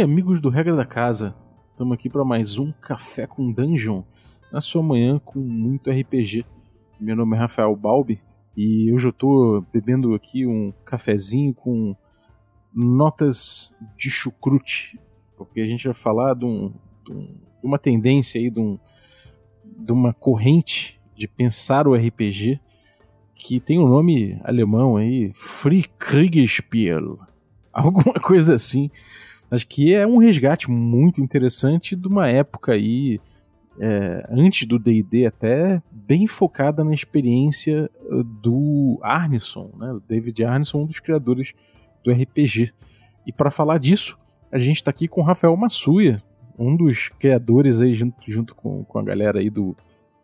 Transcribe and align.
dia, 0.00 0.04
amigos 0.04 0.40
do 0.40 0.48
Regra 0.48 0.74
da 0.74 0.86
Casa. 0.86 1.34
Estamos 1.70 1.92
aqui 1.92 2.08
para 2.08 2.24
mais 2.24 2.56
um 2.56 2.72
Café 2.72 3.26
com 3.26 3.52
Dungeon, 3.52 4.02
na 4.50 4.58
sua 4.58 4.82
manhã 4.82 5.18
com 5.18 5.38
muito 5.40 5.90
RPG. 5.90 6.46
Meu 6.98 7.14
nome 7.14 7.36
é 7.36 7.40
Rafael 7.40 7.76
Balbi 7.76 8.18
e 8.56 8.90
hoje 8.90 9.08
eu 9.08 9.10
estou 9.10 9.60
bebendo 9.70 10.14
aqui 10.14 10.46
um 10.46 10.72
cafezinho 10.86 11.52
com 11.52 11.94
notas 12.74 13.74
de 13.94 14.08
chucrute, 14.10 14.98
porque 15.36 15.60
a 15.60 15.66
gente 15.66 15.84
vai 15.84 15.92
falar 15.92 16.34
de, 16.34 16.46
um, 16.46 16.72
de, 17.04 17.12
um, 17.12 17.36
uma 17.62 17.78
tendência 17.78 18.40
aí, 18.40 18.48
de, 18.48 18.58
um, 18.58 18.78
de 19.64 19.92
uma 19.92 20.14
corrente 20.14 20.98
de 21.14 21.28
pensar 21.28 21.86
o 21.86 21.94
RPG 21.94 22.58
que 23.34 23.60
tem 23.60 23.78
um 23.78 23.88
nome 23.88 24.40
alemão 24.44 24.96
aí, 24.96 25.30
Friedrichspiel, 25.34 27.18
alguma 27.70 28.14
coisa 28.14 28.54
assim. 28.54 28.90
Acho 29.50 29.66
que 29.66 29.92
é 29.92 30.06
um 30.06 30.18
resgate 30.18 30.70
muito 30.70 31.20
interessante 31.20 31.96
de 31.96 32.06
uma 32.06 32.28
época 32.28 32.72
aí, 32.72 33.20
é, 33.80 34.26
antes 34.30 34.66
do 34.66 34.78
D&D 34.78 35.26
até, 35.26 35.82
bem 35.90 36.26
focada 36.26 36.84
na 36.84 36.94
experiência 36.94 37.90
uh, 38.10 38.22
do 38.22 38.98
Arneson, 39.02 39.70
né? 39.76 39.92
O 39.92 40.00
David 40.00 40.44
Arneson, 40.44 40.82
um 40.82 40.86
dos 40.86 41.00
criadores 41.00 41.52
do 42.04 42.12
RPG. 42.12 42.72
E 43.26 43.32
para 43.32 43.50
falar 43.50 43.78
disso, 43.78 44.18
a 44.52 44.58
gente 44.58 44.76
está 44.76 44.90
aqui 44.90 45.08
com 45.08 45.20
o 45.20 45.24
Rafael 45.24 45.56
Massuia, 45.56 46.22
um 46.58 46.76
dos 46.76 47.08
criadores 47.08 47.80
aí 47.80 47.94
junto, 47.94 48.16
junto 48.30 48.54
com, 48.54 48.84
com 48.84 48.98
a 48.98 49.02
galera 49.02 49.40
aí 49.40 49.50
do 49.50 49.76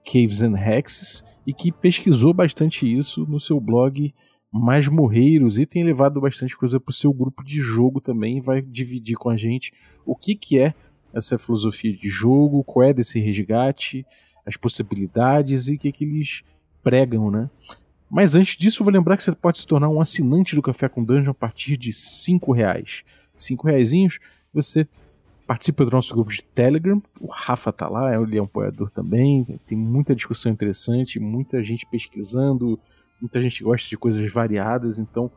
Caves 0.05 0.43
and 0.43 0.57
Hexes, 0.57 1.25
e 1.47 1.53
que 1.53 1.73
pesquisou 1.73 2.33
bastante 2.35 2.87
isso 2.87 3.27
no 3.27 3.41
seu 3.41 3.61
blog 3.61 4.13
masmorreiros 4.57 5.59
e 5.59 5.67
tem 5.67 5.85
levado 5.85 6.21
bastante 6.21 6.57
coisa 6.57 6.81
para 6.81 6.91
o 6.91 6.95
seu 6.95 7.13
grupo 7.13 7.45
de 7.45 7.61
jogo 7.61 8.01
também. 8.01 8.41
Vai 8.41 8.63
dividir 8.63 9.17
com 9.17 9.29
a 9.29 9.37
gente 9.37 9.73
o 10.05 10.17
que, 10.17 10.35
que 10.35 10.59
é 10.59 10.75
essa 11.13 11.39
filosofia 11.39 11.93
de 11.93 12.09
jogo, 12.09 12.65
qual 12.65 12.85
é 12.85 12.93
desse 12.93 13.19
resgate, 13.21 14.05
as 14.45 14.57
possibilidades 14.57 15.69
e 15.69 15.75
o 15.75 15.79
que, 15.79 15.93
que 15.93 16.05
eles 16.05 16.43
pregam, 16.83 17.31
né? 17.31 17.51
Mas 18.09 18.35
antes 18.35 18.57
disso, 18.57 18.85
vou 18.85 18.93
lembrar 18.93 19.17
que 19.17 19.25
você 19.25 19.35
pode 19.35 19.59
se 19.59 19.67
tornar 19.67 19.89
um 19.89 20.01
assinante 20.01 20.55
do 20.55 20.63
Café 20.63 20.89
com 20.89 21.05
Dungeon 21.05 21.33
a 21.33 21.35
partir 21.35 21.77
de 21.77 21.93
cinco 21.93 22.53
reais. 22.53 23.03
Cinco 23.37 23.67
reaisinhos, 23.67 24.19
você 24.55 24.87
participa 25.47 25.85
do 25.85 25.91
nosso 25.91 26.15
grupo 26.15 26.31
de 26.31 26.43
Telegram. 26.43 27.03
O 27.21 27.27
Rafa 27.27 27.73
tá 27.73 27.89
lá, 27.89 28.15
ele 28.15 28.39
é 28.39 28.41
um 28.41 28.45
apoiador 28.45 28.91
também. 28.91 29.45
Tem 29.67 29.77
muita 29.77 30.15
discussão 30.15 30.53
interessante, 30.53 31.19
muita 31.19 31.63
gente 31.65 31.85
pesquisando, 31.87 32.79
Muita 33.21 33.41
gente 33.41 33.63
gosta 33.63 33.89
de 33.89 33.97
coisas 33.97 34.31
variadas, 34.31 34.99
então 34.99 35.31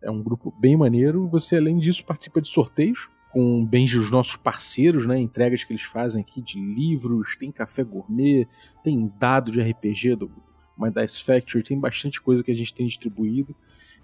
é 0.00 0.10
um 0.10 0.22
grupo 0.22 0.54
bem 0.58 0.76
maneiro. 0.76 1.28
Você, 1.28 1.56
além 1.56 1.78
disso, 1.78 2.04
participa 2.04 2.40
de 2.40 2.48
sorteios 2.48 3.08
com 3.30 3.64
bens 3.64 3.92
dos 3.92 4.10
nossos 4.10 4.36
parceiros, 4.36 5.06
né? 5.06 5.18
Entregas 5.18 5.62
que 5.62 5.72
eles 5.72 5.82
fazem 5.82 6.22
aqui 6.22 6.40
de 6.40 6.58
livros, 6.58 7.36
tem 7.36 7.52
café 7.52 7.84
gourmet, 7.84 8.46
tem 8.82 9.12
dado 9.18 9.52
de 9.52 9.60
RPG 9.60 10.16
do 10.16 10.30
My 10.78 10.90
Dice 10.90 11.22
Factory, 11.22 11.62
tem 11.62 11.78
bastante 11.78 12.20
coisa 12.20 12.42
que 12.42 12.50
a 12.50 12.54
gente 12.54 12.72
tem 12.72 12.86
distribuído. 12.86 13.54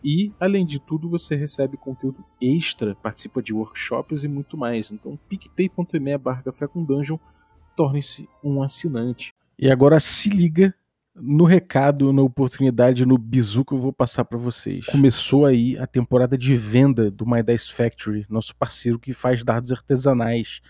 E, 0.04 0.32
além 0.40 0.66
de 0.66 0.80
tudo, 0.80 1.08
você 1.08 1.36
recebe 1.36 1.76
conteúdo 1.76 2.24
extra, 2.40 2.94
participa 2.96 3.40
de 3.40 3.54
workshops 3.54 4.24
e 4.24 4.28
muito 4.28 4.56
mais. 4.56 4.90
Então, 4.90 5.18
picpay.me 5.28 6.18
barra 6.18 6.42
café 6.42 6.66
com 6.66 6.84
dungeon, 6.84 7.18
torne-se 7.76 8.28
um 8.42 8.62
assinante. 8.62 9.32
E 9.58 9.70
agora 9.70 10.00
se 10.00 10.28
liga 10.28 10.74
no 11.14 11.44
recado, 11.44 12.12
na 12.12 12.22
oportunidade, 12.22 13.04
no 13.04 13.18
bizu 13.18 13.64
que 13.64 13.72
eu 13.72 13.78
vou 13.78 13.92
passar 13.92 14.24
para 14.24 14.38
vocês. 14.38 14.86
Começou 14.86 15.44
aí 15.44 15.76
a 15.78 15.86
temporada 15.86 16.38
de 16.38 16.56
venda 16.56 17.10
do 17.10 17.26
My 17.26 17.42
Dice 17.42 17.72
Factory, 17.72 18.26
nosso 18.28 18.54
parceiro 18.56 18.98
que 18.98 19.12
faz 19.12 19.44
dados 19.44 19.72
artesanais. 19.72 20.60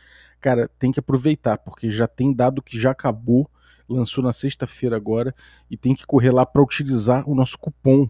Cara, 0.41 0.69
tem 0.79 0.91
que 0.91 0.99
aproveitar, 0.99 1.59
porque 1.59 1.91
já 1.91 2.09
tem 2.09 2.35
dado 2.35 2.61
que 2.61 2.79
já 2.79 2.91
acabou, 2.91 3.49
lançou 3.89 4.25
na 4.25 4.33
sexta-feira 4.33 4.97
agora, 4.97 5.35
e 5.71 5.77
tem 5.77 5.95
que 5.95 6.05
correr 6.05 6.33
lá 6.33 6.45
para 6.45 6.63
utilizar 6.63 7.29
o 7.29 7.35
nosso 7.35 7.57
cupom. 7.59 8.09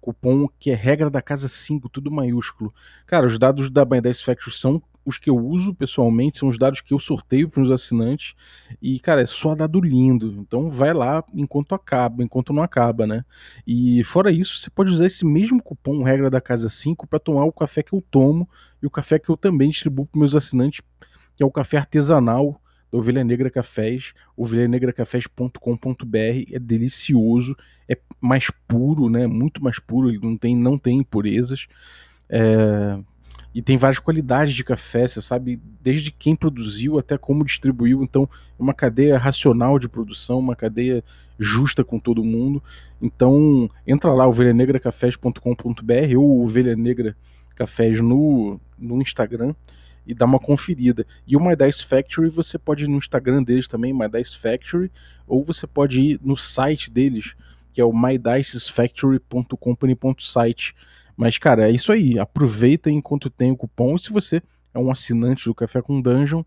Cupom 0.00 0.48
que 0.58 0.70
é 0.70 0.74
regra 0.74 1.08
da 1.08 1.22
casa 1.22 1.48
5, 1.48 1.88
tudo 1.88 2.10
maiúsculo. 2.10 2.74
Cara, 3.06 3.26
os 3.26 3.38
dados 3.38 3.70
da 3.70 3.84
My 3.86 4.00
Dice 4.00 4.22
Factory 4.22 4.54
são 4.54 4.82
os 5.04 5.18
que 5.18 5.30
eu 5.30 5.36
uso 5.36 5.74
pessoalmente, 5.74 6.38
são 6.38 6.48
os 6.48 6.58
dados 6.58 6.80
que 6.80 6.92
eu 6.92 6.98
sorteio 6.98 7.48
para 7.48 7.62
os 7.62 7.70
assinantes. 7.70 8.34
E, 8.80 9.00
cara, 9.00 9.22
é 9.22 9.26
só 9.26 9.54
dado 9.54 9.80
lindo. 9.80 10.36
Então 10.40 10.70
vai 10.70 10.92
lá 10.92 11.24
enquanto 11.34 11.74
acaba, 11.74 12.22
enquanto 12.22 12.52
não 12.52 12.62
acaba, 12.62 13.06
né? 13.06 13.24
E 13.66 14.04
fora 14.04 14.30
isso, 14.30 14.58
você 14.58 14.70
pode 14.70 14.90
usar 14.90 15.06
esse 15.06 15.24
mesmo 15.24 15.62
cupom, 15.62 16.02
regra 16.02 16.30
da 16.30 16.40
casa 16.40 16.68
5, 16.68 17.06
para 17.06 17.18
tomar 17.18 17.44
o 17.44 17.52
café 17.52 17.82
que 17.82 17.92
eu 17.92 18.02
tomo 18.10 18.48
e 18.82 18.86
o 18.86 18.90
café 18.90 19.18
que 19.18 19.30
eu 19.30 19.36
também 19.36 19.70
distribuo 19.70 20.06
para 20.06 20.18
meus 20.18 20.34
assinantes, 20.34 20.80
que 21.36 21.42
é 21.42 21.46
o 21.46 21.50
café 21.50 21.78
artesanal 21.78 22.60
da 22.92 22.98
Ovelha 22.98 23.22
Negra 23.22 23.48
Cafés, 23.50 24.12
ovelhanegracafés.com.br, 24.36 26.18
é 26.52 26.58
delicioso, 26.58 27.56
é 27.88 27.96
mais 28.20 28.50
puro, 28.66 29.08
né? 29.08 29.26
Muito 29.26 29.62
mais 29.62 29.78
puro, 29.78 30.10
ele 30.10 30.18
não 30.18 30.36
tem, 30.36 30.56
não 30.56 30.76
tem 30.76 30.98
impurezas. 30.98 31.66
É, 32.28 32.98
e 33.54 33.60
tem 33.60 33.76
várias 33.76 33.98
qualidades 33.98 34.54
de 34.54 34.62
café, 34.62 35.06
você 35.06 35.20
sabe, 35.20 35.60
desde 35.82 36.12
quem 36.12 36.36
produziu 36.36 36.98
até 36.98 37.18
como 37.18 37.44
distribuiu. 37.44 38.02
Então, 38.02 38.28
é 38.58 38.62
uma 38.62 38.72
cadeia 38.72 39.18
racional 39.18 39.78
de 39.78 39.88
produção, 39.88 40.38
uma 40.38 40.54
cadeia 40.54 41.02
justa 41.38 41.82
com 41.82 41.98
todo 41.98 42.22
mundo. 42.22 42.62
Então, 43.02 43.68
entra 43.86 44.12
lá, 44.12 44.28
ovelhanegracafés.com.br 44.28 46.16
ou 46.16 46.42
Ovelha 46.42 46.76
Negra 46.76 47.16
Cafés 47.56 48.00
no, 48.00 48.60
no 48.78 49.02
Instagram 49.02 49.54
e 50.06 50.14
dá 50.14 50.26
uma 50.26 50.38
conferida. 50.38 51.04
E 51.26 51.36
o 51.36 51.40
My 51.40 51.56
Dice 51.56 51.84
Factory 51.84 52.28
você 52.28 52.56
pode 52.58 52.84
ir 52.84 52.88
no 52.88 52.98
Instagram 52.98 53.42
deles 53.42 53.66
também, 53.66 53.92
My 53.92 54.08
Dice 54.08 54.38
Factory, 54.38 54.92
ou 55.26 55.44
você 55.44 55.66
pode 55.66 56.00
ir 56.00 56.20
no 56.22 56.36
site 56.36 56.88
deles, 56.90 57.34
que 57.72 57.80
é 57.80 57.84
o 57.84 57.92
mydicesfactory.company.site. 57.92 60.76
Mas, 61.20 61.36
cara, 61.36 61.68
é 61.68 61.70
isso 61.70 61.92
aí. 61.92 62.18
Aproveita 62.18 62.90
enquanto 62.90 63.28
tem 63.28 63.52
o 63.52 63.56
cupom. 63.56 63.94
E 63.94 63.98
se 63.98 64.10
você 64.10 64.40
é 64.72 64.78
um 64.78 64.90
assinante 64.90 65.44
do 65.44 65.54
Café 65.54 65.82
com 65.82 66.00
Dungeon, 66.00 66.42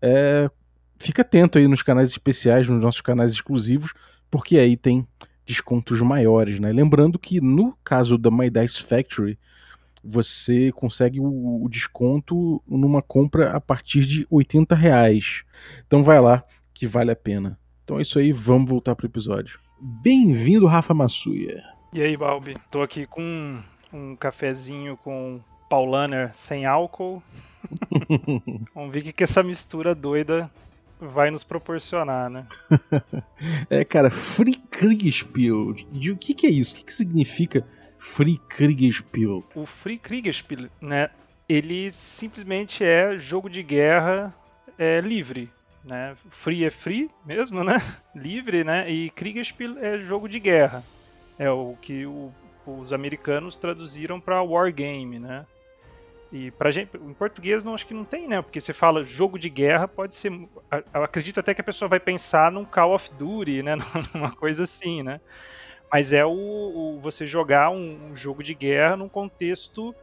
é... 0.00 0.50
fica 0.98 1.20
atento 1.20 1.58
aí 1.58 1.68
nos 1.68 1.82
canais 1.82 2.08
especiais, 2.08 2.66
nos 2.66 2.82
nossos 2.82 3.02
canais 3.02 3.32
exclusivos, 3.32 3.92
porque 4.30 4.56
aí 4.56 4.78
tem 4.78 5.06
descontos 5.44 6.00
maiores, 6.00 6.58
né? 6.58 6.72
Lembrando 6.72 7.18
que 7.18 7.38
no 7.38 7.76
caso 7.84 8.16
da 8.16 8.30
My 8.30 8.48
Dice 8.48 8.82
Factory, 8.82 9.38
você 10.02 10.72
consegue 10.72 11.20
o, 11.20 11.68
desconto 11.70 12.62
numa 12.66 13.02
compra 13.02 13.50
a 13.50 13.60
partir 13.60 14.06
de 14.06 14.26
80 14.30 14.74
reais. 14.74 15.44
Então 15.86 16.02
vai 16.02 16.18
lá 16.18 16.42
que 16.72 16.86
vale 16.86 17.10
a 17.10 17.16
pena. 17.16 17.58
Então 17.84 17.98
é 17.98 18.02
isso 18.02 18.18
aí, 18.18 18.32
vamos 18.32 18.70
voltar 18.70 18.96
pro 18.96 19.06
episódio. 19.06 19.60
Bem-vindo, 19.78 20.64
Rafa 20.64 20.94
Massuia. 20.94 21.62
E 21.92 22.00
aí, 22.00 22.16
Balbi? 22.16 22.56
Tô 22.70 22.80
aqui 22.80 23.04
com 23.04 23.62
um 23.94 24.16
cafezinho 24.16 24.96
com 24.96 25.40
Paulaner 25.70 26.34
sem 26.34 26.66
álcool. 26.66 27.22
Vamos 28.74 28.92
ver 28.92 29.00
o 29.00 29.12
que, 29.12 29.22
essa 29.22 29.42
mistura 29.42 29.94
doida 29.94 30.50
vai 31.00 31.30
nos 31.30 31.44
proporcionar, 31.44 32.28
né? 32.28 32.46
é, 33.70 33.84
cara, 33.84 34.10
Free 34.10 34.56
Kriegspiel. 34.56 35.70
O 35.70 36.16
que, 36.16 36.34
que 36.34 36.46
é 36.46 36.50
isso? 36.50 36.74
O 36.74 36.78
que, 36.78 36.84
que 36.84 36.94
significa 36.94 37.66
Free 37.98 38.38
Kriegspiel? 38.48 39.44
O 39.54 39.64
Free 39.64 39.98
Kriegspiel, 39.98 40.68
né? 40.80 41.10
Ele 41.48 41.90
simplesmente 41.90 42.82
é 42.82 43.16
jogo 43.16 43.48
de 43.48 43.62
guerra 43.62 44.34
é, 44.76 45.00
livre. 45.00 45.50
Né? 45.84 46.16
Free 46.30 46.64
é 46.64 46.70
free 46.70 47.10
mesmo, 47.26 47.62
né? 47.62 47.76
Livre, 48.16 48.64
né? 48.64 48.90
E 48.90 49.10
Kriegspiel 49.10 49.78
é 49.78 49.98
jogo 49.98 50.26
de 50.26 50.40
guerra. 50.40 50.82
É 51.38 51.50
o 51.50 51.76
que 51.82 52.06
o 52.06 52.32
os 52.66 52.92
americanos 52.92 53.58
traduziram 53.58 54.20
para 54.20 54.42
wargame, 54.42 55.18
né? 55.18 55.46
E 56.32 56.50
pra 56.50 56.72
gente, 56.72 56.96
em 56.96 57.14
português 57.14 57.62
não 57.62 57.74
acho 57.74 57.86
que 57.86 57.94
não 57.94 58.04
tem, 58.04 58.26
né? 58.26 58.42
Porque 58.42 58.60
você 58.60 58.72
fala 58.72 59.04
jogo 59.04 59.38
de 59.38 59.48
guerra, 59.48 59.86
pode 59.86 60.14
ser. 60.14 60.32
Acredito 60.92 61.38
até 61.38 61.54
que 61.54 61.60
a 61.60 61.64
pessoa 61.64 61.88
vai 61.88 62.00
pensar 62.00 62.50
num 62.50 62.64
Call 62.64 62.92
of 62.92 63.08
Duty, 63.14 63.62
né? 63.62 63.76
Numa 64.12 64.34
coisa 64.34 64.64
assim, 64.64 65.02
né? 65.02 65.20
Mas 65.92 66.12
é 66.12 66.24
o, 66.24 66.30
o 66.32 66.98
você 67.00 67.24
jogar 67.24 67.70
um, 67.70 68.10
um, 68.10 68.16
jogo 68.16 68.42
de 68.42 68.52
guerra 68.52 68.96
num 68.96 69.08
contexto 69.08 69.94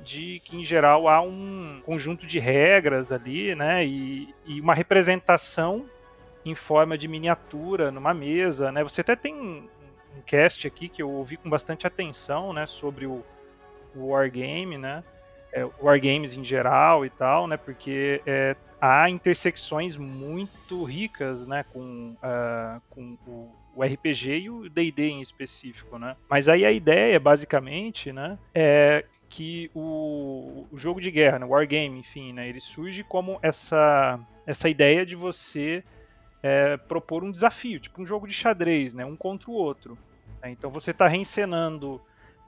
de 0.00 0.40
que 0.40 0.56
em 0.56 0.64
geral 0.64 1.08
há 1.08 1.20
um 1.20 1.80
conjunto 1.86 2.26
de 2.26 2.40
regras 2.40 3.12
ali, 3.12 3.54
né? 3.54 3.86
E, 3.86 4.34
e 4.44 4.60
uma 4.60 4.74
representação 4.74 5.88
em 6.44 6.54
forma 6.56 6.98
de 6.98 7.06
miniatura 7.06 7.92
numa 7.92 8.12
mesa, 8.12 8.72
né? 8.72 8.82
Você 8.82 9.02
até 9.02 9.14
tem 9.14 9.70
um 10.16 10.22
cast 10.22 10.66
aqui 10.66 10.88
que 10.88 11.02
eu 11.02 11.10
ouvi 11.10 11.36
com 11.36 11.48
bastante 11.50 11.86
atenção, 11.86 12.52
né, 12.52 12.66
sobre 12.66 13.06
o, 13.06 13.24
o 13.94 14.08
Wargame, 14.08 14.78
né, 14.78 15.02
é, 15.52 15.64
Wargames 15.80 16.36
em 16.36 16.44
geral 16.44 17.04
e 17.04 17.10
tal, 17.10 17.46
né, 17.46 17.56
porque 17.56 18.20
é, 18.26 18.56
há 18.80 19.08
intersecções 19.10 19.96
muito 19.96 20.84
ricas, 20.84 21.46
né, 21.46 21.64
com, 21.72 22.16
uh, 22.22 22.80
com 22.90 23.16
o, 23.26 23.50
o 23.74 23.82
RPG 23.82 24.38
e 24.38 24.50
o 24.50 24.68
D&D 24.68 25.08
em 25.08 25.22
específico, 25.22 25.98
né. 25.98 26.16
Mas 26.28 26.48
aí 26.48 26.64
a 26.64 26.72
ideia, 26.72 27.18
basicamente, 27.18 28.12
né, 28.12 28.38
é 28.54 29.04
que 29.28 29.70
o, 29.74 30.66
o 30.70 30.78
jogo 30.78 31.00
de 31.00 31.10
guerra, 31.10 31.38
né, 31.38 31.46
wargame, 31.46 31.98
enfim, 31.98 32.32
né, 32.32 32.48
ele 32.48 32.60
surge 32.60 33.02
como 33.02 33.38
essa, 33.42 34.20
essa 34.46 34.68
ideia 34.68 35.04
de 35.04 35.16
você 35.16 35.82
é, 36.46 36.76
propor 36.76 37.24
um 37.24 37.32
desafio, 37.32 37.80
tipo 37.80 38.00
um 38.00 38.06
jogo 38.06 38.28
de 38.28 38.32
xadrez, 38.32 38.94
né, 38.94 39.04
um 39.04 39.16
contra 39.16 39.50
o 39.50 39.54
outro. 39.54 39.98
Né? 40.40 40.50
Então 40.50 40.70
você 40.70 40.92
está 40.92 41.08
reencenando 41.08 42.00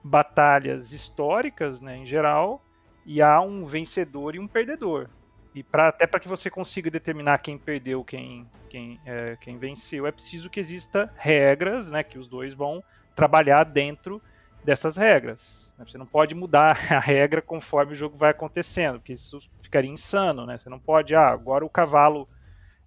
batalhas 0.04 0.92
históricas, 0.92 1.80
né, 1.80 1.96
em 1.96 2.06
geral, 2.06 2.62
e 3.04 3.20
há 3.20 3.40
um 3.40 3.66
vencedor 3.66 4.36
e 4.36 4.38
um 4.38 4.46
perdedor. 4.46 5.08
E 5.52 5.64
pra, 5.64 5.88
até 5.88 6.06
para 6.06 6.20
que 6.20 6.28
você 6.28 6.48
consiga 6.48 6.88
determinar 6.88 7.38
quem 7.38 7.58
perdeu, 7.58 8.04
quem, 8.04 8.48
quem, 8.68 9.00
é, 9.04 9.36
quem 9.40 9.58
venceu, 9.58 10.06
é 10.06 10.12
preciso 10.12 10.48
que 10.48 10.60
exista 10.60 11.12
regras, 11.16 11.90
né, 11.90 12.04
que 12.04 12.20
os 12.20 12.28
dois 12.28 12.54
vão 12.54 12.84
trabalhar 13.16 13.64
dentro 13.64 14.22
dessas 14.62 14.96
regras. 14.96 15.74
Né? 15.76 15.84
Você 15.84 15.98
não 15.98 16.06
pode 16.06 16.36
mudar 16.36 16.78
a 16.88 17.00
regra 17.00 17.42
conforme 17.42 17.94
o 17.94 17.96
jogo 17.96 18.16
vai 18.16 18.30
acontecendo, 18.30 19.00
porque 19.00 19.14
isso 19.14 19.40
ficaria 19.60 19.90
insano, 19.90 20.46
né? 20.46 20.56
Você 20.56 20.70
não 20.70 20.78
pode, 20.78 21.16
ah, 21.16 21.28
agora 21.28 21.64
o 21.64 21.70
cavalo 21.70 22.28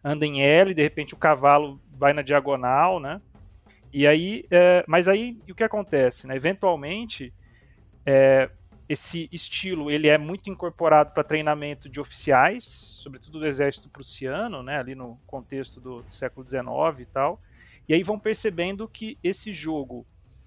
anda 0.03 0.25
em 0.25 0.41
L, 0.41 0.73
de 0.73 0.81
repente 0.81 1.13
o 1.13 1.17
cavalo 1.17 1.79
vai 1.91 2.13
na 2.13 2.21
diagonal, 2.21 2.99
né? 2.99 3.21
E 3.93 4.07
aí, 4.07 4.45
é, 4.49 4.83
mas 4.87 5.07
aí 5.07 5.37
o 5.49 5.55
que 5.55 5.63
acontece, 5.63 6.25
né? 6.25 6.35
Eventualmente, 6.35 7.33
é, 8.05 8.49
esse 8.87 9.29
estilo 9.31 9.91
ele 9.91 10.07
é 10.07 10.17
muito 10.17 10.49
incorporado 10.49 11.13
para 11.13 11.23
treinamento 11.23 11.87
de 11.89 11.99
oficiais, 11.99 12.63
sobretudo 12.63 13.39
do 13.39 13.47
exército 13.47 13.89
prussiano, 13.89 14.63
né? 14.63 14.77
Ali 14.77 14.95
no 14.95 15.19
contexto 15.27 15.79
do 15.79 16.03
século 16.09 16.47
XIX 16.47 16.65
e 16.99 17.05
tal. 17.05 17.39
E 17.87 17.93
aí 17.93 18.03
vão 18.03 18.19
percebendo 18.19 18.87
que 18.87 19.17
esse 19.23 19.51
jogo 19.53 20.05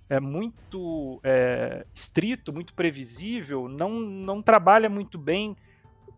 é 0.08 0.20
muito 0.20 1.20
é, 1.22 1.86
estrito, 1.94 2.52
muito 2.52 2.74
previsível, 2.74 3.68
não, 3.68 3.90
não 4.00 4.42
trabalha 4.42 4.88
muito 4.88 5.18
bem 5.18 5.56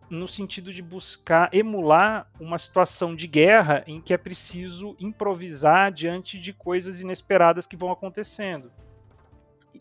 no 0.09 0.27
sentido 0.27 0.71
de 0.71 0.81
buscar 0.81 1.53
emular 1.53 2.29
uma 2.39 2.57
situação 2.57 3.15
de 3.15 3.27
guerra 3.27 3.83
em 3.85 3.99
que 3.99 4.13
é 4.13 4.17
preciso 4.17 4.95
improvisar 4.99 5.91
diante 5.91 6.39
de 6.39 6.53
coisas 6.53 7.01
inesperadas 7.01 7.67
que 7.67 7.75
vão 7.75 7.91
acontecendo. 7.91 8.71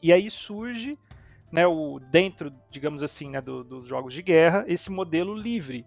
E 0.02 0.12
aí 0.12 0.30
surge, 0.30 0.98
né, 1.50 1.66
o, 1.66 1.98
dentro, 1.98 2.52
digamos 2.70 3.02
assim, 3.02 3.30
né, 3.30 3.40
do, 3.40 3.62
dos 3.62 3.86
jogos 3.86 4.12
de 4.12 4.22
guerra, 4.22 4.64
esse 4.66 4.90
modelo 4.90 5.34
livre, 5.34 5.86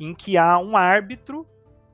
em 0.00 0.14
que 0.14 0.36
há 0.36 0.58
um 0.58 0.76
árbitro 0.76 1.46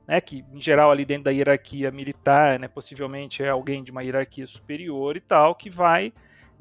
né, 0.07 0.19
que 0.19 0.43
em 0.51 0.59
geral 0.59 0.91
ali 0.91 1.05
dentro 1.05 1.25
da 1.25 1.31
hierarquia 1.31 1.89
militar, 1.89 2.59
né, 2.59 2.67
possivelmente 2.67 3.43
é 3.43 3.49
alguém 3.49 3.81
de 3.83 3.91
uma 3.91 4.03
hierarquia 4.03 4.45
superior 4.45 5.15
e 5.15 5.21
tal, 5.21 5.55
que 5.55 5.69
vai 5.69 6.11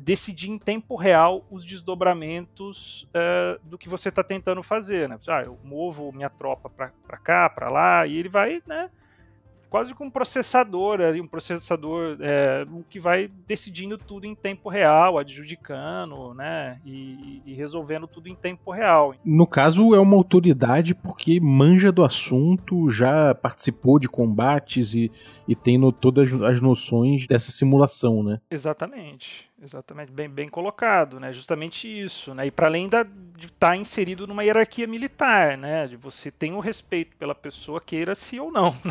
decidir 0.00 0.50
em 0.50 0.58
tempo 0.58 0.97
real 0.97 1.44
os 1.50 1.64
desdobramentos 1.64 3.06
uh, 3.14 3.61
do 3.62 3.76
que 3.76 3.88
você 3.88 4.08
está 4.08 4.25
tentando 4.25 4.62
fazer. 4.62 5.08
Né? 5.08 5.19
Ah, 5.29 5.43
eu 5.43 5.58
movo 5.62 6.11
minha 6.12 6.31
tropa 6.31 6.70
para 6.70 7.19
cá, 7.19 7.49
para 7.49 7.69
lá, 7.69 8.06
e 8.06 8.17
ele 8.17 8.29
vai 8.29 8.62
né, 8.67 8.91
quase 9.70 9.94
como 9.94 10.08
um 10.08 10.11
processador, 10.11 11.00
ali, 11.00 11.20
um 11.20 11.29
processador 11.29 12.17
é, 12.20 12.67
que 12.91 12.99
vai 12.99 13.31
decidindo 13.47 13.97
tudo 13.97 14.26
em 14.26 14.35
tempo 14.35 14.69
real, 14.69 15.17
adjudicando, 15.17 16.35
né, 16.35 16.81
e, 16.85 17.41
e, 17.46 17.55
resolvendo 17.55 18.08
tudo 18.08 18.29
em 18.29 18.35
tempo 18.35 18.73
real. 18.73 19.14
No 19.25 19.46
caso, 19.46 19.94
é 19.94 20.00
uma 20.00 20.17
autoridade 20.17 20.94
porque 20.94 21.38
manja 21.41 21.93
do 21.93 22.03
assunto, 22.03 22.91
já 22.91 23.32
participou 23.35 24.00
de 24.00 24.08
combates 24.08 24.94
e, 24.94 25.11
e 25.46 25.55
tem 25.55 25.79
no, 25.79 25.93
todas 25.93 26.32
as 26.43 26.61
noções 26.61 27.26
dessa 27.29 27.53
simulação, 27.53 28.25
né? 28.25 28.41
Exatamente. 28.50 29.49
Exatamente, 29.62 30.11
bem, 30.11 30.29
bem 30.29 30.49
colocado, 30.49 31.21
né? 31.21 31.33
Justamente 31.33 31.87
isso, 31.87 32.35
né? 32.35 32.47
E 32.47 32.51
para 32.51 32.67
além 32.67 32.89
da, 32.89 33.03
de 33.03 33.47
estar 33.47 33.69
tá 33.69 33.77
inserido 33.77 34.27
numa 34.27 34.43
hierarquia 34.43 34.87
militar, 34.87 35.59
né? 35.59 35.87
De 35.87 35.97
você 35.97 36.31
ter 36.31 36.51
o 36.51 36.61
respeito 36.61 37.15
pela 37.17 37.35
pessoa, 37.35 37.81
queira-se 37.81 38.39
ou 38.41 38.51
não. 38.51 38.75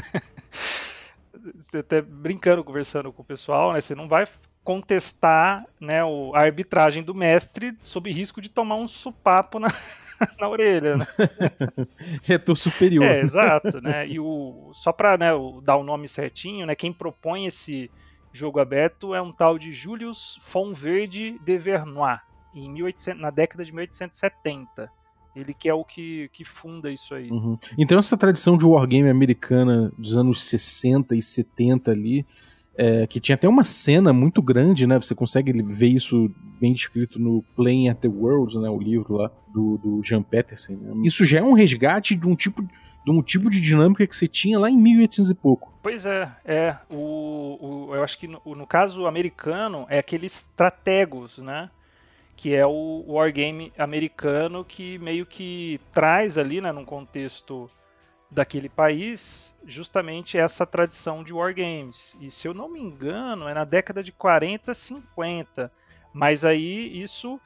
Né? 1.32 1.52
Você 1.64 1.78
até 1.78 2.02
brincando, 2.02 2.64
conversando 2.64 3.14
com 3.14 3.22
o 3.22 3.26
pessoal, 3.26 3.72
né? 3.72 3.80
Você 3.80 3.96
não 3.96 4.08
vai 4.08 4.26
contestar 4.64 5.66
né, 5.80 6.04
o, 6.04 6.36
a 6.36 6.42
arbitragem 6.42 7.02
do 7.02 7.16
mestre 7.16 7.76
sob 7.80 8.12
risco 8.12 8.42
de 8.42 8.50
tomar 8.50 8.76
um 8.76 8.88
supapo 8.88 9.58
na, 9.58 9.68
na 10.40 10.50
orelha, 10.50 10.98
né? 10.98 11.08
Retor 12.24 12.58
superior. 12.58 13.06
É, 13.06 13.22
exato, 13.22 13.80
né? 13.80 14.08
E 14.08 14.20
o, 14.20 14.72
só 14.74 14.92
para 14.92 15.18
né, 15.18 15.30
dar 15.64 15.78
o 15.78 15.84
nome 15.84 16.08
certinho, 16.08 16.66
né? 16.66 16.76
Quem 16.76 16.92
propõe 16.92 17.46
esse 17.46 17.90
jogo 18.32 18.60
aberto 18.60 19.14
é 19.14 19.22
um 19.22 19.32
tal 19.32 19.58
de 19.58 19.72
Julius 19.72 20.40
von 20.52 20.74
Verde 20.74 21.40
de 21.44 21.58
Vernois, 21.58 22.20
em 22.54 22.70
1800, 22.70 23.22
na 23.22 23.30
década 23.30 23.64
de 23.64 23.72
1870. 23.72 24.92
Ele 25.36 25.54
que 25.54 25.70
é 25.70 25.74
o 25.74 25.84
que, 25.84 26.30
que 26.34 26.44
funda 26.44 26.92
isso 26.92 27.14
aí. 27.14 27.30
Uhum. 27.30 27.58
Então 27.78 28.00
essa 28.00 28.18
tradição 28.18 28.58
de 28.58 28.66
wargame 28.66 29.10
americana 29.10 29.92
dos 29.98 30.18
anos 30.18 30.44
60 30.44 31.16
e 31.16 31.22
70 31.22 31.92
ali, 31.92 32.26
é, 32.76 33.06
que 33.06 33.20
tinha 33.20 33.36
até 33.36 33.48
uma 33.48 33.64
cena 33.64 34.12
muito 34.12 34.42
grande, 34.42 34.88
né? 34.88 34.98
Você 34.98 35.14
consegue 35.14 35.52
ver 35.62 35.90
isso 35.90 36.32
bem 36.60 36.74
descrito 36.74 37.20
no 37.20 37.44
Playing 37.56 37.90
at 37.90 38.00
the 38.00 38.08
Worlds, 38.08 38.56
né? 38.56 38.70
O 38.70 38.80
livro 38.80 39.18
lá 39.18 39.32
do, 39.54 39.78
do 39.78 40.04
Jean 40.04 40.24
Peterson. 40.24 40.74
Né? 40.74 40.94
Isso 41.04 41.26
já 41.26 41.40
é 41.40 41.44
um 41.44 41.54
resgate 41.54 42.16
de 42.16 42.28
um 42.28 42.36
tipo 42.36 42.62
de 42.62 42.70
um 43.08 43.22
tipo 43.22 43.50
de 43.50 43.60
dinâmica 43.60 44.06
que 44.06 44.16
você 44.16 44.28
tinha 44.28 44.60
lá 44.60 44.70
em 44.70 44.78
1800 44.78 45.32
e 45.32 45.36
pouco. 45.36 45.74
Pois 45.82 46.06
é, 46.06 46.32
é. 46.46 46.76
O, 46.90 47.88
o 47.90 47.96
eu 47.96 48.04
acho 48.04 48.18
que 48.18 48.28
no, 48.28 48.42
no, 48.46 48.68
caso 48.68 49.06
americano 49.06 49.86
é 49.90 50.00
aqueles 50.00 50.34
strategos, 50.36 51.38
né? 51.38 51.70
Que 52.36 52.56
é 52.56 52.66
o, 52.66 53.04
o 53.08 53.14
wargame 53.14 53.74
americano 53.78 54.64
que 54.64 54.98
meio 55.00 55.26
que 55.26 55.80
traz 55.92 56.38
ali, 56.38 56.62
né, 56.62 56.72
num 56.72 56.86
contexto 56.86 57.70
daquele 58.32 58.70
país, 58.70 59.58
justamente 59.66 60.38
essa 60.38 60.66
tradição 60.66 61.24
de 61.24 61.34
wargames. 61.34 62.16
E 62.22 62.30
se 62.30 62.48
eu 62.48 62.54
não 62.54 62.70
me 62.70 62.80
engano, 62.80 63.48
é 63.48 63.54
na 63.54 63.66
década 63.66 64.04
de 64.04 64.12
40, 64.12 64.74
50. 64.74 65.72
Mas 66.14 66.46
aí 66.46 67.02
isso, 67.02 67.40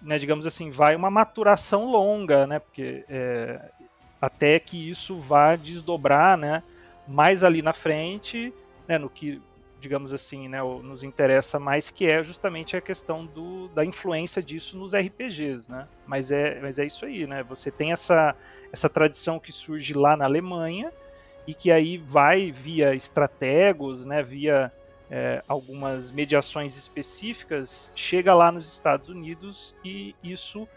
né, 0.00 0.18
digamos 0.18 0.46
assim, 0.46 0.70
vai 0.70 0.96
uma 0.96 1.10
maturação 1.10 1.90
longa, 1.90 2.46
né? 2.46 2.58
Porque 2.58 3.04
é, 3.08 3.70
até 4.20 4.58
que 4.58 4.90
isso 4.90 5.18
vá 5.18 5.56
desdobrar, 5.56 6.36
né, 6.36 6.62
mais 7.08 7.42
ali 7.42 7.62
na 7.62 7.72
frente, 7.72 8.52
né, 8.86 8.98
no 8.98 9.08
que, 9.08 9.40
digamos 9.80 10.12
assim, 10.12 10.48
né, 10.48 10.60
nos 10.62 11.02
interessa 11.02 11.58
mais, 11.58 11.90
que 11.90 12.06
é 12.06 12.22
justamente 12.22 12.76
a 12.76 12.80
questão 12.80 13.24
do, 13.24 13.68
da 13.68 13.84
influência 13.84 14.42
disso 14.42 14.76
nos 14.76 14.94
RPGs, 14.94 15.70
né? 15.70 15.88
Mas 16.06 16.30
é, 16.30 16.60
mas 16.60 16.78
é 16.78 16.84
isso 16.84 17.04
aí, 17.04 17.26
né? 17.26 17.42
Você 17.44 17.70
tem 17.70 17.92
essa, 17.92 18.36
essa 18.72 18.88
tradição 18.88 19.40
que 19.40 19.50
surge 19.50 19.94
lá 19.94 20.16
na 20.16 20.26
Alemanha 20.26 20.92
e 21.46 21.54
que 21.54 21.72
aí 21.72 21.96
vai 21.96 22.52
via 22.52 22.94
estrategos, 22.94 24.04
né, 24.04 24.22
via 24.22 24.70
é, 25.10 25.42
algumas 25.48 26.12
mediações 26.12 26.76
específicas, 26.76 27.90
chega 27.96 28.32
lá 28.32 28.52
nos 28.52 28.72
Estados 28.72 29.08
Unidos 29.08 29.74
e 29.84 30.14
isso 30.22 30.68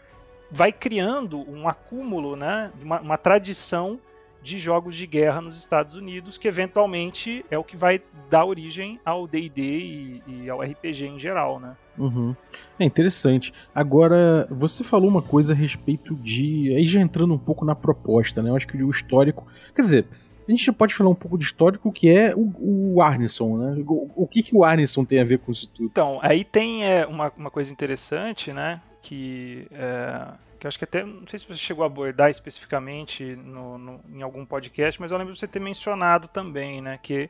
vai 0.54 0.72
criando 0.72 1.40
um 1.50 1.68
acúmulo, 1.68 2.36
né, 2.36 2.70
uma, 2.80 3.00
uma 3.00 3.18
tradição 3.18 3.98
de 4.40 4.56
jogos 4.58 4.94
de 4.94 5.04
guerra 5.04 5.40
nos 5.40 5.56
Estados 5.58 5.96
Unidos, 5.96 6.38
que 6.38 6.46
eventualmente 6.46 7.44
é 7.50 7.58
o 7.58 7.64
que 7.64 7.76
vai 7.76 8.00
dar 8.30 8.44
origem 8.44 9.00
ao 9.04 9.26
D&D 9.26 9.62
e, 9.62 10.22
e, 10.28 10.50
ao 10.50 10.60
RPG 10.60 11.06
em 11.06 11.18
geral, 11.18 11.58
né? 11.58 11.74
Uhum. 11.98 12.36
É 12.78 12.84
interessante. 12.84 13.54
Agora, 13.74 14.46
você 14.50 14.84
falou 14.84 15.08
uma 15.08 15.22
coisa 15.22 15.54
a 15.54 15.56
respeito 15.56 16.14
de... 16.16 16.74
Aí 16.76 16.84
já 16.84 17.00
entrando 17.00 17.32
um 17.32 17.38
pouco 17.38 17.64
na 17.64 17.74
proposta, 17.74 18.42
né? 18.42 18.50
Eu 18.50 18.56
acho 18.56 18.68
que 18.68 18.80
o 18.82 18.90
histórico... 18.90 19.46
Quer 19.74 19.82
dizer, 19.82 20.06
a 20.46 20.50
gente 20.50 20.66
já 20.66 20.74
pode 20.74 20.94
falar 20.94 21.08
um 21.08 21.14
pouco 21.14 21.38
de 21.38 21.44
histórico, 21.44 21.90
que 21.90 22.10
é 22.10 22.34
o, 22.36 22.94
o 22.94 23.02
Arneson, 23.02 23.56
né? 23.56 23.82
O, 23.88 24.10
o, 24.14 24.26
que, 24.26 24.42
que 24.42 24.54
o 24.54 24.62
Arneson 24.62 25.06
tem 25.06 25.20
a 25.20 25.24
ver 25.24 25.38
com 25.38 25.52
isso 25.52 25.68
tudo? 25.70 25.86
Então, 25.86 26.18
aí 26.22 26.44
tem 26.44 26.84
é, 26.84 27.06
uma, 27.06 27.32
uma 27.34 27.50
coisa 27.50 27.72
interessante, 27.72 28.52
né? 28.52 28.80
Que, 29.04 29.68
é, 29.70 30.32
que 30.58 30.66
acho 30.66 30.78
que 30.78 30.84
até, 30.84 31.04
não 31.04 31.28
sei 31.28 31.38
se 31.38 31.46
você 31.46 31.58
chegou 31.58 31.84
a 31.84 31.86
abordar 31.86 32.30
especificamente 32.30 33.36
no, 33.36 33.76
no, 33.76 34.00
em 34.08 34.22
algum 34.22 34.46
podcast, 34.46 34.98
mas 34.98 35.10
eu 35.12 35.18
lembro 35.18 35.34
de 35.34 35.38
você 35.38 35.46
ter 35.46 35.60
mencionado 35.60 36.26
também, 36.26 36.80
né, 36.80 36.98
que 37.02 37.28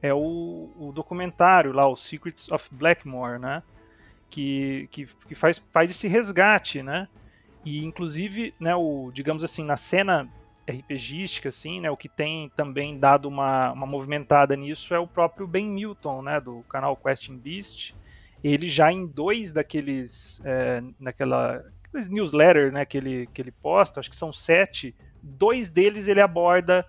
é 0.00 0.14
o, 0.14 0.70
o 0.78 0.92
documentário 0.94 1.72
lá, 1.72 1.86
o 1.88 1.96
Secrets 1.96 2.48
of 2.52 2.68
Blackmore, 2.70 3.40
né, 3.40 3.60
que, 4.30 4.88
que, 4.92 5.06
que 5.26 5.34
faz, 5.34 5.58
faz 5.72 5.90
esse 5.90 6.06
resgate, 6.06 6.80
né, 6.80 7.08
e 7.64 7.84
inclusive, 7.84 8.54
né, 8.60 8.76
o, 8.76 9.10
digamos 9.12 9.42
assim, 9.42 9.64
na 9.64 9.76
cena 9.76 10.28
RPGística, 10.70 11.48
assim, 11.48 11.80
né, 11.80 11.90
o 11.90 11.96
que 11.96 12.08
tem 12.08 12.52
também 12.56 13.00
dado 13.00 13.26
uma, 13.26 13.72
uma 13.72 13.86
movimentada 13.86 14.54
nisso 14.54 14.94
é 14.94 14.98
o 14.98 15.08
próprio 15.08 15.44
Ben 15.48 15.66
Milton, 15.66 16.22
né, 16.22 16.40
do 16.40 16.62
canal 16.68 16.96
Questing 16.96 17.36
Beast, 17.36 17.94
ele 18.42 18.68
já 18.68 18.92
em 18.92 19.06
dois 19.06 19.52
daqueles 19.52 20.40
é, 20.44 20.82
naquela 20.98 21.64
newsletter 22.10 22.72
né, 22.72 22.84
que, 22.84 22.98
ele, 22.98 23.26
que 23.32 23.40
ele 23.40 23.50
posta, 23.50 24.00
acho 24.00 24.10
que 24.10 24.16
são 24.16 24.32
sete, 24.32 24.94
dois 25.22 25.70
deles 25.70 26.08
ele 26.08 26.20
aborda 26.20 26.84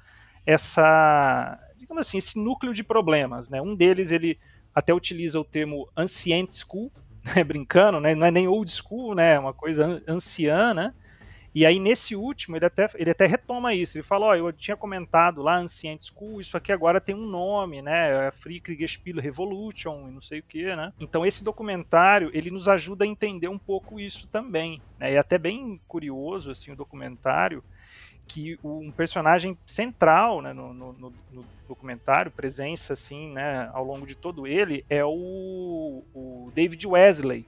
essa, 0.46 1.60
digamos 1.78 2.08
assim, 2.08 2.18
esse 2.18 2.38
núcleo 2.38 2.74
de 2.74 2.84
problemas. 2.84 3.50
Né? 3.50 3.62
Um 3.62 3.76
deles 3.76 4.12
ele 4.12 4.38
até 4.74 4.94
utiliza 4.94 5.40
o 5.40 5.46
termo 5.46 5.90
ancient 5.96 6.52
school, 6.52 6.92
né, 7.36 7.44
brincando, 7.44 8.00
né? 8.00 8.16
Não 8.16 8.28
é 8.28 8.32
nem 8.32 8.48
old 8.48 8.70
school, 8.70 9.16
né? 9.16 9.36
É 9.36 9.40
uma 9.40 9.54
coisa 9.54 10.02
anciã, 10.08 10.74
né? 10.74 10.94
E 11.56 11.66
aí, 11.66 11.80
nesse 11.80 12.16
último, 12.16 12.56
ele 12.56 12.66
até, 12.66 12.88
ele 12.96 13.10
até 13.10 13.26
retoma 13.26 13.74
isso. 13.74 13.98
Ele 13.98 14.04
fala: 14.04 14.28
Ó, 14.28 14.30
oh, 14.30 14.36
eu 14.36 14.54
tinha 14.54 14.78
comentado 14.78 15.42
lá, 15.42 15.58
Ancient 15.58 16.04
School, 16.04 16.40
isso 16.40 16.56
aqui 16.56 16.72
agora 16.72 17.02
tem 17.02 17.16
um 17.16 17.26
nome, 17.26 17.82
né? 17.82 18.28
É 18.28 18.32
Free 18.32 18.62
Revolution 19.20 20.08
e 20.08 20.12
não 20.12 20.22
sei 20.22 20.40
o 20.40 20.44
que, 20.44 20.76
né? 20.76 20.94
Então, 21.00 21.26
esse 21.26 21.44
documentário, 21.44 22.30
ele 22.34 22.52
nos 22.52 22.68
ajuda 22.68 23.06
a 23.06 23.08
entender 23.08 23.48
um 23.48 23.58
pouco 23.58 24.00
isso 24.00 24.28
também. 24.28 24.82
Né? 25.00 25.14
E 25.14 25.16
é 25.16 25.18
até 25.18 25.38
bem 25.38 25.80
curioso, 25.88 26.52
assim, 26.52 26.72
o 26.72 26.76
documentário, 26.76 27.64
que 28.28 28.60
um 28.64 28.92
personagem 28.92 29.58
central 29.66 30.42
né, 30.42 30.54
no, 30.54 30.74
no, 30.74 30.94
no, 30.94 31.46
documentário, 31.68 32.32
presença 32.32 32.94
assim, 32.94 33.32
né, 33.32 33.70
ao 33.74 33.84
longo 33.84 34.06
de 34.06 34.16
todo 34.16 34.46
ele, 34.46 34.86
é 34.90 35.04
o, 35.04 36.04
o 36.14 36.52
David 36.54 36.86
Wesley, 36.86 37.46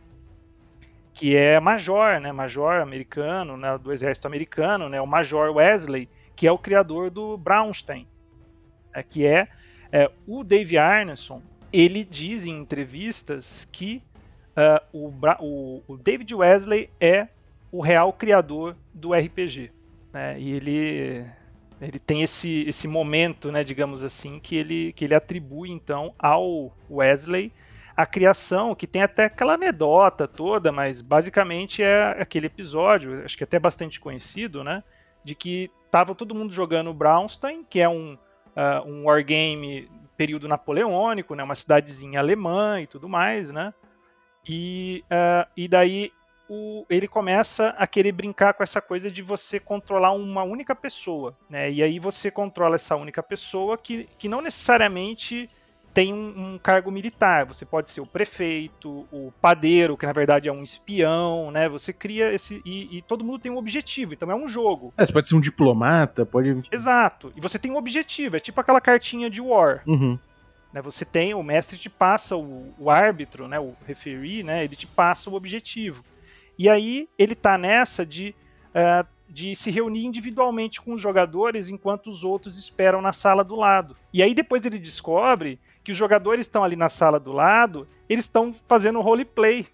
que 1.20 1.36
é 1.36 1.60
major, 1.60 2.18
né, 2.22 2.32
major 2.32 2.76
americano, 2.76 3.58
né, 3.58 3.78
do 3.78 3.92
exército 3.92 4.26
americano, 4.26 4.88
né, 4.88 5.02
o 5.02 5.06
Major 5.06 5.54
Wesley, 5.54 6.08
que 6.34 6.48
é 6.48 6.52
o 6.52 6.58
criador 6.58 7.10
do 7.10 7.38
Brownstein, 7.38 8.08
né, 8.96 9.04
que 9.04 9.26
é, 9.26 9.50
é, 9.92 10.10
o 10.26 10.46
Dave 10.46 10.78
Arneson, 10.78 11.42
ele 11.74 12.06
diz 12.06 12.46
em 12.46 12.58
entrevistas 12.58 13.68
que 13.70 14.02
uh, 14.56 14.82
o, 14.94 15.12
o, 15.42 15.84
o, 15.90 15.98
David 15.98 16.34
Wesley 16.34 16.90
é 17.02 17.28
o 17.70 17.82
real 17.82 18.14
criador 18.14 18.78
do 18.94 19.14
RPG, 19.14 19.72
né, 20.14 20.40
e 20.40 20.54
ele 20.54 21.28
ele 21.82 22.00
tem 22.00 22.24
esse, 22.24 22.62
esse 22.62 22.88
momento, 22.88 23.52
né, 23.52 23.62
digamos 23.62 24.06
assim, 24.06 24.40
que 24.40 24.56
ele, 24.56 24.94
que 24.94 25.04
ele 25.04 25.16
atribui 25.16 25.70
então 25.70 26.14
ao 26.18 26.74
Wesley 26.90 27.52
a 28.00 28.06
criação, 28.06 28.74
que 28.74 28.88
tem 28.88 29.02
até 29.02 29.26
aquela 29.26 29.56
anedota 29.56 30.26
toda, 30.26 30.72
mas 30.72 31.02
basicamente 31.02 31.84
é 31.84 32.16
aquele 32.18 32.48
episódio, 32.48 33.26
acho 33.26 33.38
que 33.38 33.44
até 33.44 33.60
bastante 33.60 34.00
conhecido, 34.00 34.64
né? 34.64 34.82
De 35.22 35.36
que 35.36 35.70
tava 35.92 36.16
todo 36.16 36.34
mundo 36.34 36.54
jogando 36.54 36.94
Braunstein, 36.94 37.62
que 37.70 37.82
é 37.82 37.90
um, 37.90 38.14
uh, 38.14 38.88
um 38.90 39.04
wargame 39.04 39.92
período 40.16 40.48
napoleônico, 40.48 41.36
né? 41.36 41.44
Uma 41.44 41.56
cidadezinha 41.56 42.22
alemã 42.22 42.80
e 42.80 42.88
tudo 42.88 43.10
mais, 43.10 43.52
né? 43.52 43.74
E, 44.48 45.04
uh, 45.12 45.46
e 45.58 45.68
daí 45.68 46.14
o, 46.50 46.86
ele 46.90 47.06
começa 47.06 47.76
a 47.78 47.86
querer 47.86 48.14
brincar 48.14 48.54
com 48.54 48.64
essa 48.64 48.80
coisa 48.80 49.12
de 49.12 49.22
você 49.22 49.60
controlar 49.60 50.14
uma 50.14 50.44
única 50.44 50.74
pessoa, 50.74 51.38
né? 51.50 51.70
E 51.70 51.84
aí 51.84 52.00
você 52.00 52.32
controla 52.32 52.76
essa 52.76 52.96
única 52.96 53.22
pessoa 53.22 53.78
que, 53.78 54.08
que 54.18 54.30
não 54.30 54.40
necessariamente 54.40 55.50
tem 55.94 56.14
um, 56.14 56.54
um, 56.54 56.58
cargo 56.58 56.92
militar. 56.92 57.46
Você 57.46 57.66
pode 57.66 57.90
ser 57.90 58.02
o 58.02 58.06
prefeito, 58.06 59.08
o 59.12 59.32
padeiro, 59.42 59.98
que 59.98 60.06
na 60.06 60.14
verdade 60.14 60.48
é 60.48 60.52
um 60.52 60.64
espião, 60.64 61.52
né? 61.52 61.68
Você 61.70 61.92
cria 61.92 62.34
esse. 62.34 62.62
E, 62.66 62.98
e, 62.98 63.02
todo 63.02 63.24
mundo 63.24 63.40
tem 63.40 63.52
um 63.52 63.58
objetivo, 63.58 64.14
então 64.14 64.32
é 64.32 64.36
um 64.36 64.48
jogo. 64.48 64.94
É, 64.98 65.06
você 65.06 65.14
pode 65.14 65.30
ser 65.30 65.36
um 65.36 65.42
diplomata, 65.42 66.26
pode. 66.26 66.62
Exato. 66.72 67.34
E 67.36 67.42
você 67.42 67.58
tem 67.58 67.72
um 67.72 67.78
objetivo, 67.78 68.38
é 68.38 68.40
tipo 68.40 68.60
aquela 68.60 68.82
cartinha 68.82 69.30
de 69.30 69.42
War. 69.42 69.82
Uhum. 69.88 70.18
Né, 70.72 70.82
você 70.82 71.04
tem, 71.04 71.34
o 71.34 71.42
mestre 71.42 71.78
te 71.78 71.90
passa 71.90 72.36
o, 72.36 72.74
o 72.78 72.92
árbitro, 72.92 73.48
né, 73.48 73.60
o 73.60 73.76
referee, 73.88 74.44
né, 74.44 74.64
ele 74.64 74.76
te 74.76 74.86
passa 74.86 75.30
o 75.30 75.34
objetivo. 75.34 76.04
E 76.58 76.70
aí 76.70 77.10
ele 77.18 77.34
tá 77.34 77.58
nessa 77.58 78.06
de 78.06 78.36
uh, 78.70 79.08
de 79.30 79.56
se 79.56 79.70
reunir 79.70 80.06
individualmente 80.06 80.82
com 80.82 80.94
os 80.94 81.02
jogadores 81.02 81.70
enquanto 81.70 82.10
os 82.10 82.24
outros 82.24 82.58
esperam 82.58 83.02
na 83.02 83.14
sala 83.14 83.44
do 83.44 83.56
lado. 83.56 83.96
E 84.12 84.24
aí 84.24 84.34
depois 84.34 84.66
ele 84.66 84.80
descobre 84.80 85.60
que 85.84 85.92
os 85.92 85.98
jogadores 85.98 86.46
estão 86.46 86.64
ali 86.64 86.76
na 86.76 86.90
sala 86.90 87.20
do 87.20 87.32
lado, 87.32 87.88
eles 88.10 88.26
estão 88.26 88.54
fazendo 88.68 89.02
roleplay. 89.02 89.68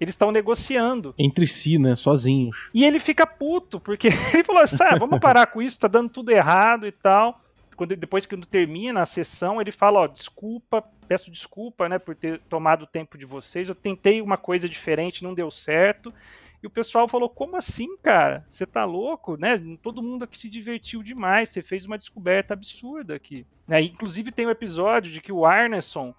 Eles 0.00 0.14
estão 0.14 0.32
negociando. 0.32 1.14
Entre 1.16 1.46
si, 1.46 1.78
né? 1.78 1.94
Sozinhos. 1.94 2.68
E 2.74 2.84
ele 2.84 2.98
fica 2.98 3.24
puto, 3.24 3.78
porque 3.78 4.08
ele 4.34 4.42
falou 4.42 4.62
assim: 4.62 4.82
ah, 4.82 4.98
vamos 4.98 5.20
parar 5.20 5.46
com 5.46 5.62
isso, 5.62 5.78
tá 5.78 5.86
dando 5.86 6.08
tudo 6.08 6.32
errado 6.32 6.88
e 6.88 6.90
tal. 6.90 7.40
Quando, 7.76 7.94
depois 7.94 8.26
que 8.26 8.36
termina 8.38 9.02
a 9.02 9.06
sessão, 9.06 9.60
ele 9.60 9.70
fala: 9.70 10.00
ó, 10.00 10.06
desculpa, 10.08 10.82
peço 11.06 11.30
desculpa, 11.30 11.88
né, 11.88 12.00
por 12.00 12.16
ter 12.16 12.40
tomado 12.48 12.82
o 12.82 12.86
tempo 12.86 13.16
de 13.16 13.24
vocês. 13.24 13.68
Eu 13.68 13.76
tentei 13.76 14.20
uma 14.20 14.36
coisa 14.36 14.68
diferente, 14.68 15.22
não 15.22 15.34
deu 15.34 15.52
certo. 15.52 16.12
E 16.62 16.66
o 16.66 16.70
pessoal 16.70 17.08
falou: 17.08 17.28
como 17.28 17.56
assim, 17.56 17.96
cara? 17.98 18.46
Você 18.48 18.64
tá 18.64 18.84
louco, 18.84 19.36
né? 19.36 19.60
Todo 19.82 20.02
mundo 20.02 20.24
aqui 20.24 20.38
se 20.38 20.48
divertiu 20.48 21.02
demais. 21.02 21.48
Você 21.48 21.62
fez 21.62 21.84
uma 21.84 21.98
descoberta 21.98 22.54
absurda 22.54 23.14
aqui. 23.14 23.44
Né? 23.66 23.82
Inclusive 23.82 24.30
tem 24.30 24.46
um 24.46 24.50
episódio 24.50 25.10
de 25.10 25.20
que 25.20 25.32
o 25.32 25.44
Arneson 25.44 26.14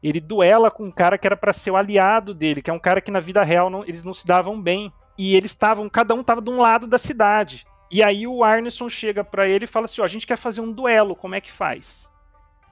ele 0.00 0.20
duela 0.20 0.70
com 0.70 0.84
um 0.84 0.92
cara 0.92 1.18
que 1.18 1.26
era 1.26 1.36
para 1.36 1.52
ser 1.52 1.72
o 1.72 1.76
aliado 1.76 2.32
dele, 2.32 2.62
que 2.62 2.70
é 2.70 2.72
um 2.72 2.78
cara 2.78 3.00
que 3.00 3.10
na 3.10 3.18
vida 3.18 3.42
real 3.42 3.68
não, 3.68 3.82
eles 3.82 4.04
não 4.04 4.14
se 4.14 4.24
davam 4.24 4.60
bem. 4.60 4.92
E 5.16 5.34
eles 5.34 5.50
estavam, 5.50 5.88
cada 5.88 6.14
um 6.14 6.20
estava 6.20 6.40
de 6.40 6.48
um 6.48 6.60
lado 6.60 6.86
da 6.86 6.98
cidade. 6.98 7.66
E 7.90 8.04
aí 8.04 8.24
o 8.24 8.44
Arneson 8.44 8.88
chega 8.88 9.24
para 9.24 9.48
ele 9.48 9.64
e 9.64 9.68
fala 9.68 9.86
assim: 9.86 10.00
ó, 10.00 10.04
a 10.04 10.08
gente 10.08 10.26
quer 10.26 10.36
fazer 10.36 10.60
um 10.60 10.70
duelo, 10.70 11.16
como 11.16 11.34
é 11.34 11.40
que 11.40 11.50
faz? 11.50 12.08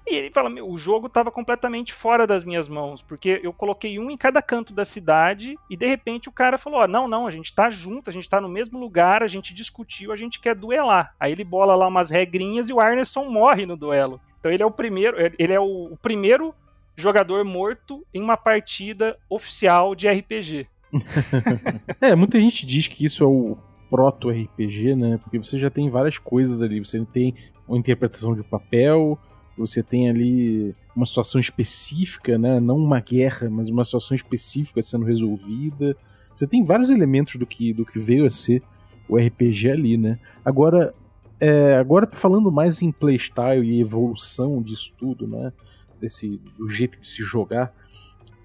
E 0.07 0.15
ele 0.15 0.31
fala: 0.31 0.49
o 0.63 0.79
jogo 0.79 1.09
estava 1.09 1.31
completamente 1.31 1.93
fora 1.93 2.27
das 2.27 2.45
minhas 2.45 2.69
mãos, 2.69 3.03
porque 3.03 3.41
eu 3.43 3.53
coloquei 3.53 3.99
um 3.99 4.11
em 4.11 4.17
cada 4.17 4.41
canto 4.41 4.73
da 4.73 4.85
cidade 4.85 5.59
e 5.69 5.77
de 5.77 5.87
repente 5.87 6.29
o 6.29 6.33
cara 6.33 6.57
falou: 6.57 6.81
oh, 6.81 6.87
não, 6.87 7.09
não, 7.09 7.27
a 7.27 7.31
gente 7.31 7.55
tá 7.55 7.69
junto, 7.71 8.09
a 8.09 8.13
gente 8.13 8.29
tá 8.29 8.41
no 8.41 8.49
mesmo 8.49 8.79
lugar, 8.79 9.23
a 9.23 9.29
gente 9.29 9.53
discutiu, 9.53 10.13
a 10.13 10.17
gente 10.17 10.41
quer 10.41 10.55
duelar. 10.55 11.15
Aí 11.19 11.33
ele 11.33 11.45
bola 11.45 11.75
lá 11.75 11.89
umas 11.89 12.11
regrinhas 12.11 12.69
e 12.69 12.73
o 12.73 12.81
Arneson 12.81 13.25
morre 13.25 13.67
no 13.67 13.77
duelo. 13.77 14.21
Então 14.39 14.53
ele 14.53 14.63
é 14.63 14.67
o 14.67 14.71
primeiro, 14.71 15.17
ele 15.39 15.53
é 15.53 15.61
o, 15.61 15.93
o 15.93 15.97
primeiro 15.97 16.55
jogador 16.95 17.45
morto 17.45 18.07
em 18.15 18.23
uma 18.23 18.37
partida 18.37 19.19
oficial 19.29 19.95
de 19.95 20.09
RPG. 20.09 20.67
é, 22.01 22.15
muita 22.15 22.41
gente 22.41 22.65
diz 22.65 22.87
que 22.87 23.05
isso 23.05 23.25
é 23.25 23.27
o 23.27 23.59
proto-RPG, 23.91 24.95
né? 24.95 25.19
Porque 25.23 25.39
você 25.39 25.59
já 25.59 25.71
tem 25.71 25.91
várias 25.91 26.19
coisas 26.19 26.63
ali. 26.63 26.79
Você 26.79 27.05
tem 27.05 27.35
uma 27.69 27.79
interpretação 27.79 28.35
de 28.35 28.45
papel, 28.45 29.19
você 29.57 29.83
tem 29.83 30.09
ali 30.09 30.75
uma 30.95 31.07
situação 31.07 31.41
específica, 31.41 32.39
né? 32.39 32.61
Não 32.61 32.77
uma 32.77 33.01
guerra, 33.01 33.49
mas 33.49 33.71
uma 33.71 33.85
situação 33.85 34.15
específica 34.15 34.83
sendo 34.83 35.05
resolvida. 35.05 35.97
Você 36.35 36.47
tem 36.47 36.63
vários 36.63 36.91
elementos 36.91 37.37
do 37.37 37.47
que, 37.47 37.73
do 37.73 37.85
que 37.85 37.99
veio 37.99 38.27
a 38.27 38.31
ser 38.31 38.63
o 39.09 39.17
RPG 39.17 39.71
ali, 39.71 39.97
né? 39.97 40.19
Agora, 40.45 40.95
é, 41.41 41.77
agora 41.77 42.09
falando 42.13 42.53
mais 42.53 42.83
em 42.83 42.93
playstyle 42.93 43.65
e 43.65 43.81
evolução 43.81 44.63
disso 44.63 44.93
tudo, 44.99 45.27
né? 45.27 45.53
Desse, 46.01 46.41
do 46.59 46.69
jeito 46.69 47.01
de 47.01 47.09
se 47.09 47.23
jogar, 47.23 47.73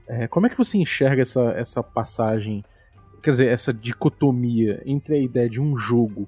é, 0.07 0.27
como 0.27 0.45
é 0.45 0.49
que 0.49 0.57
você 0.57 0.77
enxerga 0.77 1.21
essa, 1.21 1.51
essa 1.51 1.83
passagem, 1.83 2.63
quer 3.21 3.31
dizer, 3.31 3.47
essa 3.47 3.73
dicotomia 3.73 4.81
entre 4.85 5.15
a 5.15 5.19
ideia 5.19 5.49
de 5.49 5.61
um 5.61 5.75
jogo 5.75 6.27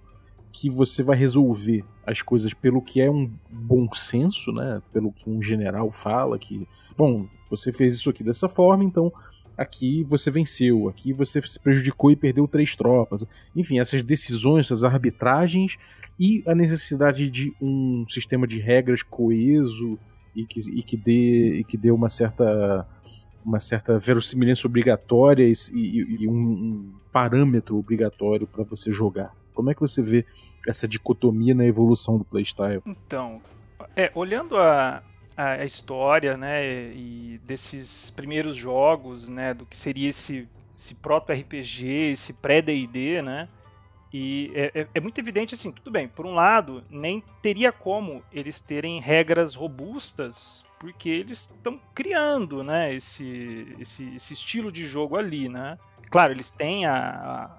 que 0.51 0.69
você 0.69 1.01
vai 1.01 1.17
resolver 1.17 1.83
as 2.05 2.21
coisas 2.21 2.53
pelo 2.53 2.81
que 2.81 3.01
é 3.01 3.09
um 3.09 3.31
bom 3.49 3.91
senso, 3.93 4.51
né? 4.51 4.81
Pelo 4.91 5.11
que 5.11 5.29
um 5.29 5.41
general 5.41 5.91
fala 5.91 6.37
que, 6.37 6.67
bom, 6.97 7.27
você 7.49 7.71
fez 7.71 7.93
isso 7.93 8.09
aqui 8.09 8.23
dessa 8.23 8.49
forma, 8.49 8.83
então 8.83 9.11
aqui 9.57 10.03
você 10.03 10.31
venceu, 10.31 10.89
aqui 10.89 11.13
você 11.13 11.41
se 11.41 11.59
prejudicou 11.59 12.11
e 12.11 12.15
perdeu 12.15 12.47
três 12.47 12.75
tropas. 12.75 13.25
Enfim, 13.55 13.79
essas 13.79 14.03
decisões, 14.03 14.65
essas 14.65 14.83
arbitragens 14.83 15.77
e 16.19 16.43
a 16.45 16.55
necessidade 16.55 17.29
de 17.29 17.53
um 17.61 18.05
sistema 18.07 18.47
de 18.47 18.59
regras 18.59 19.03
coeso 19.03 19.97
e 20.35 20.45
que, 20.45 20.59
e 20.71 20.83
que 20.83 20.97
dê 20.97 21.59
e 21.59 21.63
que 21.63 21.77
dê 21.77 21.91
uma 21.91 22.09
certa 22.09 22.87
uma 23.45 23.59
certa 23.59 23.99
verossimilhança 23.99 24.65
obrigatória 24.67 25.43
e, 25.43 25.53
e, 25.73 26.23
e 26.23 26.27
um, 26.27 26.33
um 26.33 26.93
parâmetro 27.11 27.77
obrigatório 27.77 28.47
para 28.47 28.63
você 28.63 28.89
jogar. 28.89 29.33
Como 29.53 29.69
é 29.69 29.75
que 29.75 29.81
você 29.81 30.01
vê 30.01 30.25
essa 30.67 30.87
dicotomia 30.87 31.53
na 31.53 31.65
evolução 31.65 32.17
do 32.17 32.23
playstyle? 32.23 32.81
Então, 32.85 33.41
é, 33.95 34.11
olhando 34.15 34.57
a, 34.57 35.03
a, 35.35 35.65
história, 35.65 36.37
né, 36.37 36.65
e 36.93 37.39
desses 37.45 38.09
primeiros 38.11 38.55
jogos, 38.55 39.27
né, 39.27 39.53
do 39.53 39.65
que 39.65 39.77
seria 39.77 40.09
esse, 40.09 40.47
esse 40.77 40.95
proto-RPG, 40.95 42.11
esse 42.11 42.33
pré-D&D, 42.33 43.21
né, 43.21 43.47
e 44.13 44.51
é, 44.53 44.81
é, 44.81 44.87
é, 44.93 44.99
muito 44.99 45.17
evidente 45.17 45.55
assim, 45.55 45.71
tudo 45.71 45.89
bem, 45.89 46.07
por 46.07 46.25
um 46.25 46.35
lado, 46.35 46.83
nem 46.87 47.23
teria 47.41 47.71
como 47.71 48.23
eles 48.31 48.61
terem 48.61 49.01
regras 49.01 49.55
robustas, 49.55 50.63
porque 50.79 51.09
eles 51.09 51.49
estão 51.49 51.79
criando, 51.95 52.63
né, 52.63 52.93
esse, 52.93 53.75
esse, 53.79 54.15
esse, 54.15 54.33
estilo 54.33 54.71
de 54.71 54.85
jogo 54.85 55.17
ali, 55.17 55.49
né. 55.49 55.79
Claro, 56.11 56.31
eles 56.31 56.51
têm 56.51 56.85
a, 56.85 57.49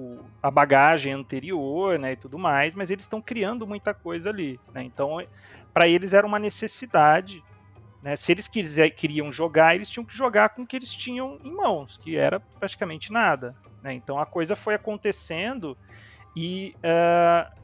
o, 0.00 0.24
a 0.42 0.50
bagagem 0.50 1.12
anterior, 1.12 1.98
né, 1.98 2.12
e 2.12 2.16
tudo 2.16 2.38
mais, 2.38 2.74
mas 2.74 2.90
eles 2.90 3.04
estão 3.04 3.20
criando 3.20 3.66
muita 3.66 3.92
coisa 3.92 4.30
ali, 4.30 4.58
né? 4.72 4.82
Então, 4.82 5.18
para 5.72 5.86
eles 5.86 6.14
era 6.14 6.26
uma 6.26 6.38
necessidade, 6.38 7.44
né? 8.02 8.16
Se 8.16 8.32
eles 8.32 8.48
quiser, 8.48 8.90
queriam 8.90 9.30
jogar, 9.30 9.74
eles 9.74 9.90
tinham 9.90 10.04
que 10.04 10.16
jogar 10.16 10.50
com 10.50 10.62
o 10.62 10.66
que 10.66 10.76
eles 10.76 10.94
tinham 10.94 11.38
em 11.42 11.54
mãos, 11.54 11.98
que 11.98 12.16
era 12.16 12.40
praticamente 12.58 13.12
nada, 13.12 13.54
né? 13.82 13.92
Então 13.92 14.18
a 14.18 14.26
coisa 14.26 14.56
foi 14.56 14.74
acontecendo 14.74 15.76
e 16.34 16.74
uh, 16.78 17.60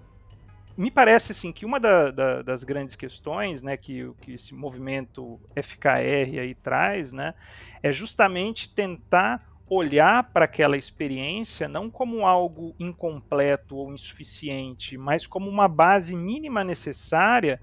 me 0.76 0.90
parece 0.90 1.32
assim 1.32 1.52
que 1.52 1.64
uma 1.64 1.80
da, 1.80 2.10
da, 2.10 2.42
das 2.42 2.62
grandes 2.62 2.94
questões, 2.94 3.62
né, 3.62 3.76
que, 3.76 4.12
que 4.20 4.34
esse 4.34 4.54
movimento 4.54 5.40
FKR 5.54 6.38
aí 6.38 6.54
traz, 6.54 7.12
né, 7.12 7.34
é 7.82 7.92
justamente 7.92 8.74
tentar 8.74 9.42
olhar 9.68 10.30
para 10.32 10.44
aquela 10.44 10.76
experiência 10.76 11.68
não 11.68 11.90
como 11.90 12.24
algo 12.24 12.74
incompleto 12.78 13.76
ou 13.76 13.92
insuficiente, 13.92 14.96
mas 14.96 15.26
como 15.26 15.50
uma 15.50 15.66
base 15.66 16.14
mínima 16.14 16.62
necessária 16.62 17.60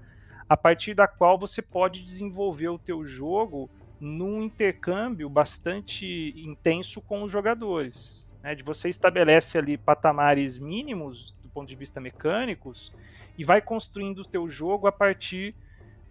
a 0.48 0.56
partir 0.56 0.94
da 0.94 1.08
qual 1.08 1.38
você 1.38 1.62
pode 1.62 2.02
desenvolver 2.02 2.68
o 2.68 2.78
teu 2.78 3.06
jogo 3.06 3.70
num 3.98 4.42
intercâmbio 4.42 5.28
bastante 5.30 6.34
intenso 6.36 7.00
com 7.00 7.22
os 7.22 7.32
jogadores. 7.32 8.26
Né? 8.42 8.54
De 8.54 8.62
você 8.62 8.90
estabelece 8.90 9.56
ali 9.56 9.78
patamares 9.78 10.58
mínimos 10.58 11.32
do 11.42 11.48
ponto 11.48 11.68
de 11.68 11.74
vista 11.74 12.00
mecânicos 12.00 12.92
e 13.38 13.44
vai 13.44 13.62
construindo 13.62 14.18
o 14.18 14.24
teu 14.24 14.46
jogo 14.46 14.86
a 14.86 14.92
partir 14.92 15.54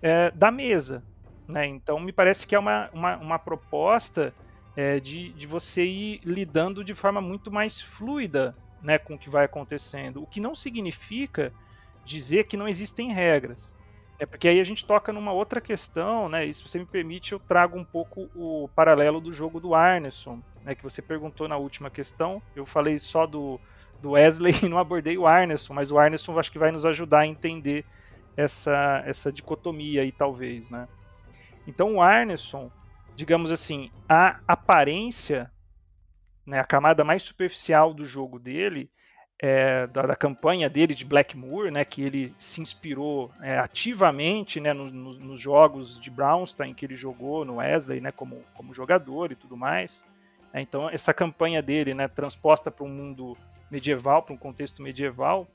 é, 0.01 0.31
da 0.31 0.49
mesa. 0.49 1.03
Né? 1.47 1.67
Então 1.67 1.99
me 1.99 2.11
parece 2.11 2.47
que 2.47 2.55
é 2.55 2.59
uma, 2.59 2.89
uma, 2.91 3.17
uma 3.17 3.39
proposta 3.39 4.33
é, 4.75 4.99
de, 4.99 5.33
de 5.33 5.47
você 5.47 5.83
ir 5.83 6.21
lidando 6.23 6.83
de 6.83 6.95
forma 6.95 7.21
muito 7.21 7.51
mais 7.51 7.81
fluida 7.81 8.55
né, 8.81 8.97
com 8.97 9.15
o 9.15 9.19
que 9.19 9.29
vai 9.29 9.45
acontecendo. 9.45 10.21
O 10.21 10.27
que 10.27 10.39
não 10.39 10.55
significa 10.55 11.53
dizer 12.05 12.45
que 12.45 12.57
não 12.57 12.67
existem 12.67 13.11
regras. 13.13 13.73
É 14.19 14.25
porque 14.25 14.47
aí 14.47 14.59
a 14.59 14.63
gente 14.63 14.85
toca 14.85 15.11
numa 15.11 15.33
outra 15.33 15.59
questão, 15.59 16.29
né? 16.29 16.45
E 16.45 16.53
se 16.53 16.63
você 16.63 16.79
me 16.79 16.85
permite, 16.85 17.31
eu 17.31 17.39
trago 17.39 17.77
um 17.77 17.83
pouco 17.83 18.29
o 18.35 18.69
paralelo 18.69 19.19
do 19.19 19.31
jogo 19.33 19.59
do 19.59 19.73
Arneson, 19.73 20.41
né? 20.63 20.75
Que 20.75 20.83
você 20.83 21.01
perguntou 21.01 21.47
na 21.47 21.57
última 21.57 21.89
questão. 21.89 22.41
Eu 22.55 22.65
falei 22.65 22.99
só 22.99 23.25
do, 23.25 23.59
do 23.99 24.11
Wesley 24.11 24.53
e 24.63 24.69
não 24.69 24.77
abordei 24.77 25.17
o 25.17 25.25
Arneson, 25.25 25.73
mas 25.73 25.91
o 25.91 25.97
Arneson 25.97 26.37
acho 26.37 26.51
que 26.51 26.59
vai 26.59 26.71
nos 26.71 26.85
ajudar 26.85 27.21
a 27.21 27.27
entender 27.27 27.85
essa, 28.37 29.03
essa 29.05 29.31
dicotomia 29.31 30.01
aí, 30.01 30.11
talvez, 30.11 30.69
né? 30.69 30.87
Então 31.65 31.95
o 31.95 32.01
Arneson, 32.01 32.71
digamos 33.15 33.51
assim, 33.51 33.91
a 34.07 34.39
aparência, 34.47 35.51
né, 36.45 36.59
a 36.59 36.63
camada 36.63 37.03
mais 37.03 37.23
superficial 37.23 37.93
do 37.93 38.05
jogo 38.05 38.39
dele, 38.39 38.89
é, 39.39 39.87
da, 39.87 40.03
da, 40.03 40.15
campanha 40.15 40.69
dele 40.69 40.95
de 40.95 41.03
Blackmoor, 41.03 41.69
né, 41.69 41.83
que 41.83 42.01
ele 42.01 42.33
se 42.37 42.61
inspirou 42.61 43.31
é, 43.41 43.57
ativamente 43.57 44.59
né, 44.59 44.73
nos, 44.73 44.91
nos, 44.91 45.39
jogos 45.39 45.99
de 45.99 46.09
Brownstein 46.09 46.73
que 46.73 46.85
ele 46.85 46.95
jogou 46.95 47.43
no 47.43 47.55
Wesley 47.55 47.99
né, 47.99 48.11
como, 48.11 48.41
como 48.53 48.73
jogador 48.73 49.31
e 49.31 49.35
tudo 49.35 49.57
mais. 49.57 50.05
É, 50.53 50.61
então 50.61 50.89
essa 50.89 51.13
campanha 51.13 51.61
dele, 51.61 51.93
né, 51.93 52.07
transposta 52.07 52.71
para 52.71 52.85
um 52.85 52.89
mundo 52.89 53.37
medieval, 53.69 54.23
para 54.23 54.33
um 54.33 54.37
contexto 54.37 54.81
medieval, 54.81 55.47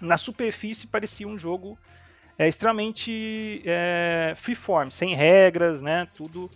na 0.00 0.16
superfície 0.16 0.86
parecia 0.86 1.28
um 1.28 1.36
jogo 1.36 1.78
é 2.38 2.48
extremamente 2.48 3.62
é, 3.64 4.34
freeform, 4.36 4.90
sem 4.90 5.14
regras, 5.14 5.82
né? 5.82 6.08
Tudo 6.14 6.50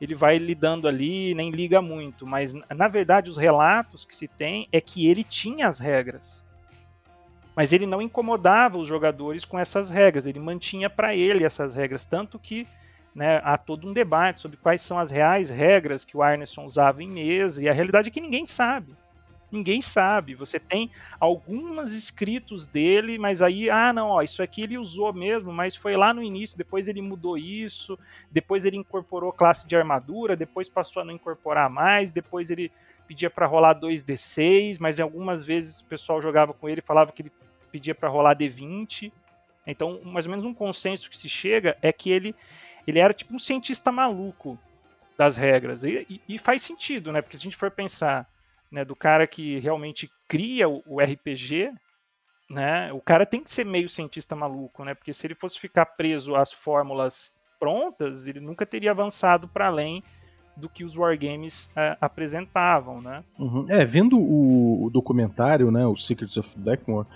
ele 0.00 0.14
vai 0.14 0.38
lidando 0.38 0.88
ali, 0.88 1.34
nem 1.34 1.50
liga 1.50 1.82
muito, 1.82 2.26
mas 2.26 2.54
na 2.54 2.88
verdade 2.88 3.28
os 3.28 3.36
relatos 3.36 4.04
que 4.04 4.16
se 4.16 4.26
tem 4.26 4.68
é 4.72 4.80
que 4.80 5.06
ele 5.06 5.22
tinha 5.22 5.68
as 5.68 5.78
regras. 5.78 6.46
Mas 7.54 7.72
ele 7.72 7.84
não 7.84 8.00
incomodava 8.00 8.78
os 8.78 8.88
jogadores 8.88 9.44
com 9.44 9.58
essas 9.58 9.90
regras, 9.90 10.24
ele 10.24 10.38
mantinha 10.38 10.88
para 10.88 11.14
ele 11.14 11.44
essas 11.44 11.74
regras, 11.74 12.04
tanto 12.04 12.38
que 12.38 12.66
né, 13.14 13.40
há 13.44 13.58
todo 13.58 13.88
um 13.88 13.92
debate 13.92 14.40
sobre 14.40 14.56
quais 14.56 14.80
são 14.80 14.98
as 14.98 15.10
reais 15.10 15.50
regras 15.50 16.04
que 16.04 16.16
o 16.16 16.22
Arneson 16.22 16.64
usava 16.64 17.02
em 17.02 17.08
mesa, 17.08 17.62
e 17.62 17.68
a 17.68 17.72
realidade 17.72 18.08
é 18.08 18.10
que 18.10 18.20
ninguém 18.20 18.46
sabe 18.46 18.96
ninguém 19.50 19.80
sabe. 19.80 20.34
Você 20.34 20.58
tem 20.58 20.90
alguns 21.18 21.92
escritos 21.92 22.66
dele, 22.66 23.18
mas 23.18 23.42
aí, 23.42 23.68
ah, 23.70 23.92
não, 23.92 24.08
ó, 24.08 24.22
isso 24.22 24.42
aqui 24.42 24.62
ele 24.62 24.78
usou 24.78 25.12
mesmo, 25.12 25.52
mas 25.52 25.74
foi 25.74 25.96
lá 25.96 26.12
no 26.14 26.22
início, 26.22 26.56
depois 26.56 26.88
ele 26.88 27.02
mudou 27.02 27.36
isso, 27.36 27.98
depois 28.30 28.64
ele 28.64 28.76
incorporou 28.76 29.32
classe 29.32 29.66
de 29.66 29.76
armadura, 29.76 30.36
depois 30.36 30.68
passou 30.68 31.02
a 31.02 31.04
não 31.04 31.14
incorporar 31.14 31.68
mais, 31.68 32.10
depois 32.10 32.50
ele 32.50 32.70
pedia 33.06 33.28
para 33.28 33.46
rolar 33.46 33.74
2d6, 33.74 34.76
mas 34.78 35.00
algumas 35.00 35.44
vezes 35.44 35.80
o 35.80 35.84
pessoal 35.84 36.22
jogava 36.22 36.52
com 36.52 36.68
ele 36.68 36.80
e 36.80 36.86
falava 36.86 37.10
que 37.10 37.22
ele 37.22 37.32
pedia 37.72 37.94
para 37.94 38.08
rolar 38.08 38.36
d20. 38.36 39.12
Então, 39.66 40.00
mais 40.04 40.26
ou 40.26 40.30
menos 40.30 40.44
um 40.44 40.54
consenso 40.54 41.10
que 41.10 41.18
se 41.18 41.28
chega 41.28 41.76
é 41.82 41.92
que 41.92 42.10
ele 42.10 42.34
ele 42.86 42.98
era 42.98 43.12
tipo 43.12 43.34
um 43.34 43.38
cientista 43.38 43.92
maluco 43.92 44.58
das 45.16 45.36
regras. 45.36 45.84
E, 45.84 46.06
e, 46.08 46.20
e 46.34 46.38
faz 46.38 46.62
sentido, 46.62 47.12
né? 47.12 47.20
Porque 47.20 47.36
se 47.36 47.42
a 47.42 47.44
gente 47.44 47.56
for 47.56 47.70
pensar 47.70 48.26
né, 48.70 48.84
do 48.84 48.94
cara 48.94 49.26
que 49.26 49.58
realmente 49.58 50.10
cria 50.28 50.68
o, 50.68 50.82
o, 50.86 51.00
RPG, 51.00 51.72
né, 52.48 52.92
o 52.92 53.00
cara 53.00 53.26
tem 53.26 53.42
que 53.42 53.50
ser 53.50 53.64
meio 53.64 53.88
cientista 53.88 54.36
maluco, 54.36 54.84
né, 54.84 54.94
porque 54.94 55.12
se 55.12 55.26
ele 55.26 55.34
fosse 55.34 55.58
ficar 55.58 55.86
preso 55.86 56.34
às 56.34 56.52
fórmulas 56.52 57.38
prontas, 57.58 58.26
ele 58.26 58.40
nunca 58.40 58.64
teria 58.64 58.90
avançado 58.90 59.48
para 59.48 59.66
além 59.66 60.02
do 60.56 60.68
que 60.68 60.84
os 60.84 60.96
wargames 60.96 61.70
é, 61.74 61.96
apresentavam, 62.00 63.00
né? 63.00 63.24
Uhum. 63.38 63.66
É, 63.68 63.84
vendo 63.84 64.18
o, 64.18 64.84
o, 64.84 64.90
documentário, 64.90 65.70
né, 65.70 65.86
o 65.86 65.96
Secrets 65.96 66.36
of 66.36 66.58
Blackmore, 66.58 67.06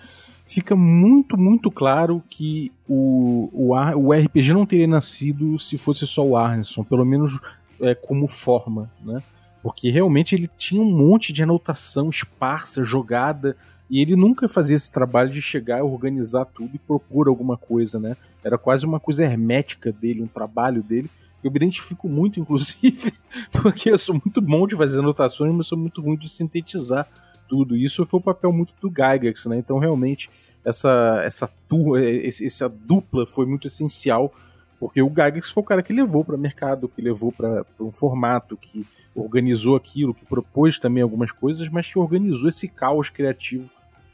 fica 0.47 0.75
muito, 0.75 1.37
muito 1.37 1.71
claro 1.71 2.23
que 2.29 2.73
o, 2.88 3.51
o, 3.53 3.75
o 3.75 4.12
RPG 4.12 4.53
não 4.53 4.67
teria 4.67 4.87
nascido 4.87 5.59
se 5.59 5.77
fosse 5.77 6.07
só 6.07 6.25
o 6.25 6.37
Arneson, 6.37 6.85
pelo 6.85 7.05
menos 7.05 7.38
é, 7.81 7.95
como 7.95 8.29
forma, 8.29 8.90
né? 9.01 9.23
Porque 9.64 9.88
realmente 9.88 10.35
ele 10.35 10.46
tinha 10.59 10.83
um 10.83 10.94
monte 10.94 11.33
de 11.33 11.42
anotação 11.42 12.11
esparsa, 12.11 12.85
jogada, 12.85 13.57
e 13.88 13.98
ele 13.98 14.14
nunca 14.14 14.46
fazia 14.46 14.77
esse 14.77 14.92
trabalho 14.92 15.31
de 15.31 15.40
chegar, 15.40 15.83
organizar 15.83 16.44
tudo 16.44 16.72
e 16.74 16.79
propor 16.79 17.29
alguma 17.29 17.57
coisa, 17.57 17.98
né? 17.98 18.14
Era 18.44 18.59
quase 18.59 18.85
uma 18.85 19.00
coisa 19.00 19.24
hermética 19.24 19.90
dele, 19.90 20.22
um 20.22 20.27
trabalho 20.27 20.83
dele. 20.83 21.11
Eu 21.42 21.50
me 21.50 21.57
identifico 21.57 22.11
muito, 22.11 22.38
inclusive, 22.38 23.14
porque 23.50 23.90
eu 23.90 23.96
sou 23.96 24.20
muito 24.22 24.42
bom 24.42 24.66
de 24.66 24.77
fazer 24.77 24.98
anotações, 24.98 25.55
mas 25.55 25.66
sou 25.66 25.79
muito 25.79 26.03
ruim 26.03 26.18
de 26.18 26.29
sintetizar 26.29 27.09
tudo. 27.48 27.74
Isso 27.74 28.05
foi 28.05 28.20
o 28.20 28.22
papel 28.22 28.53
muito 28.53 28.74
do 28.83 28.90
Gygax, 28.90 29.46
né? 29.46 29.57
Então, 29.57 29.79
realmente, 29.79 30.29
essa, 30.62 31.22
essa, 31.24 31.50
tu, 31.66 31.96
essa 31.96 32.68
dupla 32.68 33.27
foi 33.27 33.46
muito 33.46 33.66
essencial, 33.66 34.31
porque 34.79 35.00
o 35.00 35.09
Gygax 35.09 35.48
foi 35.48 35.62
o 35.62 35.66
cara 35.66 35.83
que 35.83 35.94
levou 35.94 36.22
para 36.22 36.37
o 36.37 36.38
mercado, 36.38 36.87
que 36.87 37.00
levou 37.00 37.33
para 37.33 37.64
um 37.81 37.90
formato, 37.90 38.59
que 38.59 38.87
organizou 39.14 39.77
aquilo, 39.77 40.14
que 40.14 40.24
propôs 40.24 40.79
também 40.79 41.03
algumas 41.03 41.31
coisas, 41.31 41.68
mas 41.68 41.90
que 41.90 41.98
organizou 41.98 42.48
esse 42.48 42.68
caos 42.68 43.09
criativo 43.09 43.70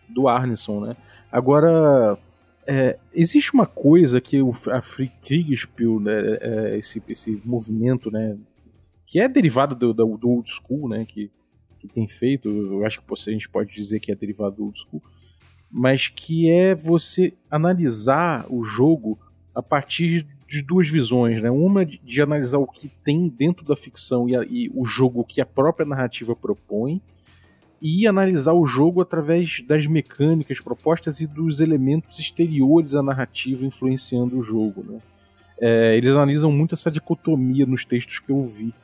do 0.09 0.29
Arneson, 0.29 0.81
né? 0.81 0.97
Agora, 1.31 2.19
é, 2.67 2.99
existe 3.13 3.55
uma 3.55 3.67
coisa 3.67 4.21
que 4.21 4.43
o, 4.43 4.51
a 4.71 4.83
Free 4.83 5.11
Kriegspiel, 5.23 6.01
né, 6.01 6.13
é, 6.41 6.79
esse, 6.79 7.03
esse 7.09 7.41
movimento, 7.45 8.11
né, 8.11 8.37
que 9.07 9.19
é 9.19 9.29
derivado 9.29 9.75
do, 9.75 9.95
do, 9.95 10.17
do, 10.17 10.29
old 10.29 10.51
school, 10.51 10.89
né, 10.89 11.05
que, 11.05 11.31
que 11.79 11.89
tem 11.89 12.07
feito, 12.07 12.49
eu 12.49 12.85
acho 12.85 13.01
que 13.01 13.31
a 13.31 13.33
gente 13.33 13.49
pode 13.49 13.73
dizer 13.73 14.01
que 14.01 14.13
é 14.13 14.15
derivado 14.15 14.57
do 14.57 14.65
old 14.65 14.79
school, 14.79 15.03
mas 15.71 16.09
que 16.09 16.51
é 16.51 16.75
você 16.75 17.33
analisar 17.51 18.47
o 18.49 18.63
jogo 18.63 19.19
a 19.55 19.63
partir 19.63 20.27
de 20.51 20.63
duas 20.63 20.89
visões, 20.89 21.41
né? 21.41 21.49
Uma 21.49 21.87
de, 21.87 22.01
de 22.03 22.21
analisar 22.21 22.59
o 22.59 22.67
que 22.67 22.89
tem 23.05 23.29
dentro 23.29 23.65
da 23.65 23.77
ficção 23.77 24.29
e, 24.29 24.35
a, 24.35 24.43
e, 24.43 24.69
o 24.75 24.85
jogo 24.85 25.23
que 25.25 25.41
a 25.41 25.47
própria 25.47 25.87
narrativa 25.87 26.35
propõe, 26.35 27.01
e 27.81 28.05
analisar 28.05 28.53
o 28.53 28.67
jogo 28.67 29.01
através 29.01 29.63
das 29.67 29.87
mecânicas 29.87 30.61
propostas 30.61 31.21
e 31.21 31.27
dos 31.27 31.61
elementos 31.61 32.19
exteriores 32.19 32.97
à 32.97 33.03
narrativa 33.03 33.65
influenciando 33.65 34.37
o 34.37 34.43
jogo, 34.43 34.85
né? 34.87 34.99
É, 35.61 35.97
eles 35.97 36.11
analisam 36.11 36.51
muito 36.51 36.75
essa 36.75 36.91
dicotomia 36.91 37.65
nos 37.65 37.85
textos 37.85 38.19
que 38.19 38.33
eu 38.33 38.43
vi. 38.43 38.75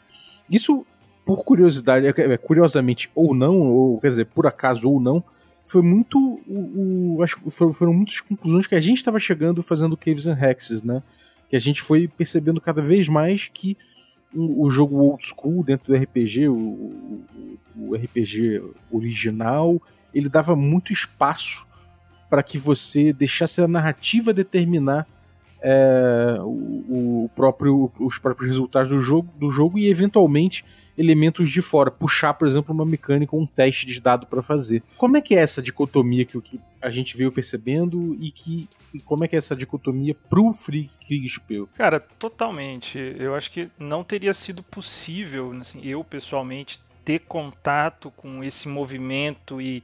Isso, 0.48 0.86
por 1.24 1.42
curiosidade, 1.42 2.06
é, 2.06 2.10
é, 2.10 2.36
curiosamente 2.36 3.10
ou 3.12 3.34
não, 3.34 3.58
ou 3.72 3.98
quer 3.98 4.08
dizer, 4.08 4.26
por 4.26 4.46
acaso 4.46 4.88
ou 4.88 5.00
não, 5.00 5.24
foi 5.64 5.82
muito. 5.82 6.16
O, 6.46 7.20
o 7.20 7.50
foram, 7.50 7.72
foram 7.72 7.92
muitas 7.92 8.20
conclusões 8.20 8.68
que 8.68 8.74
a 8.76 8.80
gente 8.80 8.98
estava 8.98 9.18
chegando 9.18 9.64
fazendo 9.64 9.96
Caves 9.96 10.28
and 10.28 10.38
Hexes, 10.40 10.84
né? 10.84 11.02
Que 11.48 11.56
a 11.56 11.58
gente 11.58 11.82
foi 11.82 12.08
percebendo 12.08 12.60
cada 12.60 12.82
vez 12.82 13.08
mais 13.08 13.48
que 13.52 13.76
o, 14.34 14.68
jogo 14.68 14.96
old 14.96 15.24
school 15.24 15.62
dentro 15.64 15.92
do 15.92 15.98
RPG, 15.98 16.48
o, 16.48 16.54
o, 16.54 17.24
o 17.76 17.94
RPG 17.94 18.62
original, 18.90 19.80
ele 20.14 20.28
dava 20.28 20.54
muito 20.54 20.92
espaço 20.92 21.66
para 22.28 22.42
que 22.42 22.58
você 22.58 23.12
deixasse 23.12 23.62
a 23.62 23.68
narrativa 23.68 24.32
determinar 24.32 25.06
é, 25.62 26.36
o, 26.40 27.24
o, 27.24 27.30
próprio, 27.34 27.90
os 27.98 28.18
próprios 28.18 28.48
resultados 28.48 28.90
do 28.90 28.98
jogo, 28.98 29.28
do 29.38 29.48
jogo 29.48 29.78
e 29.78 29.88
eventualmente 29.88 30.64
elementos 30.96 31.50
de 31.50 31.60
fora, 31.60 31.90
puxar, 31.90 32.34
por 32.34 32.46
exemplo, 32.46 32.74
uma 32.74 32.84
mecânica 32.84 33.34
ou 33.34 33.42
um 33.42 33.46
teste 33.46 33.86
de 33.86 34.00
dado 34.00 34.26
para 34.26 34.42
fazer. 34.42 34.82
Como 34.96 35.16
é 35.16 35.20
que 35.20 35.34
é 35.34 35.38
essa 35.38 35.60
dicotomia 35.60 36.24
que, 36.24 36.40
que 36.40 36.60
a 36.80 36.90
gente 36.90 37.16
veio 37.16 37.32
percebendo 37.32 38.16
e 38.20 38.30
que 38.30 38.68
e 38.94 39.00
como 39.00 39.24
é 39.24 39.28
que 39.28 39.36
é 39.36 39.38
essa 39.38 39.54
dicotomia 39.54 40.14
pro 40.14 40.54
Free 40.54 40.90
Kriegspiel? 41.06 41.68
Cara, 41.74 42.00
totalmente. 42.00 42.98
Eu 43.18 43.34
acho 43.34 43.50
que 43.50 43.68
não 43.78 44.02
teria 44.02 44.32
sido 44.32 44.62
possível, 44.62 45.52
assim, 45.60 45.80
eu 45.84 46.02
pessoalmente 46.02 46.80
ter 47.04 47.20
contato 47.20 48.10
com 48.12 48.42
esse 48.42 48.68
movimento 48.68 49.60
e 49.60 49.82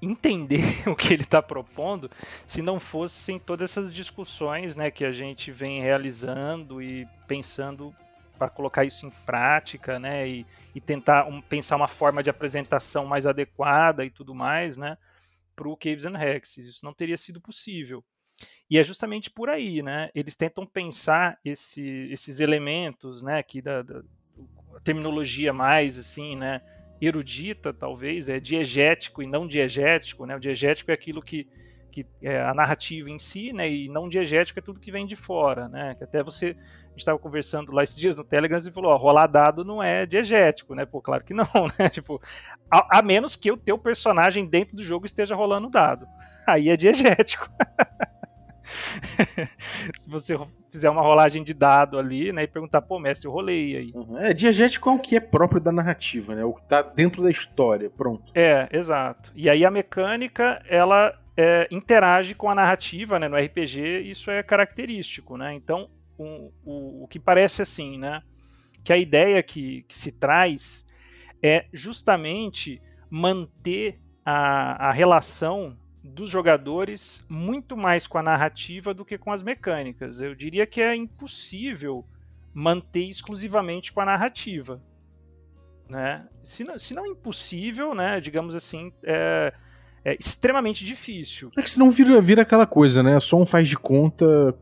entender 0.00 0.62
o 0.88 0.94
que 0.94 1.12
ele 1.12 1.22
está 1.22 1.42
propondo 1.42 2.10
se 2.46 2.62
não 2.62 2.78
fossem 2.78 3.38
todas 3.38 3.70
essas 3.70 3.92
discussões 3.92 4.76
né, 4.76 4.90
que 4.90 5.04
a 5.04 5.10
gente 5.10 5.50
vem 5.50 5.80
realizando 5.80 6.80
e 6.80 7.06
pensando 7.26 7.94
para 8.38 8.50
colocar 8.50 8.84
isso 8.84 9.06
em 9.06 9.10
prática, 9.24 9.98
né? 9.98 10.28
E, 10.28 10.46
e 10.74 10.80
tentar 10.80 11.26
um, 11.26 11.40
pensar 11.40 11.76
uma 11.76 11.88
forma 11.88 12.22
de 12.22 12.30
apresentação 12.30 13.06
mais 13.06 13.26
adequada 13.26 14.04
e 14.04 14.10
tudo 14.10 14.34
mais, 14.34 14.76
né? 14.76 14.98
Para 15.54 15.68
o 15.68 15.76
Caves 15.76 16.04
and 16.04 16.18
Hexes. 16.18 16.66
Isso 16.66 16.84
não 16.84 16.92
teria 16.92 17.16
sido 17.16 17.40
possível. 17.40 18.04
E 18.68 18.78
é 18.78 18.84
justamente 18.84 19.30
por 19.30 19.48
aí, 19.48 19.82
né? 19.82 20.10
Eles 20.14 20.36
tentam 20.36 20.66
pensar 20.66 21.38
esse, 21.44 22.08
esses 22.10 22.40
elementos, 22.40 23.22
né? 23.22 23.42
Que 23.42 23.62
da, 23.62 23.82
da 23.82 24.02
terminologia 24.82 25.52
mais 25.52 25.98
assim, 25.98 26.36
né? 26.36 26.60
Erudita, 27.00 27.72
talvez, 27.72 28.28
é 28.28 28.40
diegético 28.40 29.22
e 29.22 29.26
não 29.26 29.46
diegético, 29.46 30.26
né? 30.26 30.36
O 30.36 30.40
diegético 30.40 30.90
é 30.90 30.94
aquilo 30.94 31.22
que 31.22 31.46
que 31.94 32.04
é 32.20 32.40
a 32.40 32.52
narrativa 32.52 33.08
em 33.08 33.20
si, 33.20 33.52
né, 33.52 33.70
e 33.70 33.88
não 33.88 34.08
diegético 34.08 34.58
é 34.58 34.62
tudo 34.62 34.80
que 34.80 34.90
vem 34.90 35.06
de 35.06 35.14
fora, 35.14 35.68
né, 35.68 35.94
que 35.94 36.02
até 36.02 36.24
você, 36.24 36.46
a 36.46 36.88
gente 36.88 36.98
estava 36.98 37.20
conversando 37.20 37.70
lá 37.70 37.84
esses 37.84 37.96
dias 37.96 38.16
no 38.16 38.24
Telegram 38.24 38.58
e 38.58 38.72
falou, 38.72 38.90
ó, 38.90 38.96
rolar 38.96 39.28
dado 39.28 39.64
não 39.64 39.80
é 39.80 40.04
diegético, 40.04 40.74
né, 40.74 40.84
pô, 40.84 41.00
claro 41.00 41.22
que 41.22 41.32
não, 41.32 41.46
né, 41.78 41.88
tipo, 41.88 42.20
a, 42.68 42.98
a 42.98 43.02
menos 43.02 43.36
que 43.36 43.52
o 43.52 43.56
teu 43.56 43.78
personagem 43.78 44.44
dentro 44.44 44.74
do 44.74 44.82
jogo 44.82 45.06
esteja 45.06 45.36
rolando 45.36 45.70
dado, 45.70 46.04
aí 46.44 46.68
é 46.68 46.76
diegético. 46.76 47.48
Se 49.96 50.10
você 50.10 50.36
fizer 50.72 50.90
uma 50.90 51.02
rolagem 51.02 51.44
de 51.44 51.54
dado 51.54 51.96
ali, 51.96 52.32
né, 52.32 52.42
e 52.42 52.48
perguntar, 52.48 52.82
pô, 52.82 52.98
mestre, 52.98 53.28
eu 53.28 53.32
rolei 53.32 53.76
aí. 53.76 53.92
Uhum. 53.94 54.18
É, 54.18 54.34
diegético 54.34 54.90
é 54.90 54.92
o 54.94 54.98
que 54.98 55.14
é 55.14 55.20
próprio 55.20 55.60
da 55.60 55.70
narrativa, 55.70 56.34
né, 56.34 56.44
o 56.44 56.54
que 56.54 56.64
tá 56.64 56.82
dentro 56.82 57.22
da 57.22 57.30
história, 57.30 57.88
pronto. 57.88 58.32
É, 58.34 58.68
exato. 58.72 59.30
E 59.36 59.48
aí 59.48 59.64
a 59.64 59.70
mecânica, 59.70 60.60
ela 60.68 61.16
é, 61.36 61.66
interage 61.70 62.34
com 62.34 62.48
a 62.48 62.54
narrativa 62.54 63.18
né, 63.18 63.28
no 63.28 63.36
RPG, 63.36 64.00
isso 64.02 64.30
é 64.30 64.42
característico. 64.42 65.36
Né? 65.36 65.54
Então, 65.54 65.90
o, 66.16 66.52
o, 66.64 67.04
o 67.04 67.08
que 67.08 67.18
parece 67.18 67.62
assim, 67.62 67.98
né, 67.98 68.22
que 68.82 68.92
a 68.92 68.98
ideia 68.98 69.42
que, 69.42 69.82
que 69.88 69.96
se 69.96 70.12
traz 70.12 70.84
é 71.42 71.66
justamente 71.72 72.80
manter 73.10 73.98
a, 74.24 74.88
a 74.88 74.92
relação 74.92 75.76
dos 76.02 76.28
jogadores 76.28 77.24
muito 77.28 77.76
mais 77.76 78.06
com 78.06 78.18
a 78.18 78.22
narrativa 78.22 78.92
do 78.92 79.04
que 79.04 79.16
com 79.16 79.32
as 79.32 79.42
mecânicas. 79.42 80.20
Eu 80.20 80.34
diria 80.34 80.66
que 80.66 80.80
é 80.80 80.94
impossível 80.94 82.04
manter 82.52 83.08
exclusivamente 83.08 83.92
com 83.92 84.00
a 84.00 84.04
narrativa. 84.04 84.80
Né? 85.88 86.26
Se, 86.42 86.62
não, 86.62 86.78
se 86.78 86.94
não 86.94 87.06
impossível, 87.06 87.94
né, 87.94 88.20
digamos 88.20 88.54
assim, 88.54 88.92
é, 89.02 89.52
é 90.04 90.16
extremamente 90.20 90.84
difícil. 90.84 91.48
É 91.56 91.62
que 91.62 91.70
senão 91.70 91.90
vira, 91.90 92.20
vira 92.20 92.42
aquela 92.42 92.66
coisa, 92.66 93.02
né? 93.02 93.18
Só 93.20 93.38
um 93.38 93.46
faz 93.46 93.66
de 93.66 93.76
conta 93.76 94.54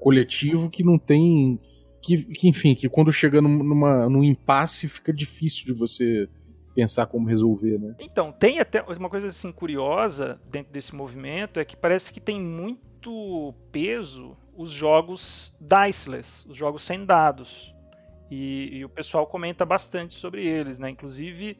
coletivo 0.00 0.70
que 0.70 0.82
não 0.82 0.98
tem. 0.98 1.60
Que, 2.02 2.24
que 2.24 2.48
enfim, 2.48 2.74
que 2.74 2.88
quando 2.88 3.12
chega 3.12 3.42
numa, 3.42 4.08
num 4.08 4.24
impasse 4.24 4.88
fica 4.88 5.12
difícil 5.12 5.66
de 5.66 5.72
você 5.72 6.28
pensar 6.74 7.06
como 7.06 7.26
resolver, 7.26 7.78
né? 7.78 7.94
Então, 7.98 8.30
tem 8.30 8.60
até 8.60 8.82
uma 8.82 9.08
coisa 9.08 9.28
assim 9.28 9.50
curiosa 9.50 10.40
dentro 10.50 10.72
desse 10.72 10.94
movimento 10.94 11.58
é 11.58 11.64
que 11.64 11.76
parece 11.76 12.12
que 12.12 12.20
tem 12.20 12.40
muito 12.40 13.54
peso 13.72 14.36
os 14.54 14.70
jogos 14.70 15.54
diceless, 15.60 16.48
os 16.48 16.56
jogos 16.56 16.82
sem 16.82 17.04
dados. 17.04 17.74
E, 18.30 18.78
e 18.78 18.84
o 18.84 18.88
pessoal 18.88 19.26
comenta 19.26 19.64
bastante 19.64 20.14
sobre 20.14 20.46
eles, 20.46 20.78
né? 20.78 20.90
Inclusive, 20.90 21.56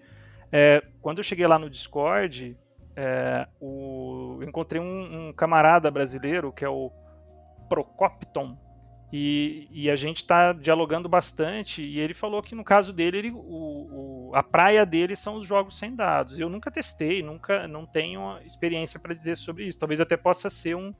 é, 0.53 0.83
quando 1.01 1.19
eu 1.19 1.25
cheguei 1.25 1.47
lá 1.47 1.59
no 1.59 1.71
Discord, 1.71 2.57
é, 2.97 3.47
o, 3.61 4.41
encontrei 4.43 4.81
um, 4.81 5.29
um, 5.29 5.33
camarada 5.33 5.91
brasileiro 5.91 6.51
que 6.51 6.65
é 6.65 6.69
o 6.69 6.91
Procopton 7.69 8.57
e, 9.13 9.69
e 9.71 9.91
a 9.91 9.97
gente 9.97 10.19
está 10.19 10.53
dialogando 10.53 11.09
bastante 11.09 11.83
e 11.83 12.01
ele 12.01 12.15
falou 12.15 12.43
que 12.43 12.55
no 12.55 12.65
caso 12.65 12.93
dele 12.93 13.19
ele, 13.19 13.31
o, 13.31 13.39
o, 13.39 14.31
a 14.35 14.43
praia 14.43 14.85
dele 14.87 15.15
são 15.15 15.37
os 15.37 15.47
jogos 15.47 15.79
sem 15.79 15.95
dados. 15.95 16.39
Eu 16.39 16.49
nunca 16.49 16.71
testei, 16.71 17.23
nunca 17.23 17.69
não 17.69 17.87
tenho 17.87 18.39
experiência 18.45 18.99
para 18.99 19.15
dizer 19.15 19.37
sobre 19.37 19.67
isso. 19.67 19.79
Talvez 19.79 20.01
até 20.01 20.17
possa 20.17 20.51
ser 20.51 20.75
um 20.75 20.93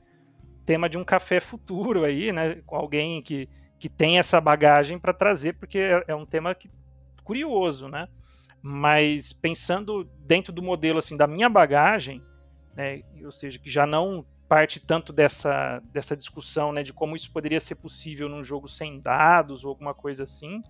tema 0.65 0.87
de 0.87 0.97
um 0.97 1.03
café 1.03 1.39
futuro 1.39 2.05
aí, 2.05 2.31
né, 2.31 2.61
com 2.65 2.75
alguém 2.75 3.21
que, 3.21 3.49
que 3.79 3.89
tem 3.89 4.19
essa 4.19 4.39
bagagem 4.39 4.99
para 4.99 5.13
trazer, 5.13 5.53
porque 5.53 5.79
é, 5.79 6.03
é 6.09 6.15
um 6.15 6.25
tema 6.25 6.53
que, 6.53 6.69
curioso, 7.23 7.87
né? 7.87 8.07
Mas 8.61 9.31
pensando 9.33 10.03
dentro 10.25 10.51
do 10.51 10.61
modelo 10.61 10.99
assim 10.99 11.15
da 11.15 11.27
minha 11.27 11.49
bagagem, 11.49 12.21
né, 12.75 13.01
ou 13.23 13.31
seja, 13.31 13.59
que 13.59 13.69
já 13.69 13.85
não 13.85 14.25
parte 14.47 14.79
tanto 14.79 15.11
dessa, 15.11 15.81
dessa 15.91 16.15
discussão 16.15 16.71
né, 16.71 16.81
de 16.81 16.93
como 16.93 17.15
isso 17.15 17.31
poderia 17.31 17.59
ser 17.59 17.75
possível 17.75 18.29
num 18.29 18.43
jogo 18.43 18.67
sem 18.67 18.99
dados 18.99 19.63
ou 19.63 19.69
alguma 19.69 19.93
coisa 19.93 20.23
assim, 20.23 20.63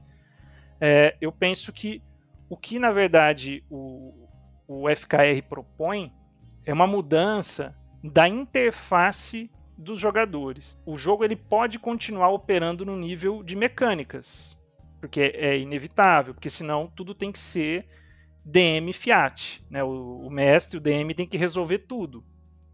é, 0.79 1.15
eu 1.21 1.31
penso 1.31 1.71
que 1.71 2.01
o 2.49 2.57
que 2.57 2.79
na 2.79 2.91
verdade 2.91 3.63
o, 3.69 4.27
o 4.67 4.85
FKR 4.89 5.41
propõe 5.47 6.11
é 6.65 6.73
uma 6.73 6.87
mudança 6.87 7.75
da 8.03 8.27
interface 8.27 9.49
dos 9.77 9.99
jogadores. 9.99 10.77
O 10.85 10.97
jogo 10.97 11.23
ele 11.23 11.35
pode 11.35 11.77
continuar 11.77 12.29
operando 12.29 12.85
no 12.85 12.97
nível 12.97 13.43
de 13.43 13.55
mecânicas, 13.55 14.56
porque 14.99 15.21
é 15.35 15.57
inevitável, 15.57 16.33
porque 16.33 16.49
senão 16.49 16.91
tudo 16.95 17.13
tem 17.13 17.31
que 17.31 17.39
ser 17.39 17.85
DM 18.43 18.93
Fiat. 18.93 19.63
Né? 19.69 19.83
O, 19.83 20.25
o, 20.25 20.29
mestre, 20.29 20.77
o 20.77 20.81
DM, 20.81 21.13
tem 21.13 21.27
que 21.27 21.37
resolver 21.37 21.79
tudo. 21.79 22.23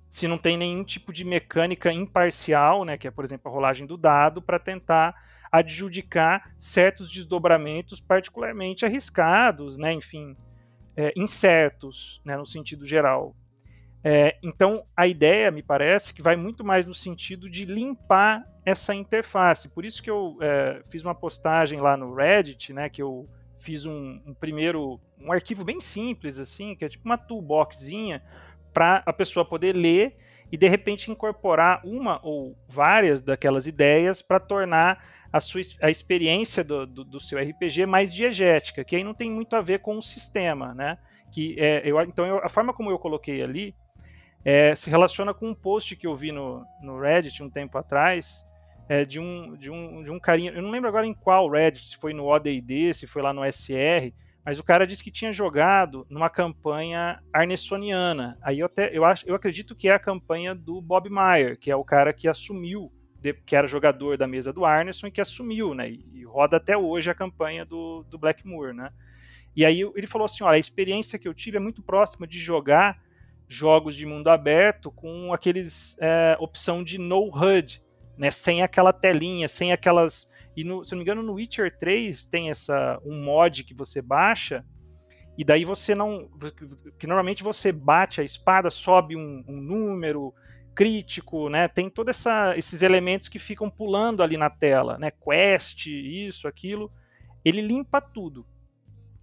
Se 0.09 0.27
não 0.27 0.37
tem 0.37 0.57
nenhum 0.57 0.83
tipo 0.83 1.11
de 1.11 1.25
mecânica 1.25 1.91
imparcial, 1.91 2.85
né, 2.85 2.97
que 2.97 3.07
é, 3.07 3.11
por 3.11 3.25
exemplo, 3.25 3.49
a 3.49 3.53
rolagem 3.53 3.87
do 3.87 3.97
dado, 3.97 4.43
para 4.43 4.59
tentar 4.59 5.15
adjudicar 5.51 6.53
certos 6.59 7.09
desdobramentos 7.09 7.99
particularmente 7.99 8.85
arriscados, 8.85 9.77
né, 9.77 9.91
enfim, 9.91 10.35
é, 10.95 11.11
incertos, 11.15 12.21
né, 12.23 12.37
no 12.37 12.45
sentido 12.45 12.85
geral. 12.85 13.35
É, 14.03 14.35
então, 14.43 14.83
a 14.97 15.07
ideia, 15.07 15.49
me 15.49 15.63
parece, 15.63 16.13
que 16.13 16.21
vai 16.21 16.35
muito 16.35 16.63
mais 16.63 16.85
no 16.85 16.93
sentido 16.93 17.49
de 17.49 17.63
limpar 17.63 18.43
essa 18.65 18.93
interface. 18.93 19.69
Por 19.69 19.85
isso 19.85 20.03
que 20.03 20.09
eu 20.09 20.37
é, 20.41 20.81
fiz 20.89 21.03
uma 21.03 21.15
postagem 21.15 21.79
lá 21.79 21.95
no 21.95 22.13
Reddit, 22.13 22.73
né, 22.73 22.89
que 22.89 23.01
eu 23.01 23.27
fiz 23.59 23.85
um, 23.85 24.19
um, 24.25 24.33
primeiro, 24.33 24.99
um 25.19 25.31
arquivo 25.31 25.63
bem 25.63 25.79
simples, 25.79 26.37
assim, 26.37 26.75
que 26.75 26.83
é 26.83 26.89
tipo 26.89 27.05
uma 27.05 27.17
toolboxzinha, 27.17 28.21
para 28.73 29.03
a 29.05 29.13
pessoa 29.13 29.45
poder 29.45 29.73
ler 29.73 30.17
e 30.51 30.57
de 30.57 30.67
repente 30.67 31.11
incorporar 31.11 31.81
uma 31.85 32.19
ou 32.23 32.57
várias 32.67 33.21
daquelas 33.21 33.67
ideias 33.67 34.21
para 34.21 34.39
tornar 34.39 35.03
a 35.31 35.39
sua 35.39 35.61
a 35.81 35.89
experiência 35.89 36.63
do, 36.63 36.85
do, 36.85 37.03
do, 37.03 37.19
seu 37.19 37.39
RPG 37.39 37.85
mais 37.85 38.13
diegética, 38.13 38.83
que 38.83 38.95
aí 38.95 39.03
não 39.03 39.13
tem 39.13 39.31
muito 39.31 39.55
a 39.55 39.61
ver 39.61 39.79
com 39.79 39.97
o 39.97 40.01
sistema, 40.01 40.73
né? 40.73 40.97
Que 41.31 41.55
é, 41.59 41.81
eu, 41.83 41.97
então 42.01 42.25
eu, 42.25 42.37
a 42.43 42.49
forma 42.49 42.73
como 42.73 42.91
eu 42.91 42.99
coloquei 42.99 43.41
ali 43.41 43.75
é, 44.45 44.75
se 44.75 44.89
relaciona 44.89 45.33
com 45.33 45.49
um 45.49 45.55
post 45.55 45.95
que 45.95 46.05
eu 46.05 46.15
vi 46.15 46.31
no, 46.31 46.65
no 46.81 46.99
Reddit 46.99 47.41
um 47.41 47.49
tempo 47.49 47.77
atrás, 47.77 48.45
é, 48.89 49.05
de, 49.05 49.19
um, 49.19 49.55
de, 49.55 49.69
um, 49.71 50.03
de 50.03 50.11
um 50.11 50.19
carinha, 50.19 50.51
eu 50.51 50.61
não 50.61 50.71
lembro 50.71 50.89
agora 50.89 51.07
em 51.07 51.13
qual 51.13 51.49
Reddit, 51.49 51.87
se 51.87 51.97
foi 51.97 52.13
no 52.13 52.25
ODD, 52.25 52.93
se 52.93 53.07
foi 53.07 53.21
lá 53.21 53.33
no 53.33 53.43
SR, 53.49 54.11
mas 54.45 54.59
o 54.59 54.63
cara 54.63 54.85
disse 54.85 55.03
que 55.03 55.11
tinha 55.11 55.31
jogado 55.31 56.05
numa 56.09 56.29
campanha 56.29 57.21
arnessoniana. 57.31 58.37
Aí 58.41 58.59
eu, 58.59 58.65
até, 58.65 58.95
eu, 58.95 59.05
acho, 59.05 59.25
eu 59.25 59.35
acredito 59.35 59.73
que 59.73 59.87
é 59.87 59.93
a 59.93 59.99
campanha 59.99 60.53
do 60.53 60.81
Bob 60.81 61.09
Meyer, 61.09 61.57
que 61.57 61.71
é 61.71 61.75
o 61.75 61.83
cara 61.83 62.11
que 62.11 62.27
assumiu, 62.27 62.91
que 63.45 63.55
era 63.55 63.65
jogador 63.65 64.17
da 64.17 64.27
mesa 64.27 64.51
do 64.51 64.65
Arneson 64.65 65.07
e 65.07 65.11
que 65.11 65.21
assumiu, 65.21 65.73
né? 65.73 65.89
E, 65.89 66.25
roda 66.25 66.57
até 66.57 66.75
hoje 66.75 67.09
a 67.09 67.15
campanha 67.15 67.63
do, 67.63 68.03
do 68.09 68.17
Blackmoor, 68.17 68.73
né? 68.73 68.91
E 69.55 69.63
aí 69.63 69.79
ele 69.95 70.07
falou 70.07 70.25
assim, 70.25 70.43
olha, 70.43 70.55
a 70.55 70.59
experiência 70.59 71.17
que 71.17 71.27
eu 71.27 71.33
tive 71.33 71.55
é 71.55 71.59
muito 71.59 71.81
próxima 71.81 72.27
de 72.27 72.37
jogar 72.37 72.99
jogos 73.53 73.95
de 73.95 74.05
mundo 74.05 74.29
aberto 74.29 74.91
com 74.91 75.33
aqueles 75.33 75.97
é, 75.99 76.35
opção 76.39 76.83
de 76.83 76.97
no 76.97 77.29
HUD, 77.29 77.81
né, 78.17 78.31
sem 78.31 78.61
aquela 78.61 78.93
telinha, 78.93 79.47
sem 79.47 79.71
aquelas 79.71 80.31
e 80.55 80.63
no, 80.63 80.85
se 80.85 80.91
não 80.91 80.99
me 80.99 81.03
engano 81.03 81.23
no 81.23 81.33
Witcher 81.33 81.75
3 81.77 82.25
tem 82.25 82.49
essa 82.49 82.99
um 83.03 83.23
mod 83.23 83.63
que 83.63 83.73
você 83.73 84.01
baixa 84.01 84.63
e 85.37 85.43
daí 85.43 85.65
você 85.65 85.95
não 85.95 86.29
que 86.99 87.07
normalmente 87.07 87.43
você 87.43 87.71
bate 87.71 88.21
a 88.21 88.23
espada, 88.23 88.69
sobe 88.69 89.15
um, 89.15 89.43
um 89.47 89.59
número 89.59 90.33
crítico, 90.75 91.49
né? 91.49 91.67
Tem 91.67 91.89
todos 91.89 92.23
esses 92.55 92.81
elementos 92.81 93.27
que 93.27 93.39
ficam 93.39 93.69
pulando 93.69 94.23
ali 94.23 94.37
na 94.37 94.49
tela, 94.49 94.97
né? 94.97 95.11
Quest, 95.11 95.87
isso, 95.87 96.47
aquilo. 96.47 96.91
Ele 97.43 97.61
limpa 97.61 98.01
tudo. 98.01 98.45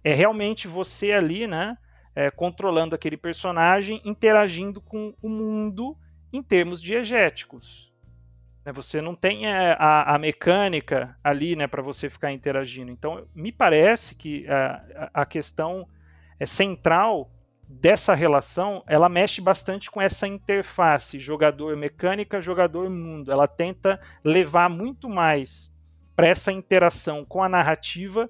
É 0.03 0.13
realmente 0.13 0.67
você 0.67 1.11
ali, 1.11 1.47
né? 1.47 1.77
É, 2.15 2.29
controlando 2.29 2.95
aquele 2.95 3.17
personagem, 3.17 4.01
interagindo 4.03 4.81
com 4.81 5.13
o 5.21 5.29
mundo 5.29 5.97
em 6.31 6.41
termos 6.41 6.81
diegéticos. 6.81 7.91
Né, 8.65 8.71
você 8.71 9.01
não 9.01 9.15
tem 9.15 9.47
é, 9.47 9.75
a, 9.79 10.15
a, 10.15 10.17
mecânica 10.17 11.17
ali 11.23 11.55
né, 11.55 11.67
para 11.67 11.81
você 11.81 12.09
ficar 12.09 12.31
interagindo. 12.31 12.91
Então, 12.91 13.25
me 13.33 13.51
parece 13.51 14.15
que 14.15 14.47
a, 14.47 15.09
a 15.13 15.25
questão 15.25 15.87
é 16.39 16.45
central 16.45 17.29
dessa 17.79 18.13
relação, 18.13 18.83
ela 18.85 19.07
mexe 19.07 19.39
bastante 19.39 19.89
com 19.89 20.01
essa 20.01 20.27
interface 20.27 21.19
jogador 21.19 21.77
mecânica, 21.77 22.41
jogador 22.41 22.89
mundo. 22.89 23.31
Ela 23.31 23.47
tenta 23.47 23.99
levar 24.23 24.69
muito 24.69 25.07
mais 25.07 25.73
para 26.15 26.27
essa 26.27 26.51
interação 26.51 27.23
com 27.23 27.41
a 27.41 27.49
narrativa, 27.49 28.29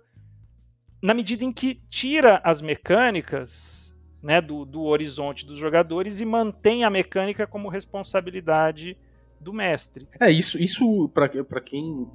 na 1.02 1.14
medida 1.14 1.44
em 1.44 1.52
que 1.52 1.82
tira 1.90 2.42
as 2.44 2.62
mecânicas 2.62 3.96
né, 4.22 4.40
do, 4.40 4.66
do 4.66 4.84
horizonte 4.84 5.46
dos 5.46 5.58
jogadores 5.58 6.20
e 6.20 6.26
mantém 6.26 6.84
a 6.84 6.90
mecânica 6.90 7.48
como 7.48 7.70
responsabilidade 7.70 8.98
do 9.40 9.52
mestre. 9.52 10.08
É, 10.20 10.30
isso, 10.30 10.60
isso 10.60 11.10
para 11.10 11.62
quem 11.62 12.08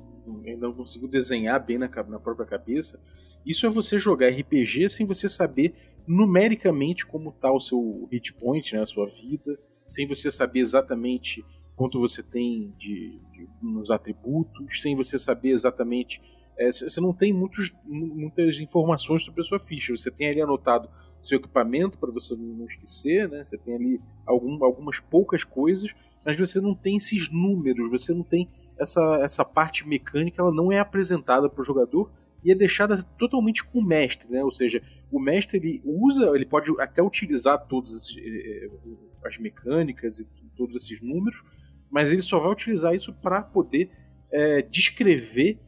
ainda 0.45 0.69
não 0.69 0.75
conseguiu 0.75 1.09
desenhar 1.09 1.65
bem 1.65 1.79
na, 1.79 1.89
na 2.09 2.21
própria 2.21 2.47
cabeça, 2.47 3.01
isso 3.45 3.67
é 3.67 3.71
você 3.71 3.99
jogar 3.99 4.29
RPG 4.29 4.89
sem 4.89 5.07
você 5.07 5.29
saber 5.29 5.75
numericamente 6.07 7.05
como 7.05 7.31
está 7.31 7.51
o 7.53 7.61
seu 7.61 8.09
hit 8.13 8.33
point, 8.35 8.75
né, 8.75 8.83
a 8.83 8.87
sua 8.87 9.07
vida, 9.07 9.59
sem 9.85 10.07
você 10.07 10.31
saber 10.31 10.61
exatamente 10.61 11.45
quanto 11.75 12.01
você 12.01 12.23
tem 12.23 12.73
de, 12.79 13.21
de 13.33 13.49
nos 13.63 13.91
atributos, 13.91 14.81
sem 14.81 14.97
você 14.97 15.19
saber 15.19 15.51
exatamente. 15.51 16.21
É, 16.59 16.73
você 16.73 17.01
não 17.01 17.13
tem 17.13 17.33
muitos, 17.33 17.75
muitas 17.85 18.59
informações 18.59 19.25
sobre 19.25 19.41
a 19.43 19.45
sua 19.45 19.59
ficha. 19.59 19.97
Você 19.97 20.11
tem 20.11 20.29
ali 20.29 20.41
anotado 20.41 20.89
seu 21.21 21.39
equipamento 21.39 21.99
para 21.99 22.11
você 22.11 22.35
não 22.35 22.67
esquecer, 22.67 23.29
né? 23.29 23.43
Você 23.43 23.59
tem 23.59 23.75
ali 23.75 24.01
algum, 24.25 24.63
algumas 24.65 25.01
poucas 25.01 25.45
coisas, 25.45 25.95
mas 26.25 26.39
você 26.39 26.61
não 26.61 26.75
tem 26.75 26.97
esses 26.97 27.31
números, 27.31 27.91
você 27.91 28.13
não 28.13 28.23
tem 28.23 28.49
essa, 28.79 29.21
essa 29.23 29.45
parte 29.45 29.87
mecânica, 29.87 30.41
ela 30.41 30.53
não 30.53 30.71
é 30.71 30.79
apresentada 30.79 31.49
para 31.49 31.61
o 31.61 31.65
jogador 31.65 32.11
e 32.45 32.53
é 32.53 32.55
deixada 32.55 32.97
totalmente 33.19 33.65
com 33.65 33.81
o 33.81 33.85
mestre, 33.85 34.31
né? 34.31 34.45
Ou 34.45 34.53
seja, 34.53 34.83
o 35.11 35.19
mestre 35.19 35.59
ele 35.59 35.83
usa, 35.85 36.31
ele 36.35 36.47
pode 36.47 36.71
até 36.81 37.03
utilizar 37.03 37.67
todas 37.67 38.15
eh, 38.17 38.67
eh, 38.67 38.71
as 39.25 39.39
mecânicas 39.39 40.21
e 40.21 40.27
todos 40.57 40.77
esses 40.77 41.01
números, 41.01 41.43
mas 41.91 42.11
ele 42.11 42.23
só 42.23 42.39
vai 42.39 42.51
utilizar 42.51 42.95
isso 42.95 43.13
para 43.13 43.43
poder 43.43 43.91
é, 44.31 44.63
descrever 44.63 45.59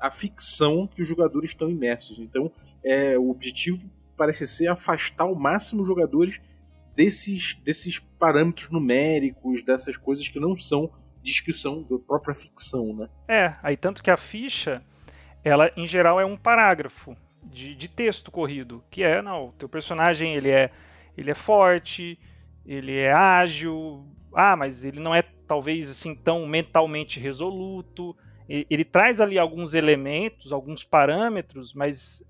a 0.00 0.10
ficção 0.10 0.86
que 0.86 1.02
os 1.02 1.08
jogadores 1.08 1.50
estão 1.50 1.70
imersos. 1.70 2.18
Então, 2.18 2.50
é, 2.82 3.18
o 3.18 3.30
objetivo 3.30 3.90
parece 4.16 4.46
ser 4.46 4.68
afastar 4.68 5.24
ao 5.24 5.34
máximo 5.34 5.82
os 5.82 5.88
jogadores 5.88 6.40
desses, 6.96 7.54
desses 7.64 7.98
parâmetros 7.98 8.70
numéricos, 8.70 9.62
dessas 9.62 9.96
coisas 9.96 10.28
que 10.28 10.40
não 10.40 10.56
são 10.56 10.90
descrição 11.22 11.82
da 11.82 11.98
própria 11.98 12.34
ficção, 12.34 12.94
né? 12.94 13.08
É, 13.28 13.54
aí 13.62 13.76
tanto 13.76 14.02
que 14.02 14.10
a 14.10 14.16
ficha, 14.16 14.82
ela 15.44 15.70
em 15.76 15.86
geral 15.86 16.20
é 16.20 16.24
um 16.24 16.36
parágrafo 16.36 17.16
de, 17.44 17.74
de 17.74 17.88
texto 17.88 18.30
corrido, 18.30 18.82
que 18.90 19.02
é, 19.02 19.20
não, 19.20 19.48
o 19.48 19.52
teu 19.52 19.68
personagem 19.68 20.34
ele 20.34 20.50
é, 20.50 20.70
ele 21.16 21.30
é 21.30 21.34
forte, 21.34 22.18
ele 22.64 22.96
é 22.96 23.12
ágil, 23.12 24.06
ah, 24.34 24.56
mas 24.56 24.84
ele 24.84 25.00
não 25.00 25.14
é 25.14 25.22
talvez 25.46 25.90
assim 25.90 26.14
tão 26.14 26.46
mentalmente 26.46 27.18
resoluto. 27.18 28.16
Ele, 28.50 28.84
traz 28.84 29.20
ali 29.20 29.38
alguns 29.38 29.74
elementos, 29.74 30.52
alguns 30.52 30.82
parâmetros, 30.82 31.72
mas 31.72 32.24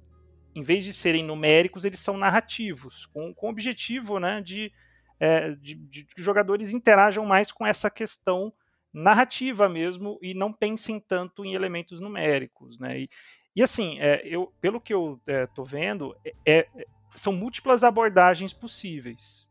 em 0.55 0.63
vez 0.63 0.85
de 0.85 0.93
serem 0.93 1.25
numéricos, 1.25 1.87
eles 1.87 1.99
são 1.99 2.19
narrativos, 2.19 3.07
com, 3.07 3.33
com 3.33 3.47
o 3.47 3.51
objetivo 3.51 4.19
né, 4.19 4.43
de, 4.43 4.71
é, 5.19 5.53
de, 5.53 5.75
de, 5.75 6.05
que 6.05 6.19
os 6.19 6.25
jogadores 6.25 6.73
interajam 6.73 7.25
mais 7.25 7.51
com 7.51 7.67
essa 7.67 7.89
questão 7.89 8.53
narrativa 8.93 9.67
mesmo 9.67 10.19
e 10.21 10.35
não 10.35 10.53
pensem 10.53 11.01
tanto 11.01 11.43
em 11.43 11.55
elementos 11.55 12.01
numéricos. 12.01 12.79
Né? 12.79 13.01
E, 13.01 13.11
e 13.57 13.63
assim, 13.63 13.99
é, 13.99 14.21
eu, 14.25 14.53
pelo 14.61 14.79
que 14.79 14.93
eu 14.93 15.19
estou 15.27 15.65
é, 15.65 15.69
vendo, 15.69 16.15
é, 16.25 16.35
é, 16.45 16.87
são 17.15 17.33
múltiplas 17.33 17.83
abordagens 17.83 18.53
possíveis. 18.53 19.49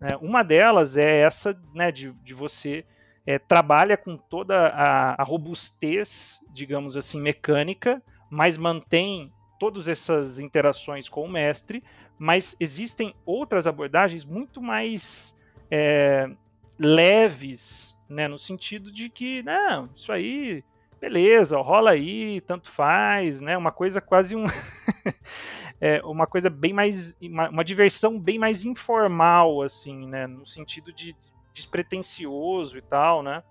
Né? 0.00 0.16
Uma 0.20 0.44
delas 0.44 0.96
é 0.96 1.22
essa 1.22 1.60
né, 1.74 1.90
de, 1.90 2.12
de 2.22 2.34
você 2.34 2.84
é, 3.26 3.38
trabalha 3.38 3.96
com 3.96 4.16
toda 4.16 4.68
a, 4.68 5.20
a, 5.20 5.24
robustez, 5.24 6.40
digamos 6.52 6.96
assim, 6.96 7.20
mecânica, 7.20 8.02
mas 8.30 8.58
mantém 8.58 9.32
todas 9.58 9.88
essas 9.88 10.38
interações 10.38 11.08
com 11.08 11.24
o 11.24 11.28
mestre, 11.28 11.82
mas 12.18 12.56
existem 12.60 13.14
outras 13.24 13.66
abordagens 13.66 14.24
muito 14.24 14.60
mais 14.60 15.36
é, 15.70 16.30
leves, 16.78 17.96
né, 18.08 18.28
no 18.28 18.38
sentido 18.38 18.92
de 18.92 19.08
que, 19.08 19.42
não, 19.42 19.88
isso 19.94 20.12
aí, 20.12 20.62
beleza, 21.00 21.56
rola 21.56 21.92
aí, 21.92 22.40
tanto 22.42 22.70
faz, 22.70 23.40
né, 23.40 23.56
uma 23.56 23.72
coisa 23.72 24.00
quase 24.00 24.36
um... 24.36 24.44
é, 25.80 26.00
uma 26.04 26.26
coisa 26.26 26.48
bem 26.48 26.72
mais 26.72 27.16
uma, 27.20 27.48
uma, 27.48 27.64
diversão 27.64 28.18
bem 28.18 28.38
mais 28.38 28.64
informal 28.64 29.60
assim 29.60 30.06
né 30.06 30.26
no 30.26 30.46
sentido 30.46 30.92
de 30.92 31.16
despretensioso 31.54 32.76
e 32.76 32.82
tal, 32.82 33.22
né? 33.22 33.42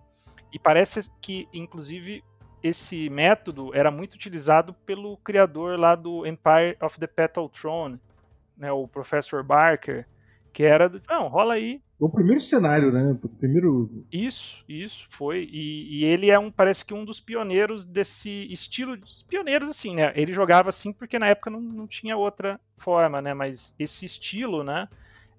E 0.52 0.60
parece 0.60 1.10
que, 1.22 1.48
inclusive, 1.54 2.24
esse 2.62 3.10
método 3.10 3.74
era 3.74 3.89
muito 3.89 4.13
utilizado 4.13 4.74
pelo 4.86 5.18
criador 5.18 5.80
lá 5.80 5.96
do 5.96 6.28
Empire 6.28 6.78
of 6.82 7.00
the 7.00 7.08
Petal 7.08 7.50
Throne, 7.50 8.00
né, 8.56 8.72
o 8.72 8.88
Professor 8.88 9.44
Barker, 9.44 10.06
que 10.54 10.63
era 10.63 10.88
do, 10.88 11.02
não, 11.10 11.28
rola 11.28 11.56
aí. 11.56 11.82
O 12.00 12.08
primeiro 12.08 12.39
cenário, 12.39 12.92
né? 12.92 13.18
O 13.24 13.30
primeiro. 13.30 14.06
Isso, 14.12 14.63
isso 14.70 15.08
foi. 15.10 15.50
E, 15.52 16.02
e, 16.02 16.06
ele 16.06 16.30
é 16.30 16.38
um, 16.38 16.52
parece 16.52 16.86
que 16.86 16.94
um 16.94 17.04
dos 17.04 17.20
pioneiros 17.20 17.86
desse 17.86 18.52
estilo, 18.52 18.98
pioneiros 19.28 19.70
assim, 19.70 19.96
né? 19.96 20.12
Ele 20.16 20.32
jogava 20.32 20.70
assim 20.70 20.94
porque 20.94 21.18
na 21.18 21.28
época 21.28 21.50
não, 21.50 21.60
não 21.60 21.88
tinha 21.88 22.16
outra 22.16 22.60
forma, 22.78 23.22
né? 23.22 23.34
Mas 23.34 23.74
esse 23.80 24.06
estilo, 24.06 24.63
né? 24.63 24.88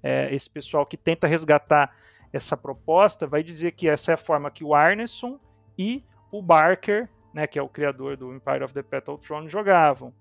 É, 0.03 0.35
esse 0.35 0.50
pessoal 0.50 0.85
que 0.85 0.96
tenta 0.96 1.27
resgatar 1.27 1.94
essa 2.34 2.56
proposta 2.56 3.28
vai 3.28 3.44
dizer 3.44 3.72
que 3.72 3.88
essa 3.88 4.10
é 4.10 4.14
a 4.14 4.18
forma 4.18 4.50
que 4.50 4.64
o 4.64 4.74
Arneson 4.74 5.38
e 5.78 6.02
o 6.32 6.42
Barker, 6.42 7.08
né, 7.32 7.46
que 7.46 7.58
é 7.58 7.62
o 7.62 7.68
criador 7.68 8.16
do 8.16 8.34
Empire 8.34 8.64
of 8.64 8.74
the 8.74 8.82
Petal 8.82 9.16
Throne, 9.16 9.48
jogavam. 9.48 10.12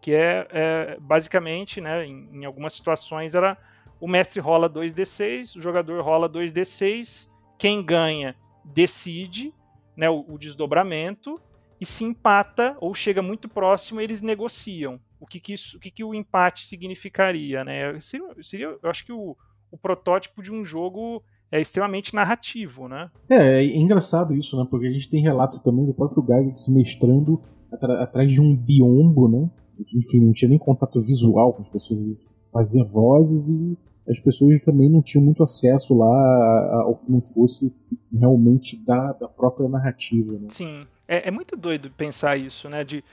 Que 0.00 0.14
é, 0.14 0.48
é 0.50 0.96
basicamente, 0.98 1.78
né, 1.78 2.06
em, 2.06 2.26
em, 2.32 2.44
algumas 2.46 2.72
situações, 2.72 3.34
era 3.34 3.58
o 4.00 4.08
mestre 4.08 4.40
rola 4.40 4.70
2d6, 4.70 5.56
o 5.56 5.60
jogador 5.60 6.02
rola 6.02 6.26
2d6, 6.26 7.28
quem 7.58 7.84
ganha 7.84 8.34
decide 8.64 9.52
né, 9.94 10.08
o, 10.08 10.24
o, 10.26 10.38
desdobramento, 10.38 11.38
e 11.78 11.84
se 11.84 12.02
empata 12.02 12.76
ou 12.80 12.94
chega 12.94 13.20
muito 13.20 13.46
próximo, 13.46 14.00
eles 14.00 14.22
negociam. 14.22 14.98
O 15.20 15.26
que, 15.26 15.38
que, 15.38 15.52
isso, 15.52 15.76
o, 15.76 15.80
que, 15.80 15.90
que 15.90 16.04
o 16.04 16.14
empate 16.14 16.66
significaria? 16.66 17.62
Né? 17.62 18.00
Seria, 18.00 18.42
seria, 18.42 18.78
eu 18.82 18.90
acho 18.90 19.04
que 19.04 19.12
o, 19.12 19.36
o 19.70 19.76
protótipo 19.76 20.42
de 20.42 20.50
um 20.52 20.64
jogo 20.64 21.22
é 21.50 21.60
extremamente 21.60 22.14
narrativo, 22.14 22.88
né? 22.88 23.10
É, 23.28 23.64
é 23.64 23.76
engraçado 23.76 24.34
isso, 24.34 24.56
né? 24.56 24.66
Porque 24.70 24.86
a 24.86 24.92
gente 24.92 25.08
tem 25.08 25.22
relato 25.22 25.58
também 25.60 25.86
do 25.86 25.94
próprio 25.94 26.22
Gygax 26.22 26.68
mestrando 26.68 27.40
atrás 27.72 28.30
de 28.30 28.40
um 28.40 28.54
biombo, 28.54 29.28
né? 29.28 29.50
Enfim, 29.94 30.20
não 30.20 30.32
tinha 30.32 30.48
nem 30.48 30.58
contato 30.58 31.00
visual 31.00 31.54
com 31.54 31.62
as 31.62 31.68
pessoas, 31.68 32.00
ele 32.00 32.14
fazia 32.52 32.82
vozes 32.84 33.48
e 33.48 33.78
as 34.08 34.18
pessoas 34.18 34.60
também 34.62 34.90
não 34.90 35.02
tinham 35.02 35.22
muito 35.22 35.42
acesso 35.42 35.94
lá 35.94 36.82
ao 36.82 36.96
que 36.96 37.10
não 37.10 37.20
fosse 37.20 37.74
realmente 38.12 38.76
da, 38.76 39.12
da 39.12 39.28
própria 39.28 39.68
narrativa, 39.68 40.32
né? 40.32 40.48
Sim, 40.48 40.86
é, 41.06 41.28
é 41.28 41.30
muito 41.30 41.56
doido 41.56 41.90
pensar 41.90 42.36
isso, 42.36 42.68
né? 42.68 42.84
De 42.84 43.04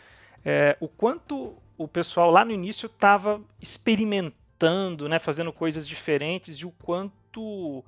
é, 0.43 0.76
o 0.80 0.88
quanto 0.88 1.54
o 1.78 1.88
pessoal 1.88 2.32
lá 2.32 2.45
no 2.45 2.52
início 2.52 2.88
estava 2.88 3.41
experimentando, 3.62 5.10
né? 5.10 5.19
Fazendo 5.19 5.52
coisas 5.52 5.86
diferentes 5.88 6.58
e 6.58 6.65
o 6.65 6.71
quanto 6.84 7.84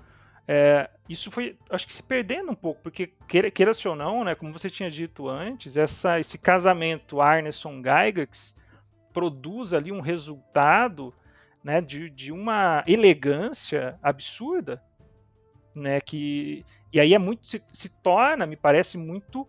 é, 0.48 0.90
isso 1.10 1.30
foi, 1.30 1.58
acho 1.70 1.86
que 1.86 1.94
se 1.94 2.02
perdendo 2.02 2.52
um 2.52 2.56
pouco, 2.56 2.82
porque 2.82 3.08
queira, 3.28 3.52
queira 3.52 3.74
ou 3.86 3.96
não, 3.96 4.24
né, 4.24 4.34
como 4.34 4.54
você 4.54 4.70
tinha 4.70 4.90
dito 4.90 5.28
antes, 5.28 5.76
essa, 5.76 6.20
esse 6.20 6.38
casamento 6.38 7.20
Arneson-Gygax 7.20 8.56
produz 9.14 9.74
ali 9.74 9.92
um 9.92 10.00
resultado 10.00 11.14
né, 11.62 11.82
de, 11.82 12.10
de 12.10 12.32
uma 12.32 12.82
elegância 12.88 14.00
absurda, 14.02 14.82
né, 15.76 16.00
que 16.00 16.66
e 16.94 17.00
aí 17.02 17.14
é 17.14 17.20
muito 17.20 17.46
se, 17.46 17.62
se 17.74 17.90
torna, 17.90 18.46
me 18.46 18.56
parece 18.56 18.98
muito 18.98 19.46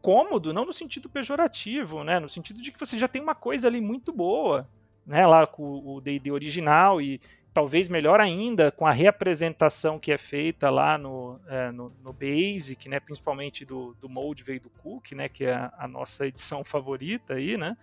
cômodo, 0.00 0.54
não 0.54 0.64
no 0.64 0.72
sentido 0.72 1.10
pejorativo, 1.10 2.02
né, 2.02 2.18
no 2.18 2.30
sentido 2.30 2.62
de 2.62 2.72
que 2.72 2.80
você 2.80 2.98
já 2.98 3.06
tem 3.06 3.20
uma 3.20 3.34
coisa 3.34 3.68
ali 3.68 3.80
muito 3.80 4.10
boa, 4.10 4.66
né, 5.04 5.26
lá 5.26 5.46
com 5.46 5.62
o 5.84 6.00
D&D 6.00 6.30
original 6.30 7.00
e 7.00 7.20
talvez 7.52 7.88
melhor 7.88 8.20
ainda 8.20 8.70
com 8.70 8.86
a 8.86 8.92
reapresentação 8.92 9.98
que 9.98 10.12
é 10.12 10.18
feita 10.18 10.70
lá 10.70 10.96
no, 10.96 11.40
é, 11.48 11.70
no, 11.72 11.92
no, 12.02 12.12
Basic, 12.12 12.88
né, 12.88 13.00
principalmente 13.00 13.64
do, 13.64 13.96
do 14.00 14.08
Moldvay 14.08 14.58
do 14.58 14.70
Cook, 14.70 15.12
né, 15.12 15.28
que 15.28 15.44
é 15.44 15.54
a, 15.54 15.72
a, 15.78 15.88
nossa 15.88 16.26
edição 16.26 16.62
favorita 16.64 17.34
aí, 17.34 17.56
né, 17.56 17.76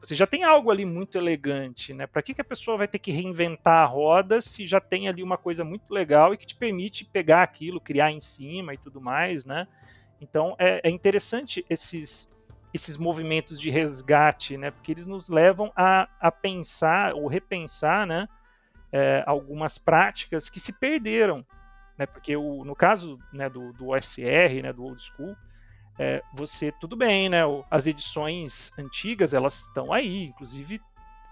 você 0.00 0.14
já 0.14 0.26
tem 0.26 0.44
algo 0.44 0.70
ali 0.70 0.84
muito 0.84 1.18
elegante, 1.18 1.92
né, 1.92 2.06
para 2.06 2.22
que, 2.22 2.32
que 2.32 2.40
a 2.40 2.44
pessoa 2.44 2.76
vai 2.76 2.86
ter 2.86 3.00
que 3.00 3.10
reinventar 3.10 3.82
a 3.82 3.86
roda 3.86 4.40
se 4.40 4.66
já 4.66 4.80
tem 4.80 5.08
ali 5.08 5.22
uma 5.22 5.36
coisa 5.36 5.64
muito 5.64 5.92
legal 5.92 6.32
e 6.32 6.36
que 6.36 6.46
te 6.46 6.54
permite 6.54 7.04
pegar 7.04 7.42
aquilo, 7.42 7.80
criar 7.80 8.12
em 8.12 8.20
cima 8.20 8.72
e 8.72 8.78
tudo 8.78 9.00
mais, 9.00 9.44
né, 9.44 9.66
então 10.20 10.54
é, 10.58 10.80
é 10.88 10.90
interessante 10.90 11.64
esses 11.68 12.30
esses 12.72 12.98
movimentos 12.98 13.58
de 13.58 13.70
resgate, 13.70 14.58
né? 14.58 14.70
Porque 14.70 14.92
eles 14.92 15.06
nos 15.06 15.30
levam 15.30 15.72
a, 15.74 16.06
a 16.20 16.30
pensar 16.30 17.14
ou 17.14 17.26
repensar, 17.26 18.06
né? 18.06 18.28
É, 18.92 19.22
algumas 19.26 19.78
práticas 19.78 20.48
que 20.48 20.60
se 20.60 20.72
perderam, 20.72 21.44
né? 21.96 22.06
Porque 22.06 22.36
o, 22.36 22.64
no 22.64 22.74
caso 22.74 23.18
né, 23.32 23.48
do, 23.48 23.72
do 23.72 23.88
OSR, 23.88 24.62
né, 24.62 24.72
do 24.72 24.84
Old 24.84 25.00
School, 25.00 25.36
é, 25.98 26.22
você 26.32 26.70
tudo 26.72 26.96
bem, 26.96 27.28
né? 27.28 27.40
As 27.70 27.86
edições 27.86 28.72
antigas 28.78 29.34
elas 29.34 29.60
estão 29.60 29.92
aí, 29.92 30.26
inclusive 30.26 30.80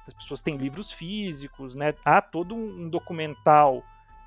as 0.06 0.14
pessoas 0.14 0.42
têm 0.42 0.56
livros 0.56 0.92
físicos, 0.92 1.74
né? 1.74 1.94
Há 2.04 2.20
todo 2.20 2.54
um 2.54 2.88
documental 2.88 3.82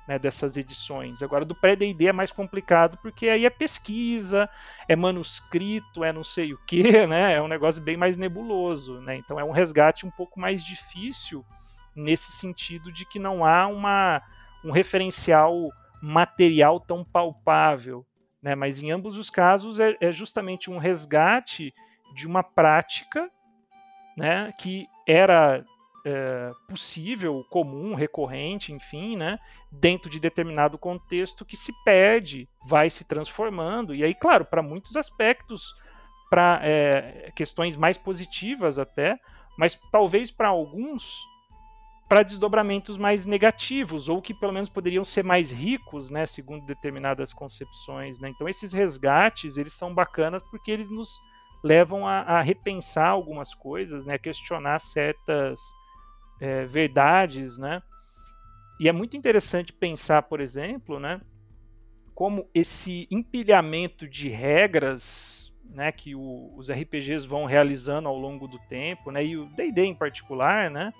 né, 0.06 0.18
dessas 0.18 0.56
edições. 0.56 1.22
Agora, 1.22 1.44
do 1.44 1.54
pré-D&D 1.54 2.08
é 2.08 2.12
mais 2.12 2.30
complicado 2.30 2.98
porque 2.98 3.28
aí 3.28 3.46
é 3.46 3.50
pesquisa, 3.50 4.48
é 4.88 4.96
manuscrito, 4.96 6.02
é 6.02 6.12
não 6.12 6.24
sei 6.24 6.52
o 6.52 6.58
que, 6.66 6.82
né? 7.06 7.34
É 7.34 7.42
um 7.42 7.48
negócio 7.48 7.82
bem 7.82 7.96
mais 7.96 8.16
nebuloso, 8.16 9.00
né? 9.00 9.16
Então 9.16 9.38
é 9.38 9.44
um 9.44 9.52
resgate 9.52 10.04
um 10.04 10.10
pouco 10.10 10.40
mais 10.40 10.64
difícil 10.64 11.44
nesse 12.00 12.32
sentido 12.32 12.92
de 12.92 13.04
que 13.04 13.18
não 13.18 13.44
há 13.44 13.66
uma, 13.66 14.22
um 14.64 14.70
referencial 14.70 15.70
material 16.02 16.80
tão 16.80 17.04
palpável, 17.04 18.04
né? 18.42 18.54
Mas 18.54 18.82
em 18.82 18.90
ambos 18.90 19.16
os 19.16 19.28
casos 19.28 19.78
é, 19.78 19.96
é 20.00 20.10
justamente 20.10 20.70
um 20.70 20.78
resgate 20.78 21.72
de 22.14 22.26
uma 22.26 22.42
prática 22.42 23.30
né, 24.16 24.52
que 24.58 24.86
era 25.06 25.64
é, 26.04 26.50
possível, 26.68 27.44
comum, 27.50 27.94
recorrente, 27.94 28.72
enfim, 28.72 29.16
né, 29.16 29.38
dentro 29.70 30.10
de 30.10 30.18
determinado 30.18 30.78
contexto 30.78 31.44
que 31.44 31.56
se 31.56 31.72
perde, 31.84 32.48
vai 32.66 32.90
se 32.90 33.04
transformando. 33.04 33.94
E 33.94 34.02
aí, 34.02 34.14
claro, 34.14 34.44
para 34.44 34.62
muitos 34.62 34.96
aspectos, 34.96 35.74
para 36.28 36.60
é, 36.62 37.32
questões 37.34 37.76
mais 37.76 37.98
positivas 37.98 38.78
até, 38.78 39.18
mas 39.58 39.78
talvez 39.90 40.30
para 40.30 40.48
alguns 40.48 41.18
para 42.10 42.24
desdobramentos 42.24 42.98
mais 42.98 43.24
negativos 43.24 44.08
ou 44.08 44.20
que 44.20 44.34
pelo 44.34 44.52
menos 44.52 44.68
poderiam 44.68 45.04
ser 45.04 45.22
mais 45.22 45.52
ricos, 45.52 46.10
né, 46.10 46.26
segundo 46.26 46.66
determinadas 46.66 47.32
concepções, 47.32 48.18
né? 48.18 48.28
Então 48.30 48.48
esses 48.48 48.72
resgates 48.72 49.56
eles 49.56 49.72
são 49.72 49.94
bacanas 49.94 50.42
porque 50.50 50.72
eles 50.72 50.90
nos 50.90 51.20
levam 51.62 52.08
a, 52.08 52.22
a 52.22 52.42
repensar 52.42 53.10
algumas 53.10 53.54
coisas, 53.54 54.04
né, 54.04 54.18
questionar 54.18 54.80
certas 54.80 55.60
é, 56.40 56.64
verdades, 56.64 57.56
né? 57.58 57.80
E 58.80 58.88
é 58.88 58.92
muito 58.92 59.16
interessante 59.16 59.72
pensar, 59.72 60.22
por 60.22 60.40
exemplo, 60.40 60.98
né, 60.98 61.20
como 62.12 62.44
esse 62.52 63.06
empilhamento 63.08 64.08
de 64.08 64.28
regras, 64.28 65.54
né, 65.64 65.92
que 65.92 66.16
o, 66.16 66.52
os 66.56 66.72
RPGs 66.72 67.24
vão 67.24 67.44
realizando 67.44 68.08
ao 68.08 68.18
longo 68.18 68.48
do 68.48 68.58
tempo, 68.68 69.12
né, 69.12 69.24
e 69.24 69.36
o 69.36 69.46
D&D 69.54 69.84
em 69.84 69.94
particular, 69.94 70.68
né, 70.68 70.92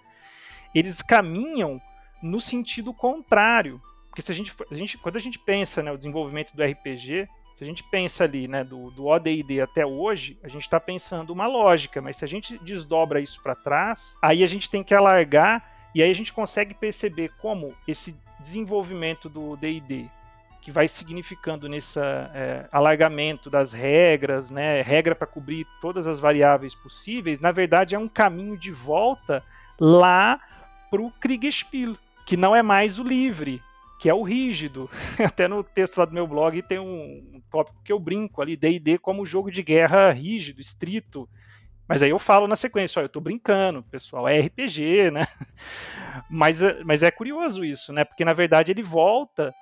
eles 0.74 1.02
caminham 1.02 1.80
no 2.22 2.40
sentido 2.40 2.92
contrário, 2.92 3.80
porque 4.08 4.22
se 4.22 4.32
a 4.32 4.34
gente, 4.34 4.54
a 4.70 4.74
gente 4.74 4.98
quando 4.98 5.16
a 5.16 5.20
gente 5.20 5.38
pensa, 5.38 5.82
né, 5.82 5.92
o 5.92 5.96
desenvolvimento 5.96 6.54
do 6.54 6.62
RPG, 6.62 7.28
se 7.54 7.64
a 7.64 7.66
gente 7.66 7.82
pensa 7.84 8.24
ali, 8.24 8.48
né, 8.48 8.64
do, 8.64 8.90
do 8.90 9.06
OD&D 9.06 9.60
até 9.60 9.84
hoje, 9.84 10.38
a 10.42 10.48
gente 10.48 10.62
está 10.62 10.80
pensando 10.80 11.30
uma 11.30 11.46
lógica, 11.46 12.00
mas 12.00 12.16
se 12.16 12.24
a 12.24 12.28
gente 12.28 12.58
desdobra 12.58 13.20
isso 13.20 13.42
para 13.42 13.54
trás, 13.54 14.16
aí 14.22 14.42
a 14.42 14.46
gente 14.46 14.70
tem 14.70 14.82
que 14.82 14.94
alargar 14.94 15.90
e 15.94 16.02
aí 16.02 16.10
a 16.10 16.14
gente 16.14 16.32
consegue 16.32 16.74
perceber 16.74 17.30
como 17.40 17.74
esse 17.86 18.16
desenvolvimento 18.40 19.28
do 19.28 19.56
D&D 19.56 20.08
que 20.62 20.70
vai 20.70 20.86
significando 20.86 21.68
nesse 21.68 21.98
é, 21.98 22.68
alargamento 22.70 23.48
das 23.48 23.72
regras, 23.72 24.50
né, 24.50 24.82
regra 24.82 25.14
para 25.14 25.26
cobrir 25.26 25.66
todas 25.80 26.06
as 26.06 26.20
variáveis 26.20 26.74
possíveis, 26.74 27.40
na 27.40 27.50
verdade 27.50 27.94
é 27.94 27.98
um 27.98 28.08
caminho 28.08 28.56
de 28.58 28.70
volta 28.70 29.42
lá 29.78 30.40
para 30.90 31.00
o 31.00 31.10
Kriegspiel, 31.12 31.96
que 32.26 32.36
não 32.36 32.54
é 32.54 32.62
mais 32.62 32.98
o 32.98 33.02
livre, 33.02 33.62
que 33.98 34.08
é 34.08 34.14
o 34.14 34.22
rígido. 34.22 34.90
Até 35.24 35.46
no 35.46 35.62
texto 35.62 35.98
lá 35.98 36.04
do 36.04 36.12
meu 36.12 36.26
blog 36.26 36.60
tem 36.62 36.78
um, 36.78 37.40
tópico 37.50 37.82
que 37.84 37.92
eu 37.92 37.98
brinco 37.98 38.42
ali, 38.42 38.56
D&D 38.56 38.98
como 38.98 39.26
jogo 39.26 39.50
de 39.50 39.62
guerra 39.62 40.10
rígido, 40.10 40.60
estrito. 40.60 41.28
Mas 41.88 42.02
aí 42.02 42.10
eu 42.10 42.18
falo 42.18 42.46
na 42.46 42.54
sequência, 42.54 43.00
ó, 43.00 43.02
eu 43.02 43.08
tô 43.08 43.20
brincando, 43.20 43.82
pessoal, 43.84 44.28
é 44.28 44.40
RPG, 44.40 45.10
né? 45.10 45.26
Mas, 46.28 46.60
mas 46.84 47.02
é 47.04 47.10
curioso 47.10 47.64
isso, 47.64 47.92
né? 47.92 48.04
Porque 48.04 48.24
na 48.24 48.32
verdade 48.32 48.72
ele 48.72 48.82
volta 48.82 49.54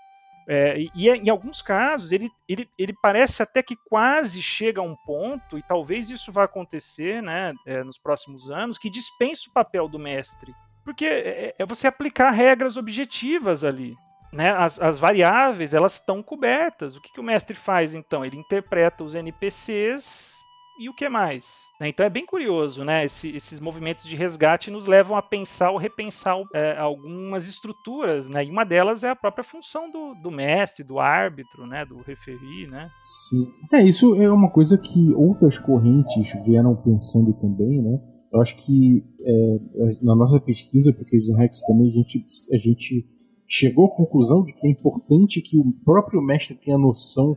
é, 0.50 0.78
e 0.94 1.10
em 1.10 1.28
alguns 1.28 1.60
casos 1.60 2.10
ele, 2.10 2.30
ele, 2.48 2.66
ele 2.78 2.94
parece 3.02 3.42
até 3.42 3.62
que 3.62 3.76
quase 3.76 4.40
chega 4.40 4.80
a 4.80 4.84
um 4.84 4.96
ponto, 4.96 5.58
e 5.58 5.62
talvez 5.62 6.08
isso 6.08 6.32
vá 6.32 6.44
acontecer 6.44 7.22
né, 7.22 7.52
é, 7.66 7.84
nos 7.84 7.98
próximos 7.98 8.50
anos, 8.50 8.78
que 8.78 8.88
dispensa 8.88 9.50
o 9.50 9.52
papel 9.52 9.86
do 9.86 9.98
mestre. 9.98 10.54
Porque 10.88 11.04
é, 11.04 11.54
é 11.58 11.66
você 11.66 11.86
aplicar 11.86 12.30
regras 12.30 12.78
objetivas 12.78 13.62
ali 13.62 13.94
né, 14.32 14.52
as, 14.52 14.80
as, 14.80 14.98
variáveis 14.98 15.74
elas 15.74 15.96
estão 15.96 16.22
cobertas. 16.22 16.96
O 16.96 17.00
que, 17.02 17.12
que, 17.12 17.20
o 17.20 17.22
mestre 17.22 17.54
faz 17.54 17.94
então? 17.94 18.24
Ele 18.24 18.38
interpreta 18.38 19.04
os 19.04 19.14
NPCs 19.14 20.32
e 20.80 20.88
o 20.88 20.94
que 20.94 21.06
mais? 21.10 21.44
Né, 21.78 21.88
então 21.88 22.06
é 22.06 22.08
bem 22.08 22.24
curioso, 22.24 22.84
né? 22.84 23.04
Esse, 23.04 23.28
esses 23.36 23.60
movimentos 23.60 24.04
de 24.04 24.16
resgate 24.16 24.70
nos 24.70 24.86
levam 24.86 25.14
a 25.14 25.20
pensar 25.22 25.72
ou 25.72 25.76
repensar 25.76 26.36
é, 26.54 26.78
algumas 26.78 27.46
estruturas, 27.46 28.30
né? 28.30 28.46
E 28.46 28.50
uma 28.50 28.64
delas 28.64 29.04
é 29.04 29.10
a 29.10 29.16
própria 29.16 29.44
função 29.44 29.90
do, 29.90 30.14
do 30.22 30.30
mestre, 30.30 30.82
do 30.82 30.98
árbitro, 30.98 31.66
né? 31.66 31.84
Do 31.84 32.00
referi, 32.00 32.66
né? 32.66 32.88
Sim. 32.98 33.50
É, 33.74 33.82
isso 33.82 34.14
é 34.14 34.32
uma 34.32 34.50
coisa 34.50 34.78
que 34.78 35.12
outras 35.14 35.58
correntes 35.58 36.32
vieram 36.46 36.74
pensando 36.74 37.34
também, 37.34 37.82
né? 37.82 38.17
Eu 38.32 38.40
acho 38.40 38.56
que 38.56 39.02
é, 39.20 39.58
na 40.02 40.14
nossa 40.14 40.38
pesquisa, 40.38 40.92
porque 40.92 41.16
os 41.16 41.28
Rex 41.34 41.62
também 41.66 41.88
a 41.88 41.92
gente, 41.92 42.24
a 42.52 42.56
gente 42.56 43.06
chegou 43.46 43.86
à 43.86 43.90
conclusão 43.90 44.44
de 44.44 44.52
que 44.52 44.66
é 44.66 44.70
importante 44.70 45.40
que 45.40 45.58
o 45.58 45.72
próprio 45.84 46.20
mestre 46.20 46.54
tenha 46.54 46.76
noção 46.76 47.36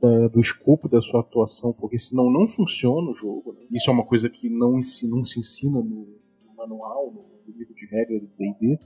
da, 0.00 0.28
do 0.28 0.40
escopo 0.40 0.88
da 0.88 1.00
sua 1.00 1.20
atuação, 1.20 1.72
porque 1.72 1.98
senão 1.98 2.30
não 2.30 2.46
funciona 2.46 3.10
o 3.10 3.14
jogo. 3.14 3.52
Né? 3.52 3.66
Isso 3.72 3.90
é 3.90 3.92
uma 3.92 4.04
coisa 4.04 4.30
que 4.30 4.48
não, 4.48 4.78
ensina, 4.78 5.16
não 5.16 5.24
se 5.24 5.40
ensina 5.40 5.78
no, 5.78 6.08
no 6.46 6.56
manual, 6.56 7.12
no, 7.12 7.30
livro 7.52 7.74
de 7.74 7.84
regra 7.86 8.18
do 8.18 8.28
D&D, 8.38 8.78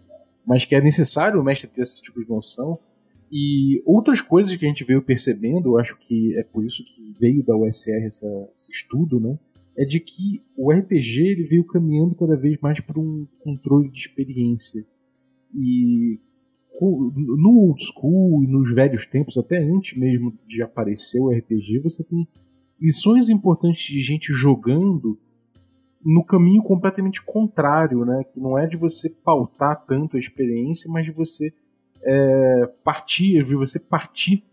mas 0.45 0.65
que 0.65 0.75
é 0.75 0.81
necessário 0.81 1.39
o 1.41 1.45
mestre 1.45 1.69
ter 1.69 1.83
esse 1.83 2.01
tipo 2.03 2.21
de 2.21 2.29
noção. 2.29 2.79
E 3.31 3.83
outras 3.85 4.21
coisas 4.21 4.57
que 4.57 4.65
a 4.65 4.69
gente 4.69 4.85
veio 4.85 5.03
percebendo, 5.03 5.71
eu 5.71 5.79
acho 5.79 5.97
que 5.99 6.37
é 6.37 6.43
por 6.43 6.65
isso 6.65 6.83
que 6.85 7.03
veio 7.21 7.45
da 7.45 7.57
USR 7.57 8.05
essa, 8.05 8.49
esse 8.53 8.73
estudo, 8.73 9.21
né? 9.21 9.39
É 9.77 9.85
de 9.85 9.99
que 10.01 10.43
o 10.57 10.73
RPG 10.73 11.21
ele 11.21 11.45
veio 11.45 11.65
caminhando 11.65 12.15
cada 12.15 12.37
vez 12.37 12.59
mais 12.61 12.81
para 12.81 12.99
um 12.99 13.27
controle 13.41 13.89
de 13.89 13.99
experiência. 13.99 14.85
E 15.55 16.19
no 16.81 17.59
old 17.61 17.83
school 17.83 18.43
e 18.43 18.47
nos 18.47 18.75
velhos 18.75 19.07
tempos, 19.07 19.39
até 19.39 19.59
antes 19.59 19.97
mesmo 19.97 20.37
de 20.47 20.63
aparecer 20.63 21.21
o 21.21 21.31
RPG, 21.31 21.79
você 21.81 22.05
tem 22.05 22.27
lições 22.81 23.29
importantes 23.29 23.87
de 23.87 24.01
gente 24.01 24.33
jogando 24.33 25.19
no 26.05 26.25
caminho 26.25 26.63
completamente 26.63 27.23
contrário, 27.23 28.05
né? 28.05 28.25
Que 28.25 28.39
não 28.39 28.59
é 28.59 28.67
de 28.67 28.77
você 28.77 29.09
pautar 29.09 29.85
tanto 29.87 30.17
a 30.17 30.21
experiência, 30.21 30.91
mas 30.91 31.07
de 31.07 31.13
você 31.13 31.53
é, 32.03 32.67
partir, 32.85 33.43
de 33.43 33.55
você 33.55 33.79
partir 33.79 34.45